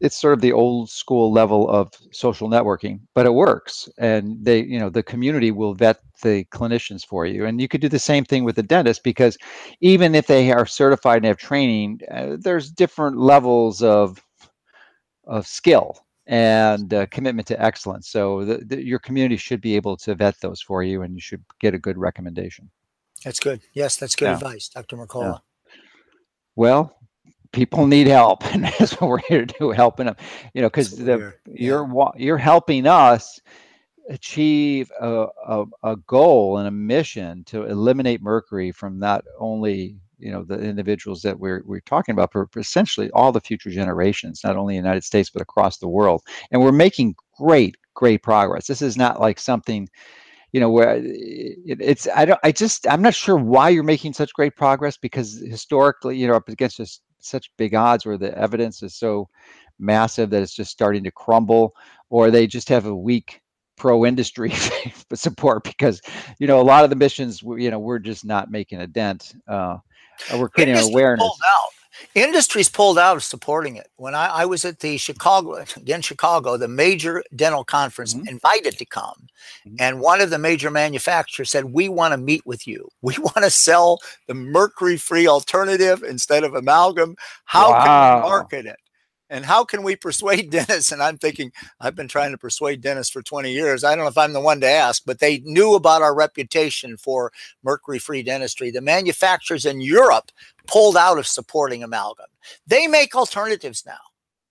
it's 0.01 0.17
sort 0.17 0.33
of 0.33 0.41
the 0.41 0.51
old 0.51 0.89
school 0.89 1.31
level 1.31 1.69
of 1.69 1.91
social 2.11 2.49
networking 2.49 2.99
but 3.13 3.25
it 3.25 3.33
works 3.33 3.87
and 3.97 4.43
they 4.43 4.61
you 4.63 4.79
know 4.79 4.89
the 4.89 5.03
community 5.03 5.51
will 5.51 5.73
vet 5.73 5.99
the 6.21 6.43
clinicians 6.45 7.05
for 7.05 7.25
you 7.25 7.45
and 7.45 7.61
you 7.61 7.67
could 7.67 7.81
do 7.81 7.89
the 7.89 7.99
same 7.99 8.25
thing 8.25 8.43
with 8.43 8.55
the 8.55 8.63
dentist 8.63 9.03
because 9.03 9.37
even 9.81 10.13
if 10.15 10.27
they 10.27 10.51
are 10.51 10.65
certified 10.65 11.17
and 11.17 11.25
have 11.25 11.37
training 11.37 11.99
uh, 12.11 12.35
there's 12.39 12.71
different 12.71 13.17
levels 13.17 13.81
of 13.81 14.21
of 15.27 15.47
skill 15.47 16.05
and 16.27 16.93
uh, 16.93 17.05
commitment 17.07 17.47
to 17.47 17.61
excellence. 17.61 18.09
So 18.09 18.43
the, 18.45 18.57
the, 18.57 18.83
your 18.83 18.99
community 18.99 19.37
should 19.37 19.61
be 19.61 19.75
able 19.75 19.97
to 19.97 20.15
vet 20.15 20.39
those 20.41 20.61
for 20.61 20.83
you, 20.83 21.03
and 21.03 21.13
you 21.13 21.21
should 21.21 21.43
get 21.59 21.73
a 21.73 21.79
good 21.79 21.97
recommendation. 21.97 22.69
That's 23.23 23.39
good. 23.39 23.61
Yes, 23.73 23.97
that's 23.97 24.15
good 24.15 24.25
yeah. 24.25 24.35
advice, 24.35 24.69
Dr. 24.69 24.97
Mercola. 24.97 25.33
Yeah. 25.33 25.75
Well, 26.55 26.95
people 27.55 27.87
need 27.87 28.07
help, 28.07 28.45
and 28.53 28.65
that's 28.65 28.99
what 29.01 29.09
we're 29.09 29.19
here 29.19 29.45
to 29.45 29.55
do, 29.59 29.71
helping 29.71 30.05
them. 30.05 30.15
You 30.53 30.61
know, 30.61 30.67
because 30.67 30.91
the 30.95 31.33
you're 31.47 31.89
you're 32.15 32.37
helping 32.37 32.85
us 32.85 33.39
achieve 34.09 34.91
a, 35.01 35.25
a, 35.47 35.65
a 35.81 35.95
goal 35.95 36.59
and 36.59 36.67
a 36.67 36.71
mission 36.71 37.43
to 37.45 37.63
eliminate 37.63 38.21
mercury 38.21 38.71
from 38.71 38.99
not 38.99 39.25
only 39.39 39.97
you 40.19 40.31
know 40.31 40.43
the 40.43 40.59
individuals 40.59 41.23
that 41.23 41.39
we're 41.39 41.63
we're 41.65 41.79
talking 41.81 42.13
about, 42.13 42.31
but 42.33 42.47
essentially 42.57 43.09
all 43.11 43.31
the 43.31 43.41
future 43.41 43.71
generations, 43.71 44.41
not 44.43 44.57
only 44.57 44.75
in 44.75 44.83
the 44.83 44.87
United 44.87 45.03
States 45.03 45.29
but 45.29 45.41
across 45.41 45.77
the 45.77 45.87
world. 45.87 46.21
And 46.51 46.61
we're 46.61 46.71
making 46.71 47.15
great 47.37 47.75
great 47.95 48.21
progress. 48.21 48.67
This 48.67 48.81
is 48.81 48.97
not 48.97 49.19
like 49.19 49.39
something 49.39 49.87
you 50.51 50.61
know 50.61 50.69
where 50.69 50.95
it, 51.03 51.79
it's 51.81 52.07
i 52.15 52.23
don't 52.23 52.39
i 52.41 52.49
just 52.49 52.87
i'm 52.87 53.01
not 53.01 53.13
sure 53.13 53.35
why 53.35 53.67
you're 53.67 53.83
making 53.83 54.13
such 54.13 54.31
great 54.31 54.55
progress 54.55 54.95
because 54.95 55.43
historically 55.45 56.15
you 56.17 56.25
know 56.25 56.33
up 56.33 56.47
against 56.47 56.77
just 56.77 57.01
such 57.25 57.51
big 57.57 57.75
odds 57.75 58.05
where 58.05 58.17
the 58.17 58.35
evidence 58.37 58.83
is 58.83 58.95
so 58.95 59.27
massive 59.79 60.29
that 60.29 60.41
it's 60.41 60.55
just 60.55 60.71
starting 60.71 61.03
to 61.03 61.11
crumble 61.11 61.73
or 62.09 62.31
they 62.31 62.47
just 62.47 62.69
have 62.69 62.85
a 62.85 62.95
weak 62.95 63.41
pro 63.77 64.05
industry 64.05 64.51
support 65.13 65.63
because 65.63 66.01
you 66.39 66.47
know 66.47 66.61
a 66.61 66.63
lot 66.63 66.85
of 66.85 66.89
the 66.89 66.95
missions 66.95 67.41
you 67.41 67.69
know 67.69 67.79
we're 67.79 67.99
just 67.99 68.23
not 68.23 68.49
making 68.49 68.79
a 68.79 68.87
dent 68.87 69.35
uh, 69.49 69.77
uh, 70.31 70.37
we're 70.37 70.49
creating 70.49 70.77
awareness. 70.77 71.27
Pulled 71.27 71.41
out. 71.47 71.69
Industry's 72.13 72.69
pulled 72.69 72.97
out 72.97 73.17
of 73.17 73.23
supporting 73.23 73.75
it. 73.75 73.87
When 73.97 74.15
I, 74.15 74.27
I, 74.27 74.45
was 74.45 74.65
at 74.65 74.79
the 74.79 74.97
Chicago, 74.97 75.55
again, 75.75 76.01
Chicago, 76.01 76.57
the 76.57 76.67
major 76.67 77.23
dental 77.35 77.63
conference 77.63 78.13
mm-hmm. 78.13 78.27
invited 78.27 78.77
to 78.77 78.85
come. 78.85 79.27
Mm-hmm. 79.67 79.75
And 79.79 79.99
one 79.99 80.21
of 80.21 80.29
the 80.29 80.37
major 80.37 80.71
manufacturers 80.71 81.49
said, 81.49 81.65
We 81.65 81.89
want 81.89 82.13
to 82.13 82.17
meet 82.17 82.45
with 82.45 82.67
you. 82.67 82.89
We 83.01 83.17
want 83.19 83.43
to 83.43 83.51
sell 83.51 83.99
the 84.25 84.33
mercury 84.33 84.97
free 84.97 85.27
alternative 85.27 86.01
instead 86.01 86.43
of 86.43 86.55
amalgam. 86.55 87.15
How 87.45 87.71
wow. 87.71 87.83
can 87.83 88.15
we 88.15 88.29
market 88.29 88.65
it? 88.65 88.77
And 89.29 89.45
how 89.45 89.63
can 89.63 89.83
we 89.83 89.95
persuade 89.95 90.49
dentists? 90.51 90.91
And 90.91 91.01
I'm 91.01 91.17
thinking, 91.17 91.51
I've 91.79 91.95
been 91.95 92.07
trying 92.07 92.31
to 92.31 92.37
persuade 92.37 92.81
dentists 92.81 93.11
for 93.11 93.21
20 93.21 93.51
years. 93.51 93.83
I 93.83 93.95
don't 93.95 94.05
know 94.05 94.09
if 94.09 94.17
I'm 94.17 94.33
the 94.33 94.41
one 94.41 94.61
to 94.61 94.69
ask, 94.69 95.03
but 95.05 95.19
they 95.19 95.39
knew 95.39 95.75
about 95.75 96.01
our 96.01 96.15
reputation 96.15 96.97
for 96.97 97.31
mercury 97.63 97.99
free 97.99 98.23
dentistry. 98.23 98.71
The 98.71 98.81
manufacturers 98.81 99.65
in 99.65 99.81
Europe 99.81 100.31
pulled 100.67 100.97
out 100.97 101.17
of 101.17 101.27
supporting 101.27 101.83
amalgam. 101.83 102.27
They 102.67 102.87
make 102.87 103.15
alternatives 103.15 103.83
now. 103.85 103.97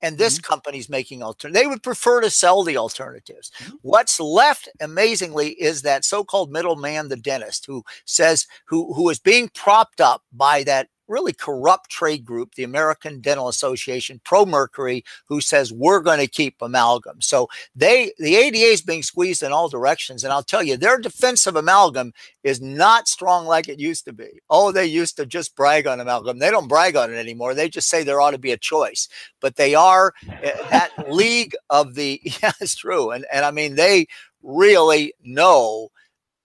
And 0.02 0.18
this 0.18 0.34
mm-hmm. 0.34 0.52
company's 0.52 0.90
making 0.90 1.22
alternatives. 1.22 1.62
They 1.62 1.66
would 1.66 1.82
prefer 1.82 2.20
to 2.20 2.28
sell 2.28 2.62
the 2.62 2.76
alternatives. 2.76 3.50
Mm-hmm. 3.58 3.76
What's 3.80 4.20
left, 4.20 4.68
amazingly, 4.80 5.52
is 5.52 5.80
that 5.80 6.04
so-called 6.04 6.52
middleman, 6.52 7.08
the 7.08 7.16
dentist, 7.16 7.64
who 7.64 7.84
says 8.04 8.46
who 8.66 8.92
who 8.92 9.08
is 9.08 9.18
being 9.18 9.48
propped 9.54 10.02
up 10.02 10.22
by 10.30 10.62
that 10.64 10.88
really 11.08 11.32
corrupt 11.32 11.90
trade 11.90 12.24
group, 12.24 12.54
the 12.54 12.64
American 12.64 13.20
Dental 13.20 13.48
Association, 13.48 14.20
Pro 14.24 14.46
Mercury, 14.46 15.04
who 15.26 15.40
says 15.40 15.72
we're 15.72 16.00
going 16.00 16.18
to 16.18 16.26
keep 16.26 16.56
amalgam. 16.60 17.20
So 17.20 17.48
they 17.74 18.12
the 18.18 18.36
ADA 18.36 18.56
is 18.56 18.82
being 18.82 19.02
squeezed 19.02 19.42
in 19.42 19.52
all 19.52 19.68
directions. 19.68 20.24
And 20.24 20.32
I'll 20.32 20.42
tell 20.42 20.62
you, 20.62 20.76
their 20.76 20.98
defense 20.98 21.46
of 21.46 21.56
amalgam 21.56 22.12
is 22.42 22.60
not 22.60 23.08
strong 23.08 23.46
like 23.46 23.68
it 23.68 23.80
used 23.80 24.04
to 24.06 24.12
be. 24.12 24.40
Oh, 24.50 24.72
they 24.72 24.86
used 24.86 25.16
to 25.16 25.26
just 25.26 25.56
brag 25.56 25.86
on 25.86 26.00
amalgam. 26.00 26.38
They 26.38 26.50
don't 26.50 26.68
brag 26.68 26.96
on 26.96 27.12
it 27.12 27.16
anymore. 27.16 27.54
They 27.54 27.68
just 27.68 27.88
say 27.88 28.02
there 28.02 28.20
ought 28.20 28.32
to 28.32 28.38
be 28.38 28.52
a 28.52 28.58
choice. 28.58 29.08
But 29.40 29.56
they 29.56 29.74
are 29.74 30.12
eh, 30.28 30.68
that 30.70 30.90
league 31.10 31.54
of 31.70 31.94
the 31.94 32.20
yeah, 32.42 32.52
it's 32.60 32.74
true. 32.74 33.10
And 33.10 33.26
and 33.32 33.44
I 33.44 33.50
mean 33.50 33.74
they 33.74 34.06
really 34.42 35.14
know. 35.22 35.88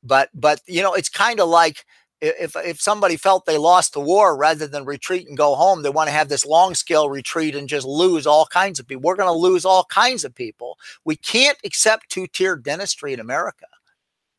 But 0.04 0.30
but 0.34 0.62
you 0.68 0.82
know, 0.82 0.94
it's 0.94 1.10
kind 1.10 1.40
of 1.40 1.50
like 1.50 1.86
if 2.22 2.56
if 2.56 2.82
somebody 2.82 3.16
felt 3.16 3.46
they 3.46 3.58
lost 3.58 3.94
the 3.94 4.00
war 4.00 4.36
rather 4.36 4.68
than 4.68 4.86
retreat 4.86 5.28
and 5.28 5.38
go 5.38 5.56
home, 5.56 5.82
they 5.82 5.90
want 5.90 6.08
to 6.08 6.14
have 6.14 6.30
this 6.30 6.46
long 6.46 6.76
scale 6.76 7.10
retreat 7.10 7.56
and 7.56 7.70
just 7.70 7.86
lose 7.86 8.28
all 8.28 8.46
kinds 8.46 8.80
of 8.80 8.88
people. 8.88 9.02
We're 9.02 9.16
going 9.16 9.34
to 9.34 9.34
lose 9.34 9.66
all 9.66 9.86
kinds 9.86 10.24
of 10.24 10.36
people. 10.36 10.78
We 11.06 11.16
can't 11.16 11.58
accept 11.64 12.10
two 12.10 12.28
tier 12.28 12.56
dentistry 12.56 13.14
in 13.14 13.20
America. 13.20 13.66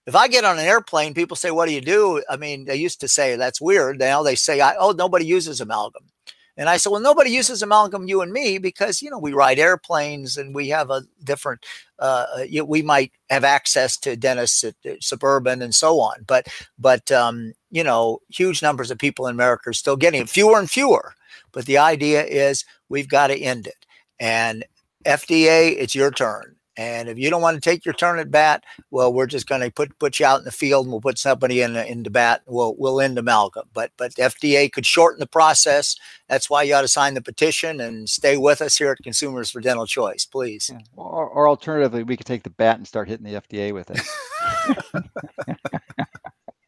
If 0.07 0.15
I 0.15 0.29
get 0.29 0.45
on 0.45 0.59
an 0.59 0.65
airplane, 0.65 1.15
people 1.15 1.37
say, 1.37 1.51
"What 1.51 1.67
do 1.67 1.73
you 1.73 1.81
do?" 1.81 2.23
I 2.29 2.37
mean, 2.37 2.65
they 2.65 2.77
used 2.77 3.01
to 3.01 3.09
say 3.09 3.37
that's 3.37 3.61
weird. 3.61 3.99
Now 3.99 4.23
they 4.23 4.35
say, 4.35 4.61
"Oh, 4.79 4.93
nobody 4.93 5.25
uses 5.25 5.61
amalgam." 5.61 6.11
And 6.57 6.69
I 6.69 6.77
said, 6.77 6.91
well, 6.91 7.01
nobody 7.01 7.31
uses 7.31 7.63
amalgam, 7.63 8.07
you 8.07 8.21
and 8.21 8.31
me, 8.31 8.59
because, 8.59 9.01
you 9.01 9.09
know, 9.09 9.19
we 9.19 9.33
ride 9.33 9.59
airplanes 9.59 10.37
and 10.37 10.55
we 10.55 10.69
have 10.69 10.91
a 10.91 11.05
different, 11.25 11.65
uh, 11.99 12.27
we 12.67 12.83
might 12.83 13.13
have 13.31 13.45
access 13.45 13.97
to 13.99 14.15
dentists 14.15 14.63
at, 14.65 14.75
at 14.85 15.03
suburban 15.03 15.63
and 15.63 15.75
so 15.75 16.01
on. 16.01 16.17
But, 16.27 16.49
but, 16.79 17.11
um, 17.13 17.55
you 17.71 17.85
know, 17.85 18.21
huge 18.29 18.63
numbers 18.63 18.91
of 18.91 18.99
people 18.99 19.27
in 19.27 19.35
America 19.35 19.71
are 19.71 19.75
still 19.75 19.97
getting 19.97 20.23
it, 20.23 20.29
fewer 20.29 20.59
and 20.59 20.71
fewer. 20.71 21.15
But 21.53 21.67
the 21.67 21.79
idea 21.79 22.25
is 22.25 22.65
we've 22.89 23.09
got 23.09 23.29
to 23.29 23.39
end 23.39 23.67
it. 23.67 23.87
And 24.19 24.65
FDA, 25.07 25.77
it's 25.79 25.95
your 25.95 26.11
turn. 26.11 26.57
And 26.77 27.09
if 27.09 27.19
you 27.19 27.29
don't 27.29 27.43
want 27.43 27.57
to 27.57 27.61
take 27.61 27.85
your 27.85 27.93
turn 27.93 28.19
at 28.19 28.31
bat, 28.31 28.65
well, 28.91 29.13
we're 29.13 29.27
just 29.27 29.47
going 29.47 29.61
to 29.61 29.71
put 29.71 29.99
put 29.99 30.19
you 30.19 30.25
out 30.25 30.39
in 30.39 30.45
the 30.45 30.53
field, 30.53 30.87
and 30.87 30.93
we'll 30.93 31.01
put 31.01 31.19
somebody 31.19 31.61
in 31.61 31.77
in 31.77 32.05
the 32.05 32.11
bat. 32.11 32.43
We'll 32.47 32.75
we'll 32.79 33.01
end 33.01 33.19
amalgam. 33.19 33.69
But 33.75 33.91
but 33.99 34.15
FDA 34.15 34.73
could 34.73 34.87
shorten 34.87 35.21
the 35.21 35.27
process. 35.27 35.97
That's 36.29 36.49
why 36.49 36.63
you 36.63 36.75
ought 36.75 36.83
to 36.83 36.89
sign 36.89 37.15
the 37.15 37.21
petition 37.21 37.81
and 37.81 38.09
stay 38.09 38.37
with 38.39 38.63
us 38.63 38.79
here 38.79 38.93
at 38.93 39.03
Consumers 39.03 39.51
for 39.51 39.61
Dental 39.61 39.87
Choice, 39.87 40.25
please. 40.25 40.71
Yeah. 40.73 40.81
Or, 40.97 41.29
or 41.29 41.49
alternatively, 41.49 42.03
we 42.05 42.17
could 42.17 42.27
take 42.27 42.45
the 42.45 42.51
bat 42.51 42.79
and 42.79 42.89
start 42.89 43.09
hitting 43.09 43.27
the 43.27 43.41
FDA 43.41 43.75
with 43.75 43.91
it. 43.91 44.01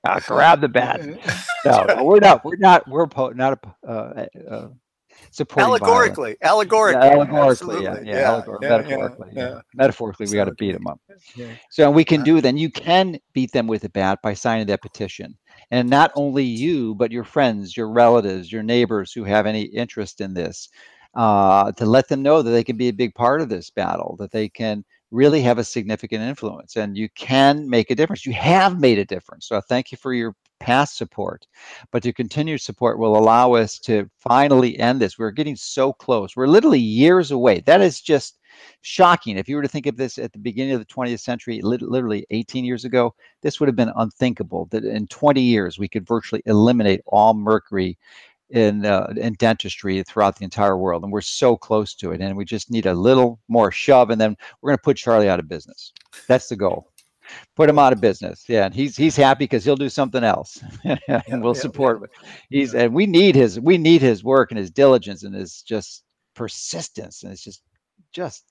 I'll 0.05 0.21
grab 0.21 0.61
the 0.61 0.69
bat. 0.69 1.01
No, 1.65 2.03
we're 2.03 2.19
not. 2.19 2.45
We're 2.45 2.57
not. 2.57 2.89
We're 2.89 3.07
not 3.35 3.65
a. 3.85 3.89
Uh, 3.89 4.27
uh, 4.51 4.69
supporting 5.31 5.69
allegorically, 5.69 6.37
allegorically, 6.43 7.01
yeah, 7.07 7.15
allegorically, 7.15 7.83
yeah, 7.85 7.97
yeah, 8.03 8.15
yeah, 8.19 8.31
allegor- 8.37 8.59
yeah, 8.63 8.69
metaphorically, 8.69 9.29
yeah, 9.33 9.61
metaphorically, 9.75 10.27
we 10.27 10.35
got 10.35 10.45
to 10.47 10.55
beat 10.55 10.73
them 10.73 10.87
up. 10.89 11.01
So 11.71 11.91
we 11.91 12.05
can 12.05 12.23
do 12.23 12.41
then. 12.41 12.57
You 12.57 12.71
can 12.71 13.19
beat 13.33 13.53
them 13.53 13.67
with 13.69 13.85
a 13.85 13.89
bat 13.91 14.19
by 14.23 14.35
signing 14.35 14.67
that 14.67 14.83
petition, 14.83 15.37
and 15.71 15.89
not 15.89 16.11
only 16.17 16.45
you, 16.45 16.95
but 16.97 17.13
your 17.13 17.25
friends, 17.25 17.77
your 17.77 17.89
relatives, 17.91 18.51
your 18.51 18.63
neighbors 18.63 19.13
who 19.13 19.25
have 19.25 19.47
any 19.47 19.63
interest 19.63 20.21
in 20.21 20.35
this, 20.35 20.69
uh, 21.15 21.71
to 21.73 21.87
let 21.87 22.09
them 22.09 22.23
know 22.23 22.43
that 22.43 22.51
they 22.51 22.65
can 22.65 22.77
be 22.77 22.89
a 22.89 22.93
big 22.93 23.15
part 23.15 23.41
of 23.41 23.49
this 23.49 23.71
battle, 23.71 24.17
that 24.19 24.33
they 24.33 24.49
can 24.49 24.85
really 25.13 25.43
have 25.43 25.59
a 25.59 25.65
significant 25.65 26.23
influence, 26.23 26.77
and 26.77 26.97
you 26.97 27.09
can 27.11 27.69
make 27.69 27.91
a 27.91 27.95
difference. 27.95 28.27
You 28.27 28.33
have 28.33 28.81
made 28.81 28.99
a 28.99 29.05
difference. 29.05 29.47
So 29.47 29.61
thank 29.61 29.93
you 29.93 29.99
for 29.99 30.15
your 30.15 30.35
past 30.59 30.97
support, 30.97 31.47
but 31.91 32.05
your 32.05 32.15
continued 32.15 32.61
support 32.61 32.99
will 32.99 33.17
allow 33.17 33.53
us 33.53 33.79
to 33.81 34.09
finally 34.19 34.79
end 34.79 35.01
this. 35.01 35.19
We're 35.19 35.31
getting 35.31 35.57
so 35.57 35.93
close. 35.93 36.35
We're 36.35 36.47
literally 36.47 36.81
years 36.81 37.31
away. 37.31 37.61
That 37.61 37.81
is 37.81 38.01
just 38.01 38.39
shocking. 38.83 39.37
If 39.37 39.49
you 39.49 39.57
were 39.57 39.63
to 39.63 39.69
think 39.69 39.87
of 39.87 39.97
this 39.97 40.19
at 40.19 40.33
the 40.33 40.39
beginning 40.39 40.75
of 40.75 40.81
the 40.81 40.87
20th 40.87 41.21
century, 41.21 41.61
literally 41.63 42.27
18 42.31 42.65
years 42.65 42.85
ago, 42.85 43.15
this 43.43 43.61
would 43.61 43.69
have 43.69 43.77
been 43.77 43.93
unthinkable 43.97 44.69
that 44.71 44.85
in 44.85 45.07
20 45.09 45.41
years 45.41 45.79
we 45.79 45.89
could 45.89 46.07
virtually 46.07 46.43
eliminate 46.47 47.01
all 47.07 47.35
mercury 47.35 47.99
in 48.53 48.87
uh, 48.87 49.13
in 49.17 49.35
dentistry 49.35 50.03
throughout 50.03 50.37
the 50.37 50.45
entire 50.45 50.77
world, 50.77 51.03
and 51.03 51.13
we're 51.13 51.21
so 51.21 51.57
close 51.57 51.95
to 51.95 52.13
it. 52.13 52.21
And 52.21 52.37
we 52.37 52.45
just 52.45 52.71
need 52.71 52.87
a 52.87 52.95
little 52.95 53.41
more 53.49 53.73
shove, 53.73 54.11
and 54.11 54.21
then 54.21 54.37
we're 54.61 54.71
going 54.71 54.79
to 54.79 54.83
put 54.83 54.97
Charlie 54.97 55.29
out 55.29 55.41
of 55.41 55.49
business. 55.49 55.93
That's 56.29 56.49
the 56.49 56.57
goal 56.57 56.93
put 57.57 57.69
him 57.69 57.79
out 57.79 57.93
of 57.93 58.01
business. 58.01 58.45
Yeah, 58.49 58.67
and 58.67 58.75
he's 58.75 58.97
he's 58.97 59.17
happy 59.17 59.45
because 59.45 59.65
he'll 59.65 59.77
do 59.77 59.89
something 59.89 60.25
else, 60.25 60.63
and 60.85 61.01
yeah, 61.09 61.23
we'll 61.31 61.55
yeah, 61.55 61.61
support. 61.61 62.01
Yeah. 62.03 62.29
He's 62.51 62.75
and 62.75 62.95
we 62.95 63.07
need 63.07 63.35
his 63.35 63.59
we 63.61 63.79
need 63.79 64.03
his 64.03 64.25
work 64.25 64.51
and 64.51 64.59
his 64.59 64.71
diligence 64.71 65.23
and 65.23 65.35
his 65.35 65.63
just 65.63 66.05
persistence, 66.35 67.23
and 67.23 67.33
it's 67.33 67.45
just 67.45 67.63
just 68.13 68.45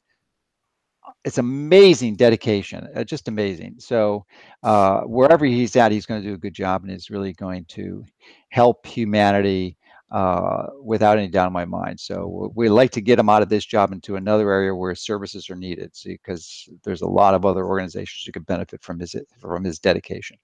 it's 1.26 1.40
amazing 1.40 2.16
dedication, 2.16 2.88
uh, 2.96 3.04
just 3.04 3.28
amazing. 3.28 3.76
So 3.80 4.26
uh, 4.64 5.02
wherever 5.02 5.46
he's 5.46 5.76
at, 5.76 5.92
he's 5.92 6.06
going 6.06 6.22
to 6.22 6.28
do 6.28 6.36
a 6.36 6.40
good 6.40 6.54
job, 6.54 6.84
and 6.84 6.92
is 6.92 7.10
really 7.10 7.34
going 7.34 7.66
to 7.70 8.06
help 8.50 8.86
humanity 8.86 9.78
uh, 10.12 10.68
without 10.84 11.18
any 11.18 11.30
doubt 11.30 11.48
in 11.48 11.54
my 11.54 11.64
mind. 11.64 12.00
So 12.00 12.52
we 12.54 12.68
like 12.68 12.92
to 12.92 13.02
get 13.02 13.18
him 13.18 13.30
out 13.30 13.42
of 13.42 13.50
this 13.50 13.66
job 13.66 13.94
into 13.94 14.18
another 14.18 14.52
area 14.52 14.76
where 14.76 14.94
services 14.94 15.50
are 15.50 15.56
needed, 15.56 15.92
because 16.04 16.68
there's 16.84 17.02
a 17.02 17.08
lot 17.08 17.34
of 17.34 17.46
other 17.46 17.66
organizations 17.66 18.24
who 18.26 18.34
could 18.34 18.46
benefit 18.46 18.84
from 18.84 19.00
his 19.00 19.16
from 19.40 19.64
his 19.64 19.80
dedication. 19.80 20.38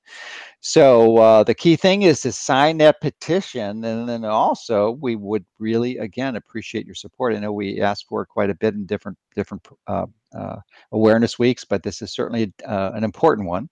So 0.61 1.18
uh, 1.18 1.43
the 1.43 1.53
key 1.53 1.76
thing 1.76 2.03
is 2.03 2.22
to 2.22 2.32
sign 2.32 2.78
that 2.78 3.01
petition, 3.01 3.84
and 3.84 4.07
then 4.07 4.24
also 4.24 4.91
we 4.91 5.15
would 5.15 5.45
really 5.59 5.97
again 5.97 6.38
appreciate 6.38 6.86
your 6.86 6.95
support. 6.95 7.36
I 7.36 7.39
know 7.39 7.51
we 7.51 7.82
asked 7.82 8.05
for 8.07 8.26
quite 8.26 8.49
a 8.49 8.55
bit 8.55 8.74
in 8.74 8.86
different 8.86 9.18
different 9.36 9.68
uh, 9.88 10.05
uh, 10.34 10.57
awareness 10.91 11.39
weeks, 11.39 11.63
but 11.63 11.84
this 11.84 12.01
is 12.01 12.11
certainly 12.11 12.53
uh, 12.65 12.91
an 12.93 13.03
important 13.03 13.47
one. 13.47 13.69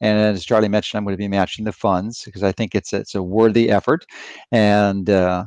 And 0.00 0.18
as 0.18 0.44
Charlie 0.44 0.68
mentioned, 0.68 0.98
I'm 0.98 1.04
going 1.04 1.14
to 1.14 1.18
be 1.18 1.28
matching 1.28 1.64
the 1.64 1.72
funds 1.72 2.24
because 2.24 2.42
I 2.42 2.52
think 2.52 2.74
it's 2.74 2.92
it's 2.92 3.14
a 3.14 3.22
worthy 3.22 3.70
effort. 3.70 4.04
And 4.52 5.08
uh, 5.08 5.44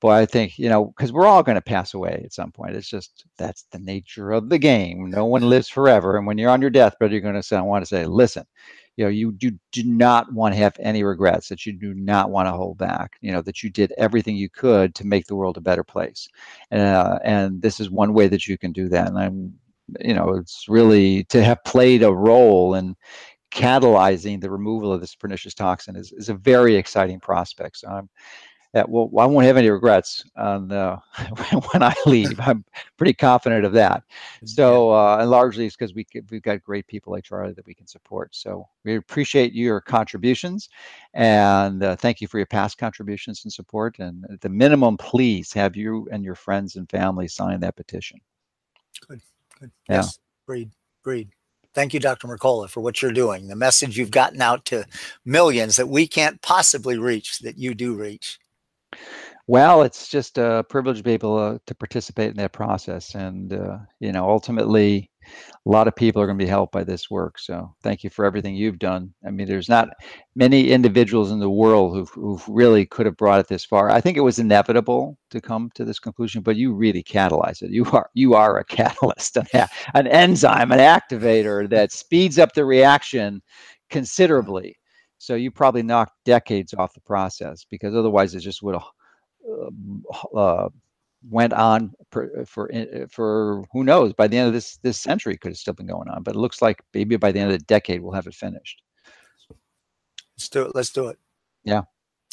boy, 0.00 0.12
I 0.12 0.26
think 0.26 0.58
you 0.58 0.68
know 0.68 0.86
because 0.86 1.12
we're 1.12 1.26
all 1.26 1.42
going 1.42 1.56
to 1.56 1.62
pass 1.62 1.94
away 1.94 2.22
at 2.24 2.32
some 2.32 2.52
point. 2.52 2.76
It's 2.76 2.88
just 2.88 3.24
that's 3.38 3.64
the 3.72 3.78
nature 3.78 4.32
of 4.32 4.48
the 4.48 4.58
game. 4.58 5.10
No 5.10 5.26
one 5.26 5.48
lives 5.48 5.68
forever, 5.68 6.16
and 6.16 6.26
when 6.26 6.38
you're 6.38 6.50
on 6.50 6.60
your 6.60 6.70
deathbed, 6.70 7.12
you're 7.12 7.20
going 7.20 7.34
to 7.34 7.42
say, 7.42 7.56
"I 7.56 7.62
want 7.62 7.84
to 7.84 7.88
say, 7.88 8.06
listen." 8.06 8.44
You 8.96 9.04
know, 9.04 9.10
you 9.10 9.32
do, 9.32 9.50
do 9.72 9.84
not 9.84 10.32
want 10.32 10.54
to 10.54 10.58
have 10.58 10.74
any 10.80 11.04
regrets. 11.04 11.50
That 11.50 11.66
you 11.66 11.74
do 11.74 11.92
not 11.92 12.30
want 12.30 12.46
to 12.46 12.52
hold 12.52 12.78
back. 12.78 13.18
You 13.20 13.30
know 13.30 13.42
that 13.42 13.62
you 13.62 13.68
did 13.68 13.92
everything 13.98 14.36
you 14.36 14.48
could 14.48 14.94
to 14.94 15.06
make 15.06 15.26
the 15.26 15.36
world 15.36 15.58
a 15.58 15.60
better 15.60 15.84
place, 15.84 16.28
uh, 16.72 17.18
and 17.22 17.60
this 17.60 17.78
is 17.78 17.90
one 17.90 18.14
way 18.14 18.28
that 18.28 18.46
you 18.46 18.56
can 18.56 18.72
do 18.72 18.88
that. 18.88 19.08
And 19.08 19.18
I'm 19.18 19.54
you 20.00 20.14
know, 20.14 20.34
it's 20.34 20.66
really 20.68 21.24
to 21.24 21.42
have 21.42 21.62
played 21.64 22.02
a 22.02 22.12
role 22.12 22.74
in 22.74 22.96
catalyzing 23.50 24.40
the 24.40 24.50
removal 24.50 24.92
of 24.92 25.00
this 25.00 25.14
pernicious 25.14 25.54
toxin 25.54 25.96
is, 25.96 26.12
is 26.12 26.28
a 26.28 26.34
very 26.34 26.76
exciting 26.76 27.20
prospect. 27.20 27.78
So 27.78 27.88
I'm 27.88 28.08
that 28.76 28.90
well, 28.90 29.08
I 29.18 29.24
won't 29.24 29.46
have 29.46 29.56
any 29.56 29.70
regrets 29.70 30.22
on 30.36 30.70
uh, 30.70 30.98
when 31.72 31.82
I 31.82 31.94
leave. 32.04 32.38
I'm 32.38 32.62
pretty 32.98 33.14
confident 33.14 33.64
of 33.64 33.72
that. 33.72 34.02
So, 34.44 34.90
uh, 34.90 35.18
and 35.18 35.30
largely 35.30 35.64
it's 35.64 35.76
because 35.76 35.94
we 35.94 36.06
we've 36.30 36.42
got 36.42 36.62
great 36.62 36.86
people 36.86 37.12
like 37.12 37.24
Charlie 37.24 37.54
that 37.54 37.66
we 37.66 37.72
can 37.72 37.86
support. 37.86 38.36
So 38.36 38.68
we 38.84 38.96
appreciate 38.96 39.54
your 39.54 39.80
contributions, 39.80 40.68
and 41.14 41.82
uh, 41.82 41.96
thank 41.96 42.20
you 42.20 42.28
for 42.28 42.36
your 42.36 42.46
past 42.46 42.76
contributions 42.76 43.44
and 43.44 43.52
support. 43.52 43.98
And 43.98 44.26
at 44.30 44.42
the 44.42 44.50
minimum, 44.50 44.98
please 44.98 45.54
have 45.54 45.74
you 45.74 46.06
and 46.12 46.22
your 46.22 46.34
friends 46.34 46.76
and 46.76 46.90
family 46.90 47.28
sign 47.28 47.60
that 47.60 47.76
petition. 47.76 48.20
Good. 49.08 49.22
Good. 49.58 49.70
Yeah. 49.88 49.96
Yes. 49.96 50.18
Agreed. 50.46 50.70
Agreed. 51.02 51.30
Thank 51.74 51.92
you, 51.92 52.00
Dr. 52.00 52.26
Mercola, 52.26 52.70
for 52.70 52.80
what 52.80 53.02
you're 53.02 53.12
doing. 53.12 53.48
The 53.48 53.56
message 53.56 53.98
you've 53.98 54.10
gotten 54.10 54.40
out 54.40 54.64
to 54.66 54.86
millions 55.26 55.76
that 55.76 55.88
we 55.88 56.06
can't 56.06 56.40
possibly 56.40 56.96
reach, 56.96 57.40
that 57.40 57.58
you 57.58 57.74
do 57.74 57.94
reach. 57.94 58.38
Well, 59.46 59.82
it's 59.82 60.08
just 60.08 60.38
a 60.38 60.64
privilege 60.68 60.98
to 60.98 61.02
be 61.02 61.12
able 61.12 61.38
uh, 61.38 61.58
to 61.66 61.74
participate 61.74 62.30
in 62.30 62.36
that 62.38 62.52
process, 62.52 63.14
and 63.14 63.52
uh, 63.52 63.78
you 64.00 64.10
know, 64.10 64.28
ultimately, 64.28 65.10
a 65.66 65.68
lot 65.68 65.88
of 65.88 65.96
people 65.96 66.22
are 66.22 66.26
going 66.26 66.38
to 66.38 66.44
be 66.44 66.48
helped 66.48 66.72
by 66.72 66.84
this 66.84 67.10
work. 67.10 67.38
So 67.38 67.74
thank 67.82 68.04
you 68.04 68.10
for 68.10 68.24
everything 68.24 68.54
you've 68.54 68.78
done. 68.78 69.12
I 69.26 69.30
mean, 69.30 69.46
there's 69.46 69.68
not 69.68 69.88
many 70.34 70.70
individuals 70.70 71.32
in 71.32 71.40
the 71.40 71.50
world 71.50 71.94
who 71.94 72.04
who 72.04 72.40
really 72.48 72.86
could 72.86 73.06
have 73.06 73.16
brought 73.16 73.40
it 73.40 73.48
this 73.48 73.64
far. 73.64 73.90
I 73.90 74.00
think 74.00 74.16
it 74.16 74.22
was 74.22 74.38
inevitable 74.38 75.18
to 75.30 75.40
come 75.40 75.70
to 75.74 75.84
this 75.84 75.98
conclusion, 75.98 76.42
but 76.42 76.56
you 76.56 76.72
really 76.72 77.02
catalyze 77.02 77.62
it. 77.62 77.70
You 77.70 77.84
are 77.86 78.10
you 78.14 78.34
are 78.34 78.58
a 78.58 78.64
catalyst, 78.78 79.38
an 79.94 80.06
enzyme, 80.06 80.72
an 80.72 80.78
activator 80.78 81.68
that 81.70 81.92
speeds 81.92 82.38
up 82.38 82.52
the 82.52 82.64
reaction 82.64 83.42
considerably. 83.90 84.76
So 85.18 85.34
you 85.34 85.50
probably 85.50 85.82
knocked 85.82 86.12
decades 86.24 86.74
off 86.74 86.94
the 86.94 87.00
process 87.00 87.64
because 87.70 87.94
otherwise 87.94 88.34
it 88.34 88.40
just 88.40 88.62
would 88.62 88.74
have 88.74 88.84
uh, 90.34 90.38
uh, 90.38 90.68
went 91.28 91.52
on 91.52 91.92
for, 92.10 92.44
for 92.46 92.72
uh, 92.74 93.06
for 93.10 93.64
who 93.72 93.82
knows 93.84 94.12
by 94.12 94.26
the 94.28 94.36
end 94.36 94.48
of 94.48 94.54
this 94.54 94.76
this 94.78 94.98
century 94.98 95.36
could 95.36 95.50
have 95.50 95.58
still 95.58 95.74
been 95.74 95.86
going 95.86 96.08
on 96.08 96.22
but 96.22 96.34
it 96.34 96.38
looks 96.38 96.62
like 96.62 96.82
maybe 96.94 97.16
by 97.16 97.32
the 97.32 97.40
end 97.40 97.52
of 97.52 97.58
the 97.58 97.64
decade 97.64 98.00
we'll 98.00 98.12
have 98.12 98.26
it 98.26 98.34
finished. 98.34 98.82
Let's 100.36 100.48
do 100.48 100.62
it 100.62 100.74
let's 100.74 100.90
do 100.90 101.08
it. 101.08 101.18
Yeah. 101.64 101.82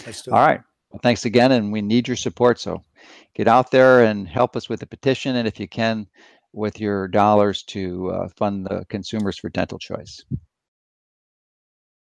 Let's 0.05 0.21
do 0.21 0.31
all 0.31 0.37
it. 0.37 0.45
right. 0.45 0.61
Well 0.91 0.99
thanks 1.01 1.25
again 1.25 1.51
and 1.51 1.71
we 1.71 1.81
need 1.81 2.07
your 2.07 2.17
support 2.17 2.59
so 2.59 2.83
get 3.35 3.47
out 3.47 3.71
there 3.71 4.03
and 4.03 4.27
help 4.27 4.55
us 4.55 4.69
with 4.69 4.79
the 4.79 4.87
petition 4.87 5.35
and 5.35 5.47
if 5.47 5.59
you 5.59 5.67
can 5.67 6.07
with 6.51 6.79
your 6.79 7.07
dollars 7.07 7.63
to 7.63 8.11
uh, 8.11 8.27
fund 8.37 8.67
the 8.67 8.85
consumers 8.89 9.39
for 9.39 9.49
dental 9.49 9.79
choice 9.79 10.23